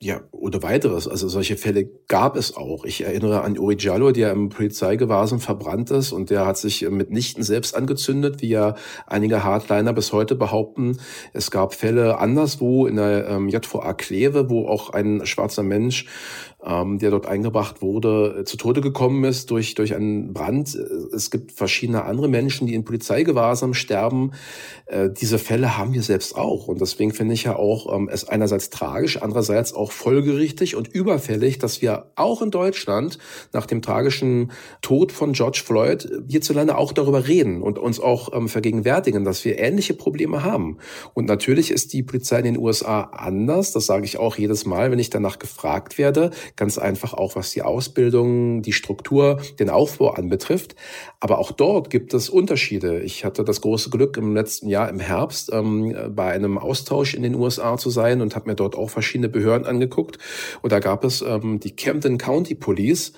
Ja, 0.00 0.20
oder 0.30 0.62
weiteres. 0.62 1.08
Also 1.08 1.26
solche 1.26 1.56
Fälle 1.56 1.84
gab 2.06 2.36
es 2.36 2.56
auch. 2.56 2.84
Ich 2.84 3.00
erinnere 3.00 3.42
an 3.42 3.58
Uri 3.58 3.74
Giallo, 3.74 4.12
der 4.12 4.30
im 4.30 4.48
Polizeigewahrsam 4.48 5.40
verbrannt 5.40 5.90
ist 5.90 6.12
und 6.12 6.30
der 6.30 6.46
hat 6.46 6.56
sich 6.56 6.88
mitnichten 6.88 7.42
selbst 7.42 7.74
angezündet, 7.74 8.40
wie 8.40 8.50
ja 8.50 8.76
einige 9.08 9.42
Hardliner 9.42 9.92
bis 9.92 10.12
heute 10.12 10.36
behaupten. 10.36 10.98
Es 11.32 11.50
gab 11.50 11.74
Fälle 11.74 12.18
anderswo 12.18 12.86
in 12.86 12.94
der 12.94 13.26
ähm, 13.28 13.48
JVA 13.48 13.92
Kleve, 13.92 14.48
wo 14.48 14.68
auch 14.68 14.90
ein 14.90 15.26
schwarzer 15.26 15.64
Mensch 15.64 16.06
ähm, 16.64 16.98
der 16.98 17.10
dort 17.10 17.26
eingebracht 17.26 17.82
wurde, 17.82 18.40
äh, 18.40 18.44
zu 18.44 18.56
Tode 18.56 18.80
gekommen 18.80 19.22
ist 19.24 19.50
durch, 19.50 19.74
durch 19.74 19.94
einen 19.94 20.32
Brand. 20.32 20.74
Es 21.14 21.30
gibt 21.30 21.52
verschiedene 21.52 22.04
andere 22.04 22.28
Menschen, 22.28 22.66
die 22.66 22.74
in 22.74 22.84
Polizeigewahrsam 22.84 23.74
sterben. 23.74 24.32
Äh, 24.86 25.08
diese 25.10 25.38
Fälle 25.38 25.78
haben 25.78 25.92
wir 25.92 26.02
selbst 26.02 26.36
auch. 26.36 26.66
Und 26.66 26.80
deswegen 26.80 27.12
finde 27.12 27.34
ich 27.34 27.44
ja 27.44 27.56
auch 27.56 27.94
ähm, 27.94 28.08
es 28.10 28.28
einerseits 28.28 28.70
tragisch, 28.70 29.22
andererseits 29.22 29.72
auch 29.72 29.92
folgerichtig 29.92 30.74
und 30.74 30.88
überfällig, 30.88 31.58
dass 31.58 31.80
wir 31.80 32.10
auch 32.16 32.42
in 32.42 32.50
Deutschland 32.50 33.18
nach 33.52 33.66
dem 33.66 33.80
tragischen 33.80 34.50
Tod 34.82 35.12
von 35.12 35.34
George 35.34 35.62
Floyd 35.64 36.08
hierzulande 36.26 36.76
auch 36.76 36.92
darüber 36.92 37.28
reden 37.28 37.62
und 37.62 37.78
uns 37.78 38.00
auch 38.00 38.32
ähm, 38.32 38.48
vergegenwärtigen, 38.48 39.24
dass 39.24 39.44
wir 39.44 39.58
ähnliche 39.58 39.94
Probleme 39.94 40.42
haben. 40.42 40.78
Und 41.14 41.26
natürlich 41.26 41.70
ist 41.70 41.92
die 41.92 42.02
Polizei 42.02 42.38
in 42.38 42.44
den 42.44 42.58
USA 42.58 43.02
anders. 43.02 43.72
Das 43.72 43.86
sage 43.86 44.04
ich 44.04 44.18
auch 44.18 44.36
jedes 44.36 44.66
Mal, 44.66 44.90
wenn 44.90 44.98
ich 44.98 45.10
danach 45.10 45.38
gefragt 45.38 45.98
werde. 45.98 46.30
Ganz 46.56 46.78
einfach 46.78 47.14
auch, 47.14 47.36
was 47.36 47.50
die 47.50 47.62
Ausbildung, 47.62 48.62
die 48.62 48.72
Struktur, 48.72 49.40
den 49.58 49.70
Aufbau 49.70 50.10
anbetrifft. 50.10 50.76
Aber 51.20 51.38
auch 51.38 51.52
dort 51.52 51.90
gibt 51.90 52.14
es 52.14 52.28
Unterschiede. 52.28 53.00
Ich 53.00 53.24
hatte 53.24 53.44
das 53.44 53.60
große 53.60 53.90
Glück, 53.90 54.16
im 54.16 54.34
letzten 54.34 54.68
Jahr 54.68 54.88
im 54.88 55.00
Herbst 55.00 55.50
ähm, 55.52 55.94
bei 56.14 56.30
einem 56.32 56.58
Austausch 56.58 57.14
in 57.14 57.22
den 57.22 57.34
USA 57.34 57.76
zu 57.76 57.90
sein 57.90 58.20
und 58.20 58.34
habe 58.36 58.48
mir 58.48 58.56
dort 58.56 58.76
auch 58.76 58.90
verschiedene 58.90 59.28
Behörden 59.28 59.66
angeguckt. 59.66 60.18
Und 60.62 60.72
da 60.72 60.78
gab 60.78 61.04
es 61.04 61.22
ähm, 61.22 61.60
die 61.60 61.74
Camden 61.74 62.18
County 62.18 62.54
Police 62.54 63.12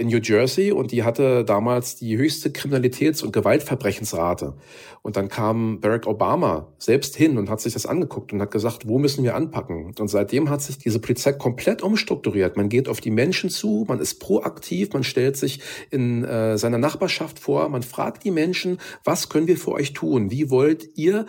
in 0.00 0.08
New 0.08 0.18
Jersey 0.18 0.72
und 0.72 0.90
die 0.90 1.04
hatte 1.04 1.44
damals 1.44 1.96
die 1.96 2.16
höchste 2.16 2.48
Kriminalitäts- 2.48 3.22
und 3.22 3.32
Gewaltverbrechensrate. 3.32 4.54
Und 5.02 5.16
dann 5.16 5.28
kam 5.28 5.80
Barack 5.80 6.06
Obama 6.06 6.68
selbst 6.78 7.16
hin 7.16 7.38
und 7.38 7.48
hat 7.48 7.60
sich 7.60 7.74
das 7.74 7.86
angeguckt 7.86 8.32
und 8.32 8.40
hat 8.40 8.50
gesagt, 8.50 8.88
wo 8.88 8.98
müssen 8.98 9.24
wir 9.24 9.34
anpacken? 9.34 9.94
Und 9.98 10.08
seitdem 10.08 10.50
hat 10.50 10.62
sich 10.62 10.78
diese 10.78 10.98
Polizei 10.98 11.32
komplett 11.32 11.82
umstrukturiert. 11.82 12.56
Man 12.56 12.68
geht 12.68 12.88
auf 12.88 13.00
die 13.00 13.10
Menschen 13.10 13.50
zu, 13.50 13.84
man 13.88 14.00
ist 14.00 14.20
proaktiv, 14.20 14.92
man 14.92 15.04
stellt 15.04 15.36
sich 15.36 15.60
in 15.90 16.24
äh, 16.24 16.58
seiner 16.58 16.78
Nachbarschaft 16.78 17.38
vor, 17.38 17.68
man 17.68 17.82
fragt 17.82 18.24
die 18.24 18.30
Menschen, 18.30 18.78
was 19.04 19.28
können 19.28 19.46
wir 19.46 19.56
für 19.56 19.72
euch 19.72 19.92
tun? 19.92 20.30
Wie 20.30 20.50
wollt 20.50 20.96
ihr 20.96 21.26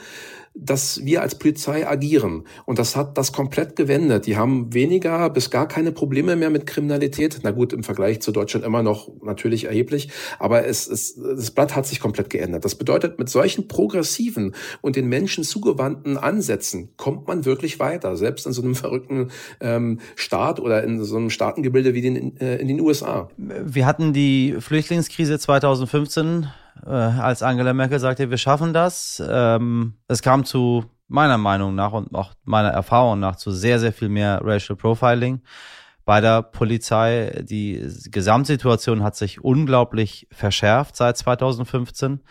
dass 0.54 1.06
wir 1.06 1.22
als 1.22 1.36
Polizei 1.36 1.88
agieren. 1.88 2.44
Und 2.66 2.78
das 2.78 2.96
hat 2.96 3.18
das 3.18 3.32
komplett 3.32 3.76
gewendet. 3.76 4.26
Die 4.26 4.36
haben 4.36 4.74
weniger 4.74 5.30
bis 5.30 5.50
gar 5.50 5.68
keine 5.68 5.92
Probleme 5.92 6.36
mehr 6.36 6.50
mit 6.50 6.66
Kriminalität. 6.66 7.40
Na 7.44 7.52
gut, 7.52 7.72
im 7.72 7.84
Vergleich 7.84 8.22
zu 8.22 8.32
Deutschland 8.32 8.66
immer 8.66 8.84
noch 8.84 9.10
natürlich 9.24 9.66
erheblich. 9.66 10.10
Aber 10.40 10.66
es, 10.66 10.88
es, 10.88 11.16
das 11.16 11.52
Blatt 11.52 11.76
hat 11.76 11.88
sich 11.88 12.02
komplett 12.02 12.30
geändert. 12.30 12.66
Das 12.66 12.76
bedeutet, 12.76 13.18
mit 13.18 13.30
solchen 13.30 13.68
progressiven 13.70 14.54
und 14.82 14.98
den 14.98 15.08
Menschen 15.08 15.44
zugewandten 15.44 16.18
Ansätzen 16.18 16.90
kommt 16.98 17.28
man 17.28 17.46
wirklich 17.46 17.80
weiter. 17.80 18.18
Selbst 18.18 18.46
in 18.46 18.52
so 18.52 18.62
einem 18.62 18.76
verrückten 18.82 19.32
ähm, 19.62 20.00
Staat 20.16 20.60
oder 20.60 20.84
in 20.84 21.04
so 21.04 21.16
einem 21.16 21.30
Staatengebilde 21.30 21.94
wie 21.94 22.02
den, 22.02 22.38
äh, 22.38 22.58
in 22.58 22.68
den 22.68 22.82
USA. 22.82 23.30
Wir 23.38 23.86
hatten 23.86 24.12
die 24.12 24.56
Flüchtlingskrise 24.60 25.40
2015 25.40 26.48
äh, 26.86 26.89
als 26.89 27.44
Angela 27.44 27.74
Merkel 27.74 28.00
sagte, 28.00 28.30
wir 28.30 28.38
schaffen 28.38 28.74
das. 28.74 29.22
Ähm, 29.28 29.96
es 30.08 30.22
kam 30.22 30.46
zu 30.46 30.86
meiner 31.08 31.38
Meinung 31.38 31.76
nach 31.76 31.91
und 31.91 32.15
auch 32.15 32.34
meiner 32.44 32.70
Erfahrung 32.70 33.20
nach 33.20 33.36
zu 33.36 33.52
sehr, 33.52 33.80
sehr 33.80 33.94
viel 33.94 34.10
mehr 34.10 34.41
Racial 34.44 34.78
Profiling 34.78 35.41
bei 36.06 36.22
der 36.22 36.41
Polizei. 36.41 37.44
Die 37.44 37.88
Gesamtsituation 38.10 39.04
hat 39.04 39.15
sich 39.15 39.44
unglaublich 39.44 40.28
verschärft 40.32 40.96
seit 40.96 41.17
2015. 41.17 42.22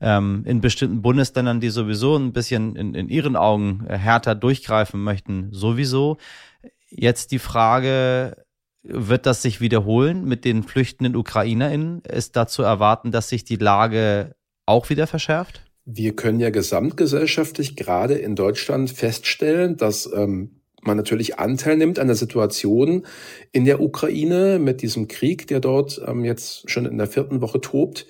Ähm, 0.00 0.42
in 0.46 0.60
bestimmten 0.60 1.00
Bundesländern, 1.00 1.60
die 1.60 1.68
sowieso 1.70 2.16
ein 2.16 2.32
bisschen 2.32 2.74
in, 2.74 2.94
in 2.94 3.08
ihren 3.08 3.36
Augen 3.36 3.86
härter 3.86 4.34
durchgreifen 4.34 5.00
möchten, 5.02 5.52
sowieso. 5.52 6.16
Jetzt 6.88 7.30
die 7.30 7.38
Frage, 7.38 8.36
Wird 8.82 9.26
das 9.26 9.42
sich 9.42 9.60
wiederholen 9.60 10.24
mit 10.24 10.44
den 10.44 10.64
flüchtenden 10.64 11.14
UkrainerInnen? 11.14 12.02
Ist 12.02 12.34
da 12.36 12.48
zu 12.48 12.62
erwarten, 12.62 13.12
dass 13.12 13.28
sich 13.28 13.44
die 13.44 13.56
Lage 13.56 14.34
auch 14.66 14.90
wieder 14.90 15.06
verschärft? 15.06 15.62
Wir 15.84 16.14
können 16.14 16.40
ja 16.40 16.50
gesamtgesellschaftlich 16.50 17.76
gerade 17.76 18.14
in 18.14 18.34
Deutschland 18.34 18.90
feststellen, 18.90 19.76
dass 19.76 20.10
ähm, 20.12 20.62
man 20.82 20.96
natürlich 20.96 21.38
Anteil 21.38 21.76
nimmt 21.76 21.98
an 21.98 22.08
der 22.08 22.16
Situation 22.16 23.06
in 23.52 23.64
der 23.64 23.80
Ukraine 23.80 24.58
mit 24.58 24.82
diesem 24.82 25.08
Krieg, 25.08 25.46
der 25.46 25.60
dort 25.60 26.00
ähm, 26.06 26.24
jetzt 26.24 26.68
schon 26.70 26.86
in 26.86 26.98
der 26.98 27.06
vierten 27.06 27.40
Woche 27.40 27.60
tobt. 27.60 28.06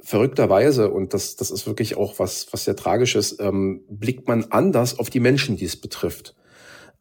Verrückterweise, 0.00 0.90
und 0.90 1.14
das, 1.14 1.36
das 1.36 1.50
ist 1.50 1.66
wirklich 1.66 1.96
auch 1.96 2.18
was, 2.18 2.48
was 2.52 2.64
sehr 2.64 2.76
tragisches, 2.76 3.38
ähm, 3.40 3.84
blickt 3.88 4.26
man 4.26 4.46
anders 4.50 4.98
auf 4.98 5.10
die 5.10 5.20
Menschen, 5.20 5.56
die 5.56 5.64
es 5.64 5.80
betrifft. 5.80 6.34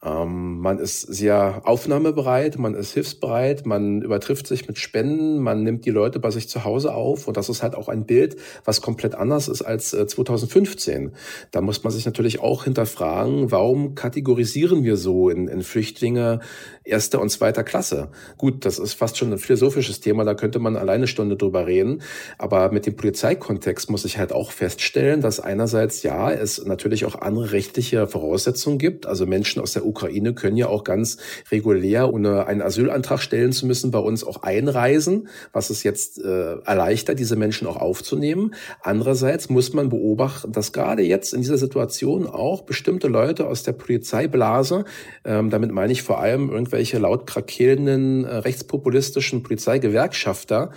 Ähm, 0.04 0.60
man 0.60 0.80
ist 0.80 1.02
sehr 1.02 1.62
aufnahmebereit, 1.64 2.58
man 2.58 2.74
ist 2.74 2.94
hilfsbereit, 2.94 3.68
man 3.68 4.02
übertrifft 4.02 4.48
sich 4.48 4.68
mit 4.68 4.80
Spenden, 4.80 5.40
man 5.40 5.64
nimmt 5.64 5.86
die 5.86 5.92
Leute 5.92 6.20
bei 6.20 6.32
sich 6.32 6.50
zu 6.50 6.64
Hause 6.64 6.96
auf 6.96 7.28
und 7.28 7.38
das 7.38 7.50
ist 7.50 7.62
halt 7.62 7.76
auch 7.76 7.88
ein 7.88 8.06
Bild, 8.08 8.36
was 8.66 8.82
komplett 8.82 9.14
anders 9.14 9.48
ist 9.48 9.62
als 9.62 9.94
äh, 9.94 10.08
2015. 10.08 11.12
Da 11.52 11.62
muss 11.62 11.84
man 11.84 11.94
sich 11.94 12.06
natürlich 12.06 12.40
auch 12.40 12.64
hinterfragen, 12.64 13.52
warum 13.52 13.94
kategorisieren 13.94 14.84
wir 14.84 14.98
so 14.98 15.30
in, 15.30 15.48
in 15.48 15.62
Flüchtlinge 15.62 16.40
erster 16.84 17.22
und 17.22 17.30
zweiter 17.30 17.64
Klasse? 17.64 18.10
Gut, 18.38 18.66
das 18.66 18.80
ist 18.80 18.94
fast 18.94 19.18
schon 19.18 19.32
ein 19.32 19.38
philosophisches 19.38 20.00
Thema, 20.00 20.24
da 20.24 20.34
könnte 20.34 20.60
man 20.60 20.76
alleine 20.76 21.08
Stunde 21.08 21.38
drüber 21.38 21.68
reden, 21.68 22.02
aber 22.38 22.72
mit 22.72 22.86
dem 22.86 22.96
Polizeikontext 22.96 23.90
muss 23.90 24.06
ich 24.06 24.18
halt 24.18 24.32
auch 24.32 24.52
feststellen, 24.52 25.22
dass 25.22 25.40
einerseits 25.40 26.04
ja, 26.04 26.32
es 26.32 26.64
natürlich 26.66 27.06
auch 27.06 27.16
andere 27.16 27.52
rechtliche 27.52 28.08
Voraussetzungen 28.08 28.78
gibt, 28.78 29.06
also 29.06 29.26
Menschen 29.26 29.62
aus 29.62 29.74
der 29.74 29.86
Ukraine 29.86 30.34
können 30.34 30.58
ja 30.58 30.68
auch 30.68 30.84
ganz 30.84 31.18
regulär, 31.52 32.14
ohne 32.14 32.48
einen 32.48 32.62
Asylantrag 32.62 33.22
stellen 33.22 33.52
zu 33.52 33.66
müssen, 33.66 33.92
bei 33.92 34.00
uns 34.00 34.24
auch 34.24 34.44
einreisen, 34.44 35.28
was 35.54 35.70
es 35.70 35.84
jetzt 35.84 36.20
äh, 36.20 36.56
erleichtert, 36.60 37.20
diese 37.20 37.36
Menschen 37.36 37.68
auch 37.68 37.78
aufzunehmen. 37.78 38.54
Andererseits 38.82 39.50
muss 39.50 39.74
man 39.74 39.90
beobachten, 39.90 40.52
dass 40.52 40.74
gerade 40.74 41.04
jetzt 41.04 41.34
in 41.34 41.42
dieser 41.42 41.58
Situation 41.58 42.28
auch 42.28 42.64
bestimmte 42.64 43.08
Leute 43.08 43.48
aus 43.48 43.64
der 43.64 43.74
Polizeiblase, 43.74 44.86
ähm, 45.26 45.50
damit 45.50 45.72
meine 45.72 45.92
ich 45.92 46.04
vor 46.04 46.20
allem 46.20 46.50
irgendwelche 46.72 47.00
laut 47.00 47.28
krakelnden 47.28 48.24
äh, 48.24 48.38
rechtspopulistischen 48.38 49.44
Polizeigewerkschafter, 49.44 50.72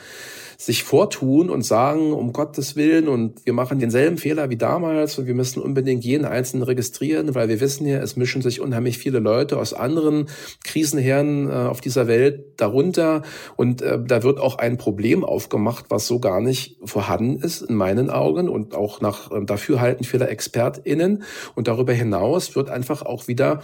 sich 0.56 0.82
vortun 0.82 1.50
und 1.50 1.62
sagen, 1.62 2.12
um 2.12 2.32
Gottes 2.32 2.76
Willen, 2.76 3.08
und 3.08 3.44
wir 3.44 3.52
machen 3.52 3.78
denselben 3.78 4.18
Fehler 4.18 4.50
wie 4.50 4.56
damals 4.56 5.18
und 5.18 5.26
wir 5.26 5.34
müssen 5.34 5.60
unbedingt 5.60 6.04
jeden 6.04 6.24
Einzelnen 6.24 6.62
registrieren, 6.62 7.34
weil 7.34 7.48
wir 7.48 7.60
wissen 7.60 7.86
ja, 7.86 7.98
es 7.98 8.16
mischen 8.16 8.42
sich 8.42 8.60
unheimlich 8.60 8.98
viele 8.98 9.18
Leute 9.18 9.58
aus 9.58 9.72
anderen 9.72 10.26
Krisenherren 10.64 11.48
äh, 11.48 11.52
auf 11.52 11.80
dieser 11.80 12.06
Welt 12.06 12.60
darunter. 12.60 13.22
Und 13.56 13.82
äh, 13.82 13.98
da 14.04 14.22
wird 14.22 14.40
auch 14.40 14.58
ein 14.58 14.78
Problem 14.78 15.24
aufgemacht, 15.24 15.86
was 15.88 16.06
so 16.06 16.18
gar 16.18 16.40
nicht 16.40 16.78
vorhanden 16.84 17.36
ist 17.40 17.62
in 17.62 17.74
meinen 17.74 18.10
Augen 18.10 18.48
und 18.48 18.74
auch 18.74 19.00
nach 19.00 19.30
äh, 19.30 19.44
Dafürhalten 19.44 20.04
vieler 20.04 20.30
ExpertInnen. 20.30 21.22
Und 21.54 21.68
darüber 21.68 21.92
hinaus 21.92 22.56
wird 22.56 22.70
einfach 22.70 23.02
auch 23.02 23.28
wieder 23.28 23.60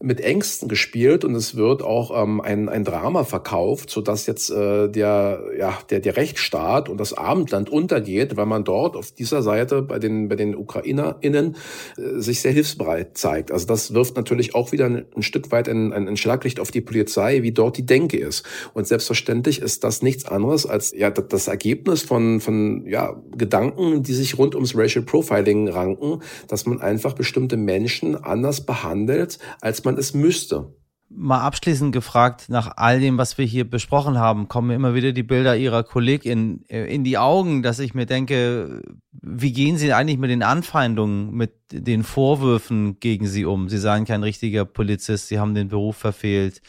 mit 0.00 0.20
Ängsten 0.20 0.68
gespielt 0.68 1.24
und 1.24 1.34
es 1.34 1.56
wird 1.56 1.65
auch 1.74 2.22
ähm, 2.22 2.40
ein, 2.40 2.68
ein 2.68 2.84
Drama 2.84 3.24
verkauft, 3.24 3.90
sodass 3.90 4.26
jetzt 4.26 4.50
äh, 4.50 4.88
der, 4.88 5.42
ja, 5.58 5.78
der, 5.90 6.00
der 6.00 6.16
Rechtsstaat 6.16 6.88
und 6.88 6.98
das 6.98 7.12
Abendland 7.12 7.70
untergeht, 7.70 8.36
weil 8.36 8.46
man 8.46 8.64
dort 8.64 8.96
auf 8.96 9.12
dieser 9.12 9.42
Seite 9.42 9.82
bei 9.82 9.98
den, 9.98 10.28
bei 10.28 10.36
den 10.36 10.54
UkrainerInnen 10.54 11.56
äh, 11.96 12.20
sich 12.20 12.40
sehr 12.40 12.52
hilfsbereit 12.52 13.18
zeigt. 13.18 13.50
Also 13.50 13.66
das 13.66 13.94
wirft 13.94 14.16
natürlich 14.16 14.54
auch 14.54 14.72
wieder 14.72 14.86
ein, 14.86 15.06
ein 15.14 15.22
Stück 15.22 15.50
weit 15.50 15.68
ein, 15.68 15.92
ein, 15.92 16.08
ein 16.08 16.16
Schlaglicht 16.16 16.60
auf 16.60 16.70
die 16.70 16.80
Polizei, 16.80 17.42
wie 17.42 17.52
dort 17.52 17.76
die 17.76 17.86
Denke 17.86 18.18
ist. 18.18 18.44
Und 18.74 18.86
selbstverständlich 18.86 19.60
ist 19.60 19.84
das 19.84 20.02
nichts 20.02 20.26
anderes 20.26 20.66
als 20.66 20.92
ja 20.96 21.10
das 21.10 21.48
Ergebnis 21.48 22.02
von, 22.02 22.40
von 22.40 22.86
ja, 22.86 23.20
Gedanken, 23.36 24.02
die 24.02 24.14
sich 24.14 24.38
rund 24.38 24.54
ums 24.54 24.76
Racial 24.76 25.04
Profiling 25.04 25.68
ranken, 25.68 26.22
dass 26.48 26.66
man 26.66 26.80
einfach 26.80 27.14
bestimmte 27.14 27.56
Menschen 27.56 28.16
anders 28.16 28.64
behandelt, 28.64 29.38
als 29.60 29.84
man 29.84 29.96
es 29.98 30.14
müsste. 30.14 30.72
Mal 31.08 31.40
abschließend 31.40 31.92
gefragt, 31.92 32.48
nach 32.48 32.76
all 32.76 33.00
dem, 33.00 33.16
was 33.16 33.38
wir 33.38 33.44
hier 33.44 33.68
besprochen 33.68 34.18
haben, 34.18 34.48
kommen 34.48 34.68
mir 34.68 34.74
immer 34.74 34.94
wieder 34.94 35.12
die 35.12 35.22
Bilder 35.22 35.56
ihrer 35.56 35.84
Kollegin 35.84 36.64
äh, 36.68 36.92
in 36.92 37.04
die 37.04 37.16
Augen, 37.16 37.62
dass 37.62 37.78
ich 37.78 37.94
mir 37.94 38.06
denke, 38.06 38.82
wie 39.12 39.52
gehen 39.52 39.76
Sie 39.76 39.92
eigentlich 39.92 40.18
mit 40.18 40.30
den 40.30 40.42
Anfeindungen, 40.42 41.32
mit 41.32 41.52
den 41.70 42.02
Vorwürfen 42.02 42.98
gegen 42.98 43.26
Sie 43.26 43.44
um? 43.44 43.68
Sie 43.68 43.78
seien 43.78 44.04
kein 44.04 44.22
richtiger 44.22 44.64
Polizist, 44.64 45.28
Sie 45.28 45.38
haben 45.38 45.54
den 45.54 45.68
Beruf 45.68 45.96
verfehlt 45.96 46.60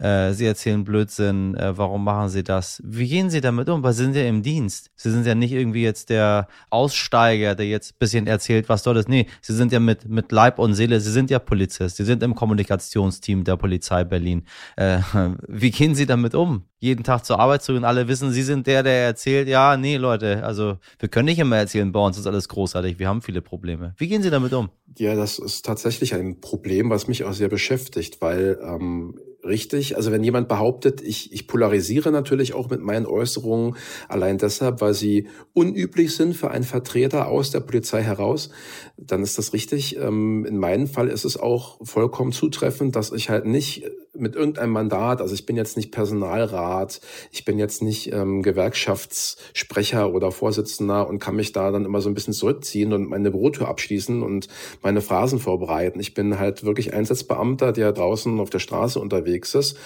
äh, 0.00 0.32
sie 0.32 0.46
erzählen 0.46 0.82
Blödsinn, 0.82 1.54
äh, 1.54 1.76
warum 1.76 2.04
machen 2.04 2.30
sie 2.30 2.42
das? 2.42 2.82
Wie 2.84 3.06
gehen 3.06 3.28
sie 3.28 3.40
damit 3.40 3.68
um? 3.68 3.82
Weil 3.82 3.92
sie 3.92 4.04
sind 4.04 4.16
ja 4.16 4.24
im 4.24 4.42
Dienst. 4.42 4.90
Sie 4.96 5.10
sind 5.10 5.26
ja 5.26 5.34
nicht 5.34 5.52
irgendwie 5.52 5.82
jetzt 5.82 6.08
der 6.10 6.48
Aussteiger, 6.70 7.54
der 7.54 7.66
jetzt 7.66 7.98
bisschen 7.98 8.26
erzählt, 8.26 8.68
was 8.68 8.82
dort 8.82 8.96
ist. 8.96 9.08
Nee, 9.08 9.26
sie 9.42 9.54
sind 9.54 9.72
ja 9.72 9.80
mit, 9.80 10.08
mit 10.08 10.32
Leib 10.32 10.58
und 10.58 10.74
Seele, 10.74 11.00
sie 11.00 11.12
sind 11.12 11.30
ja 11.30 11.38
Polizist, 11.38 11.96
sie 11.96 12.04
sind 12.04 12.22
im 12.22 12.34
Kommunikationsteam 12.34 13.44
der 13.44 13.56
Polizei 13.56 14.04
Berlin. 14.04 14.44
Äh, 14.76 15.00
wie 15.48 15.70
gehen 15.70 15.94
sie 15.94 16.06
damit 16.06 16.34
um? 16.34 16.64
Jeden 16.78 17.04
Tag 17.04 17.26
zur 17.26 17.38
Arbeit 17.38 17.62
zu 17.62 17.74
und 17.74 17.84
alle 17.84 18.08
wissen, 18.08 18.32
sie 18.32 18.42
sind 18.42 18.66
der, 18.66 18.82
der 18.82 19.04
erzählt, 19.04 19.48
ja, 19.48 19.76
nee, 19.76 19.98
Leute, 19.98 20.42
also 20.42 20.78
wir 20.98 21.10
können 21.10 21.26
nicht 21.26 21.38
immer 21.38 21.58
erzählen, 21.58 21.92
bei 21.92 22.00
uns 22.00 22.16
ist 22.16 22.26
alles 22.26 22.48
großartig, 22.48 22.98
wir 22.98 23.06
haben 23.06 23.20
viele 23.20 23.42
Probleme. 23.42 23.94
Wie 23.98 24.08
gehen 24.08 24.22
Sie 24.22 24.30
damit 24.30 24.54
um? 24.54 24.70
Ja, 24.98 25.14
das 25.14 25.38
ist 25.38 25.66
tatsächlich 25.66 26.14
ein 26.14 26.40
Problem, 26.40 26.88
was 26.88 27.06
mich 27.06 27.24
auch 27.24 27.34
sehr 27.34 27.48
beschäftigt, 27.48 28.22
weil 28.22 28.58
ähm, 28.62 29.14
richtig. 29.44 29.96
Also 29.96 30.12
wenn 30.12 30.24
jemand 30.24 30.48
behauptet, 30.48 31.00
ich, 31.02 31.32
ich 31.32 31.46
polarisiere 31.46 32.10
natürlich 32.10 32.54
auch 32.54 32.70
mit 32.70 32.80
meinen 32.80 33.06
Äußerungen 33.06 33.76
allein 34.08 34.38
deshalb, 34.38 34.80
weil 34.80 34.94
sie 34.94 35.28
unüblich 35.52 36.14
sind 36.14 36.34
für 36.34 36.50
einen 36.50 36.64
Vertreter 36.64 37.28
aus 37.28 37.50
der 37.50 37.60
Polizei 37.60 38.02
heraus, 38.02 38.50
dann 38.96 39.22
ist 39.22 39.38
das 39.38 39.52
richtig. 39.52 39.96
Ähm, 39.96 40.44
in 40.44 40.58
meinem 40.58 40.86
Fall 40.86 41.08
ist 41.08 41.24
es 41.24 41.36
auch 41.36 41.78
vollkommen 41.82 42.32
zutreffend, 42.32 42.96
dass 42.96 43.12
ich 43.12 43.30
halt 43.30 43.46
nicht 43.46 43.84
mit 44.12 44.34
irgendeinem 44.34 44.72
Mandat, 44.72 45.20
also 45.20 45.34
ich 45.34 45.46
bin 45.46 45.56
jetzt 45.56 45.76
nicht 45.76 45.92
Personalrat, 45.92 47.00
ich 47.30 47.44
bin 47.44 47.58
jetzt 47.58 47.82
nicht 47.82 48.12
ähm, 48.12 48.42
Gewerkschaftssprecher 48.42 50.12
oder 50.12 50.32
Vorsitzender 50.32 51.08
und 51.08 51.20
kann 51.20 51.36
mich 51.36 51.52
da 51.52 51.70
dann 51.70 51.84
immer 51.84 52.00
so 52.00 52.08
ein 52.08 52.14
bisschen 52.14 52.34
zurückziehen 52.34 52.92
und 52.92 53.08
meine 53.08 53.30
Bürotür 53.30 53.68
abschließen 53.68 54.22
und 54.22 54.48
meine 54.82 55.00
Phrasen 55.00 55.38
vorbereiten. 55.38 56.00
Ich 56.00 56.14
bin 56.14 56.38
halt 56.38 56.64
wirklich 56.64 56.92
Einsatzbeamter, 56.92 57.72
der 57.72 57.92
draußen 57.92 58.40
auf 58.40 58.50
der 58.50 58.58
Straße 58.58 58.98
unterwegs 58.98 59.54
ist. 59.54 59.76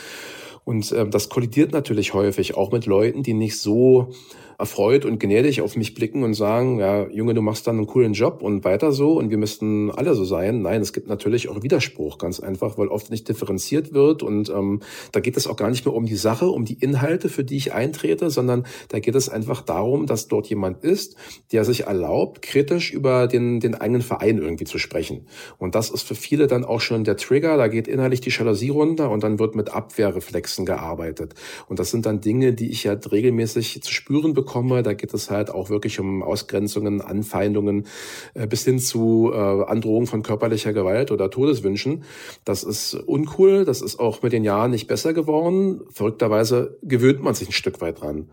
Und 0.65 0.91
äh, 0.93 1.07
das 1.07 1.29
kollidiert 1.29 1.73
natürlich 1.73 2.15
häufig 2.15 2.57
auch 2.57 2.73
mit 2.73 2.87
Leuten, 2.87 3.23
die 3.23 3.35
nicht 3.35 3.59
so 3.59 4.13
erfreut 4.59 5.05
und 5.05 5.19
gnädig 5.19 5.61
auf 5.61 5.77
mich 5.77 5.95
blicken 5.95 6.23
und 6.23 6.35
sagen, 6.35 6.79
ja, 6.79 7.09
Junge, 7.09 7.35
du 7.35 7.43
machst 7.43 7.67
dann 7.67 7.77
einen 7.77 7.87
coolen 7.87 8.13
Job 8.13 8.43
und 8.43 8.65
weiter 8.65 8.93
so 8.93 9.19
und 9.19 9.31
wir 9.31 9.39
müssten 9.39 9.91
alle 9.91 10.15
so 10.15 10.25
sein. 10.25 10.63
Nein, 10.63 10.81
es 10.81 10.93
gibt 10.93 11.09
natürlich 11.09 11.49
auch 11.49 11.63
Widerspruch, 11.63 12.19
ganz 12.19 12.41
einfach, 12.41 12.79
weil 12.79 12.89
oft 12.89 13.11
nicht 13.11 13.29
differenziert 13.29 13.93
wird 13.93 14.23
und 14.23 14.51
ähm, 14.51 14.81
da 15.13 15.21
geht 15.21 15.37
es 15.37 15.47
auch 15.47 15.57
gar 15.57 15.71
nicht 15.71 15.85
mehr 15.85 15.95
um 15.95 16.07
die 16.07 16.17
Sache, 16.17 16.47
um 16.47 16.65
die 16.65 16.75
Inhalte, 16.75 17.29
für 17.29 17.45
die 17.45 17.57
ich 17.57 17.73
eintrete, 17.73 18.31
sondern 18.31 18.65
da 18.89 19.01
geht 19.01 19.15
es 19.15 19.29
einfach 19.29 19.63
darum, 19.63 20.07
dass 20.07 20.29
dort 20.29 20.47
jemand 20.47 20.85
ist, 20.85 21.17
der 21.53 21.65
sich 21.65 21.87
erlaubt, 21.87 22.43
kritisch 22.43 22.93
über 22.93 23.27
den, 23.27 23.61
den 23.61 23.75
eigenen 23.75 24.03
Verein 24.03 24.39
irgendwie 24.39 24.65
zu 24.65 24.79
sprechen. 24.79 25.27
Und 25.59 25.75
das 25.75 25.91
ist 25.91 26.07
für 26.07 26.15
viele 26.15 26.47
dann 26.47 26.65
auch 26.65 26.81
schon 26.81 27.05
der 27.05 27.17
Trigger, 27.17 27.57
da 27.57 27.69
geht 27.69 27.89
innerlich 27.89 28.21
die 28.21 28.31
Jalousie 28.31 28.71
runter 28.71 29.11
und 29.11 29.23
dann 29.23 29.39
wird 29.39 29.55
mit 29.55 29.71
Abwehrreflexen 29.71 30.65
gearbeitet. 30.65 31.35
Und 31.69 31.79
das 31.79 31.91
sind 31.91 32.07
dann 32.07 32.21
Dinge, 32.21 32.53
die 32.53 32.71
ich 32.71 32.85
ja 32.85 32.93
regelmäßig 32.93 33.83
zu 33.83 33.93
spüren 33.93 34.33
bekomme 34.33 34.44
bekomme. 34.45 34.83
Da 34.83 34.93
geht 34.95 35.15
es 35.15 35.31
halt 35.31 35.51
auch 35.51 35.71
wirklich 35.71 35.99
um 36.01 36.23
Ausgrenzungen, 36.23 37.01
Anfeindungen 37.01 37.87
äh, 38.35 38.47
bis 38.47 38.65
hin 38.65 38.79
zu 38.79 39.33
äh, 39.33 40.07
von 40.07 40.23
körperlicher 40.23 40.73
Gewalt 40.73 41.11
oder 41.11 41.31
Todeswünschen. 41.31 42.05
Das 42.45 42.63
ist 42.63 42.95
uncool. 42.95 43.65
Das 43.65 43.81
ist 43.81 43.99
auch 43.99 44.23
mit 44.23 44.33
den 44.33 44.45
Jahren 44.45 44.71
nicht 44.71 44.87
besser 44.87 45.13
geworden. 45.13 45.81
Verrückterweise 45.91 46.79
gewöhnt 46.83 47.23
man 47.23 47.35
sich 47.35 47.49
ein 47.49 47.53
Stück 47.53 47.81
weit 47.81 48.01
dran. 48.01 48.29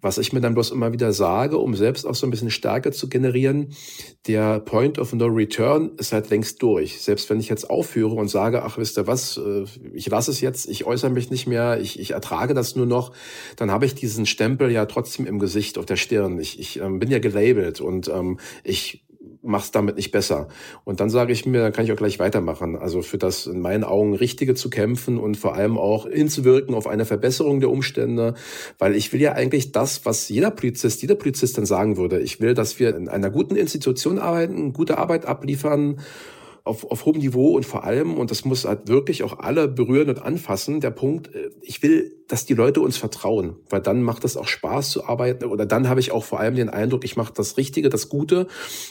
Was 0.00 0.18
ich 0.18 0.32
mir 0.32 0.40
dann 0.40 0.54
bloß 0.54 0.70
immer 0.70 0.92
wieder 0.92 1.12
sage, 1.12 1.58
um 1.58 1.74
selbst 1.74 2.06
auch 2.06 2.14
so 2.14 2.26
ein 2.26 2.30
bisschen 2.30 2.50
Stärke 2.50 2.90
zu 2.90 3.08
generieren, 3.08 3.74
der 4.26 4.60
Point 4.60 4.98
of 4.98 5.12
No 5.12 5.26
Return 5.26 5.92
ist 5.98 6.12
halt 6.12 6.30
längst 6.30 6.62
durch. 6.62 7.00
Selbst 7.00 7.28
wenn 7.30 7.40
ich 7.40 7.48
jetzt 7.48 7.68
aufhöre 7.68 8.14
und 8.14 8.28
sage, 8.28 8.62
ach, 8.62 8.78
wisst 8.78 8.98
ihr 8.98 9.06
was, 9.06 9.36
äh, 9.36 9.64
ich 9.92 10.08
lasse 10.08 10.30
es 10.30 10.40
jetzt, 10.40 10.68
ich 10.68 10.86
äußere 10.86 11.10
mich 11.10 11.30
nicht 11.30 11.46
mehr, 11.46 11.80
ich, 11.80 11.98
ich 11.98 12.12
ertrage 12.12 12.54
das 12.54 12.76
nur 12.76 12.86
noch, 12.86 13.12
dann 13.56 13.70
habe 13.70 13.86
ich 13.86 13.94
diesen 13.94 14.26
Stempel 14.26 14.70
ja 14.70 14.86
trotzdem 14.86 15.26
im 15.26 15.38
Gesicht, 15.38 15.78
auf 15.78 15.86
der 15.86 15.96
Stirn. 15.96 16.38
Ich, 16.38 16.58
ich 16.58 16.80
ähm, 16.80 16.98
bin 16.98 17.10
ja 17.10 17.18
gelabelt 17.18 17.80
und 17.80 18.08
ähm, 18.08 18.38
ich 18.64 19.04
mach's 19.42 19.70
damit 19.70 19.96
nicht 19.96 20.10
besser. 20.10 20.48
Und 20.84 21.00
dann 21.00 21.10
sage 21.10 21.32
ich 21.32 21.46
mir, 21.46 21.62
dann 21.62 21.72
kann 21.72 21.84
ich 21.84 21.92
auch 21.92 21.96
gleich 21.96 22.18
weitermachen. 22.18 22.76
Also 22.76 23.02
für 23.02 23.18
das 23.18 23.46
in 23.46 23.60
meinen 23.60 23.84
Augen 23.84 24.14
Richtige 24.14 24.54
zu 24.54 24.70
kämpfen 24.70 25.18
und 25.18 25.36
vor 25.36 25.54
allem 25.54 25.78
auch 25.78 26.06
hinzuwirken 26.06 26.74
auf 26.74 26.86
eine 26.86 27.04
Verbesserung 27.04 27.60
der 27.60 27.70
Umstände, 27.70 28.34
weil 28.78 28.94
ich 28.94 29.12
will 29.12 29.20
ja 29.20 29.32
eigentlich 29.32 29.72
das, 29.72 30.04
was 30.04 30.28
jeder 30.28 30.50
Polizist, 30.50 31.02
jeder 31.02 31.14
Polizistin 31.14 31.66
sagen 31.66 31.96
würde. 31.96 32.20
Ich 32.20 32.40
will, 32.40 32.54
dass 32.54 32.78
wir 32.78 32.94
in 32.96 33.08
einer 33.08 33.30
guten 33.30 33.56
Institution 33.56 34.18
arbeiten, 34.18 34.72
gute 34.72 34.98
Arbeit 34.98 35.26
abliefern 35.26 36.00
auf, 36.64 36.90
auf 36.90 37.04
hohem 37.04 37.18
Niveau 37.18 37.56
und 37.56 37.66
vor 37.66 37.84
allem, 37.84 38.14
und 38.14 38.30
das 38.30 38.44
muss 38.44 38.64
halt 38.64 38.88
wirklich 38.88 39.22
auch 39.22 39.38
alle 39.38 39.68
berühren 39.68 40.08
und 40.08 40.22
anfassen, 40.22 40.80
der 40.80 40.90
Punkt, 40.90 41.34
äh, 41.34 41.50
ich 41.62 41.82
will, 41.82 42.16
dass 42.30 42.46
die 42.46 42.54
Leute 42.54 42.80
uns 42.80 42.96
vertrauen, 42.96 43.56
weil 43.70 43.80
dann 43.80 44.02
macht 44.02 44.24
es 44.24 44.36
auch 44.36 44.46
Spaß 44.46 44.90
zu 44.90 45.04
arbeiten 45.04 45.46
oder 45.46 45.66
dann 45.66 45.88
habe 45.88 45.98
ich 45.98 46.12
auch 46.12 46.22
vor 46.22 46.38
allem 46.38 46.54
den 46.54 46.68
Eindruck, 46.68 47.04
ich 47.04 47.16
mache 47.16 47.32
das 47.34 47.56
Richtige, 47.56 47.88
das 47.88 48.08
Gute. 48.08 48.46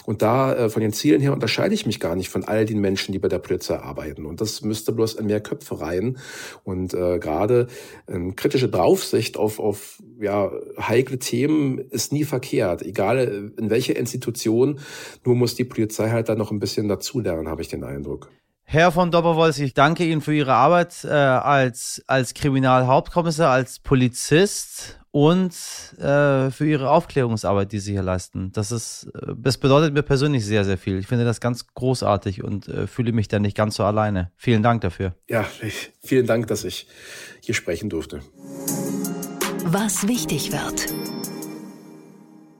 Und 0.06 0.22
da 0.22 0.54
äh, 0.54 0.70
von 0.70 0.82
den 0.82 0.92
Zielen 0.92 1.22
her 1.22 1.32
unterscheide 1.32 1.74
ich 1.74 1.86
mich 1.86 2.02
gar 2.02 2.18
nicht 2.18 2.30
von 2.30 2.44
all 2.44 2.66
den 2.66 2.80
Menschen, 2.80 3.14
die 3.14 3.20
bei 3.20 3.30
der 3.30 3.40
Polizei 3.40 3.78
arbeiten. 3.78 4.26
Und 4.26 4.42
das 4.42 4.62
müsste 4.62 4.92
bloß 4.92 5.14
in 5.14 5.28
mehr 5.28 5.40
Köpfe 5.40 5.80
rein. 5.80 6.18
Und 6.66 6.94
äh, 6.94 7.18
gerade 7.20 7.68
ähm, 8.10 8.36
kritische 8.36 8.68
Draufsicht 8.68 9.38
auf, 9.38 9.60
auf 9.60 10.02
ja, 10.20 10.52
heikle 10.78 11.20
Themen 11.20 11.78
ist 11.78 12.12
nie 12.12 12.26
verkehrt, 12.26 12.82
egal 12.82 13.18
äh, 13.20 13.62
in 13.62 13.70
welcher 13.70 13.96
Institution, 13.96 14.80
nur 15.24 15.36
muss 15.36 15.56
die 15.56 15.64
Polizei 15.64 16.10
halt 16.10 16.28
da 16.28 16.36
noch 16.36 16.52
ein 16.52 16.60
bisschen 16.60 16.90
dazulernen, 16.90 17.48
habe 17.60 17.64
ich 17.64 17.68
den 17.68 17.84
Eindruck. 17.84 18.32
Herr 18.64 18.94
von 18.94 19.12
Dobberwolz, 19.12 19.60
ich 19.60 19.74
danke 19.74 20.06
Ihnen 20.06 20.22
für 20.22 20.34
Ihre 20.34 20.54
Arbeit 20.54 21.04
äh, 21.04 21.10
als, 21.10 22.02
als 22.08 22.34
Kriminalhauptkommissar, 22.34 23.52
als 23.52 23.80
Polizist 23.80 24.98
und 25.12 25.52
äh, 25.98 26.52
für 26.52 26.66
Ihre 26.66 26.90
Aufklärungsarbeit, 26.90 27.74
die 27.74 27.80
Sie 27.80 27.92
hier 27.92 28.04
leisten. 28.04 28.54
Das, 28.54 28.72
ist, 28.72 29.12
äh, 29.14 29.34
das 29.36 29.58
bedeutet 29.58 29.94
mir 29.94 30.04
persönlich 30.04 30.46
sehr, 30.46 30.64
sehr 30.64 30.78
viel. 30.78 31.00
Ich 31.00 31.08
finde 31.08 31.26
das 31.26 31.42
ganz 31.42 31.68
großartig 31.68 32.46
und 32.46 32.70
äh, 32.70 32.88
fühle 32.88 33.12
mich 33.12 33.28
da 33.28 33.40
nicht 33.40 33.58
ganz 33.58 33.76
so 33.76 33.84
alleine. 33.84 34.32
Vielen 34.38 34.64
Dank 34.64 34.80
dafür. 34.80 35.16
Ja, 35.28 35.46
vielen 36.02 36.28
Dank, 36.28 36.48
dass 36.48 36.64
ich 36.64 36.88
hier 37.42 37.56
sprechen 37.56 37.90
durfte. 37.90 38.22
Was 39.66 40.08
wichtig 40.08 40.54
wird. 40.54 41.09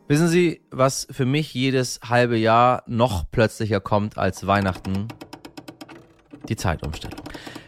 Wissen 0.10 0.28
Sie, 0.28 0.62
was 0.72 1.06
für 1.12 1.28
mich 1.28 1.54
jedes 1.54 2.00
halbe 2.04 2.36
Jahr 2.36 2.82
noch 2.88 3.30
plötzlicher 3.30 3.80
kommt 3.80 4.18
als 4.18 4.48
Weihnachten? 4.48 5.08
Die 6.48 6.56
Zeitumstellung. 6.56 7.20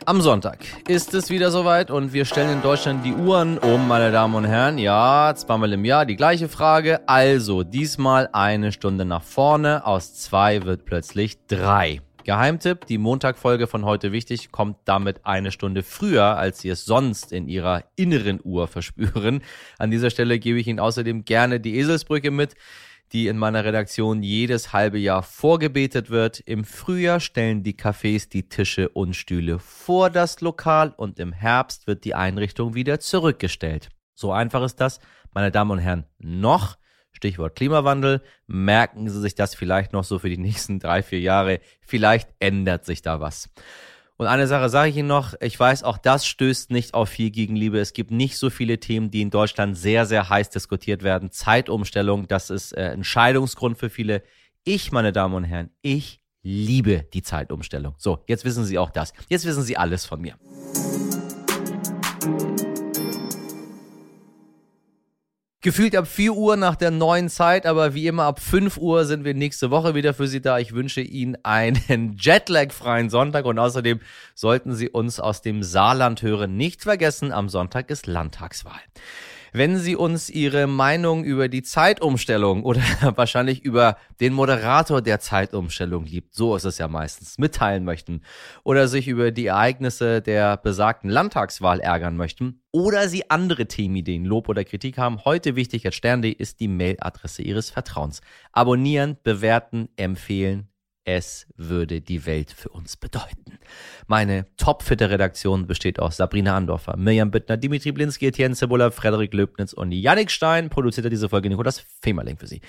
Am 0.05 0.21
Sonntag 0.21 0.57
ist 0.87 1.13
es 1.13 1.29
wieder 1.29 1.51
soweit 1.51 1.91
und 1.91 2.13
wir 2.13 2.25
stellen 2.25 2.49
in 2.49 2.63
Deutschland 2.63 3.05
die 3.05 3.13
Uhren 3.13 3.59
um, 3.59 3.87
meine 3.87 4.11
Damen 4.11 4.33
und 4.33 4.45
Herren. 4.45 4.79
Ja, 4.79 5.31
zweimal 5.35 5.71
im 5.71 5.85
Jahr 5.85 6.07
die 6.07 6.15
gleiche 6.15 6.49
Frage. 6.49 7.07
Also 7.07 7.61
diesmal 7.61 8.27
eine 8.33 8.71
Stunde 8.71 9.05
nach 9.05 9.21
vorne. 9.21 9.85
Aus 9.85 10.15
zwei 10.15 10.63
wird 10.63 10.85
plötzlich 10.85 11.45
drei. 11.45 12.01
Geheimtipp, 12.23 12.85
die 12.85 12.97
Montagfolge 12.97 13.67
von 13.67 13.85
heute 13.85 14.11
wichtig 14.11 14.51
kommt 14.51 14.77
damit 14.85 15.25
eine 15.25 15.51
Stunde 15.51 15.83
früher, 15.83 16.37
als 16.37 16.59
Sie 16.59 16.69
es 16.69 16.85
sonst 16.85 17.31
in 17.31 17.47
Ihrer 17.47 17.83
inneren 17.95 18.39
Uhr 18.43 18.67
verspüren. 18.67 19.41
An 19.79 19.91
dieser 19.91 20.09
Stelle 20.09 20.39
gebe 20.39 20.59
ich 20.59 20.67
Ihnen 20.67 20.79
außerdem 20.79 21.25
gerne 21.25 21.59
die 21.59 21.77
Eselsbrücke 21.77 22.31
mit, 22.31 22.55
die 23.11 23.27
in 23.27 23.37
meiner 23.37 23.65
Redaktion 23.65 24.23
jedes 24.23 24.71
halbe 24.71 24.97
Jahr 24.97 25.23
vorgebetet 25.23 26.09
wird. 26.09 26.39
Im 26.39 26.63
Frühjahr 26.63 27.19
stellen 27.19 27.63
die 27.63 27.73
Cafés 27.73 28.29
die 28.29 28.47
Tische 28.47 28.89
und 28.89 29.15
Stühle 29.15 29.59
vor 29.59 30.09
das 30.09 30.41
Lokal 30.41 30.93
und 30.95 31.19
im 31.19 31.33
Herbst 31.33 31.87
wird 31.87 32.05
die 32.05 32.15
Einrichtung 32.15 32.73
wieder 32.73 32.99
zurückgestellt. 32.99 33.89
So 34.13 34.31
einfach 34.31 34.63
ist 34.63 34.79
das, 34.79 34.99
meine 35.33 35.51
Damen 35.51 35.71
und 35.71 35.79
Herren, 35.79 36.05
noch. 36.19 36.77
Stichwort 37.11 37.55
Klimawandel. 37.55 38.21
Merken 38.47 39.09
Sie 39.09 39.19
sich 39.19 39.35
das 39.35 39.55
vielleicht 39.55 39.93
noch 39.93 40.03
so 40.03 40.19
für 40.19 40.29
die 40.29 40.37
nächsten 40.37 40.79
drei, 40.79 41.03
vier 41.03 41.19
Jahre. 41.19 41.59
Vielleicht 41.81 42.29
ändert 42.39 42.85
sich 42.85 43.01
da 43.01 43.19
was. 43.19 43.49
Und 44.21 44.27
eine 44.27 44.45
Sache 44.45 44.69
sage 44.69 44.91
ich 44.91 44.97
Ihnen 44.97 45.07
noch, 45.07 45.33
ich 45.41 45.59
weiß, 45.59 45.83
auch 45.83 45.97
das 45.97 46.27
stößt 46.27 46.69
nicht 46.69 46.93
auf 46.93 47.09
viel 47.09 47.31
Gegenliebe. 47.31 47.79
Es 47.79 47.93
gibt 47.93 48.11
nicht 48.11 48.37
so 48.37 48.51
viele 48.51 48.79
Themen, 48.79 49.09
die 49.09 49.21
in 49.21 49.31
Deutschland 49.31 49.75
sehr, 49.75 50.05
sehr 50.05 50.29
heiß 50.29 50.51
diskutiert 50.51 51.01
werden. 51.01 51.31
Zeitumstellung, 51.31 52.27
das 52.27 52.51
ist 52.51 52.71
äh, 52.73 52.91
Entscheidungsgrund 52.91 53.79
für 53.79 53.89
viele. 53.89 54.21
Ich, 54.63 54.91
meine 54.91 55.11
Damen 55.11 55.33
und 55.33 55.43
Herren, 55.43 55.71
ich 55.81 56.21
liebe 56.43 57.07
die 57.13 57.23
Zeitumstellung. 57.23 57.95
So, 57.97 58.23
jetzt 58.27 58.45
wissen 58.45 58.63
Sie 58.63 58.77
auch 58.77 58.91
das. 58.91 59.13
Jetzt 59.27 59.45
wissen 59.45 59.63
Sie 59.63 59.75
alles 59.75 60.05
von 60.05 60.21
mir. 60.21 60.35
Gefühlt 65.63 65.95
ab 65.95 66.07
4 66.07 66.33
Uhr 66.33 66.57
nach 66.57 66.75
der 66.75 66.89
neuen 66.89 67.29
Zeit, 67.29 67.67
aber 67.67 67.93
wie 67.93 68.07
immer 68.07 68.23
ab 68.23 68.39
5 68.39 68.77
Uhr 68.77 69.05
sind 69.05 69.23
wir 69.23 69.35
nächste 69.35 69.69
Woche 69.69 69.93
wieder 69.93 70.15
für 70.15 70.25
Sie 70.25 70.41
da. 70.41 70.57
Ich 70.57 70.73
wünsche 70.73 71.01
Ihnen 71.01 71.37
einen 71.43 72.15
Jetlag-freien 72.19 73.11
Sonntag 73.11 73.45
und 73.45 73.59
außerdem 73.59 73.99
sollten 74.33 74.73
Sie 74.73 74.89
uns 74.89 75.19
aus 75.19 75.43
dem 75.43 75.61
Saarland 75.61 76.23
hören. 76.23 76.57
Nicht 76.57 76.81
vergessen, 76.81 77.31
am 77.31 77.47
Sonntag 77.47 77.91
ist 77.91 78.07
Landtagswahl. 78.07 78.81
Wenn 79.53 79.77
Sie 79.77 79.97
uns 79.97 80.29
Ihre 80.29 80.65
Meinung 80.65 81.25
über 81.25 81.49
die 81.49 81.61
Zeitumstellung 81.61 82.63
oder 82.63 82.81
wahrscheinlich 83.15 83.65
über 83.65 83.97
den 84.21 84.31
Moderator 84.31 85.01
der 85.01 85.19
Zeitumstellung 85.19 86.05
liebt, 86.05 86.33
so 86.33 86.55
ist 86.55 86.63
es 86.63 86.77
ja 86.77 86.87
meistens, 86.87 87.37
mitteilen 87.37 87.83
möchten 87.83 88.21
oder 88.63 88.87
sich 88.87 89.09
über 89.09 89.31
die 89.31 89.47
Ereignisse 89.47 90.21
der 90.21 90.55
besagten 90.55 91.09
Landtagswahl 91.09 91.81
ärgern 91.81 92.15
möchten 92.15 92.61
oder 92.71 93.09
Sie 93.09 93.29
andere 93.29 93.67
Themenideen, 93.67 94.23
Lob 94.23 94.47
oder 94.47 94.63
Kritik 94.63 94.97
haben, 94.97 95.25
heute 95.25 95.57
wichtig 95.57 95.85
als 95.85 95.95
Stern.de 95.95 96.31
ist 96.31 96.61
die 96.61 96.69
Mailadresse 96.69 97.41
Ihres 97.41 97.69
Vertrauens. 97.69 98.21
Abonnieren, 98.53 99.17
bewerten, 99.21 99.89
empfehlen, 99.97 100.70
es 101.03 101.47
würde 101.55 102.01
die 102.01 102.25
Welt 102.25 102.51
für 102.51 102.69
uns 102.69 102.97
bedeuten. 102.97 103.57
Meine 104.07 104.45
topfitte 104.57 105.09
Redaktion 105.09 105.67
besteht 105.67 105.99
aus 105.99 106.17
Sabrina 106.17 106.55
Andorfer, 106.55 106.95
Mirjam 106.97 107.31
Bittner, 107.31 107.57
Dimitri 107.57 107.91
Blinski, 107.91 108.27
Etienne 108.27 108.55
Cebola, 108.55 108.91
Frederik 108.91 109.33
Löbnitz 109.33 109.73
und 109.73 109.91
Yannick 109.91 110.29
Stein. 110.29 110.69
Produzierte 110.69 111.09
diese 111.09 111.29
Folge 111.29 111.49
Nikolas 111.49 111.79
Femerling 112.01 112.37
für 112.37 112.47
Sie. 112.47 112.61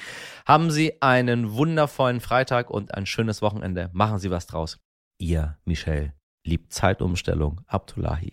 Haben 0.46 0.70
Sie 0.70 1.00
einen 1.02 1.52
wundervollen 1.52 2.20
Freitag 2.20 2.70
und 2.70 2.94
ein 2.94 3.06
schönes 3.06 3.42
Wochenende. 3.42 3.90
Machen 3.92 4.18
Sie 4.18 4.30
was 4.30 4.46
draus. 4.46 4.78
Ihr, 5.18 5.58
Michel, 5.64 6.14
liebt 6.44 6.72
Zeitumstellung, 6.72 7.60
Abdullahi. 7.66 8.32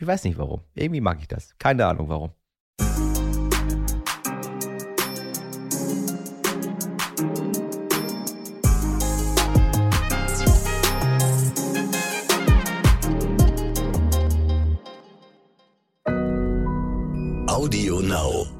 Ich 0.00 0.06
weiß 0.06 0.24
nicht 0.24 0.38
warum. 0.38 0.62
Irgendwie 0.74 1.00
mag 1.00 1.18
ich 1.20 1.28
das. 1.28 1.56
Keine 1.58 1.86
Ahnung 1.86 2.08
warum. 2.08 2.32
Now. 18.16 18.55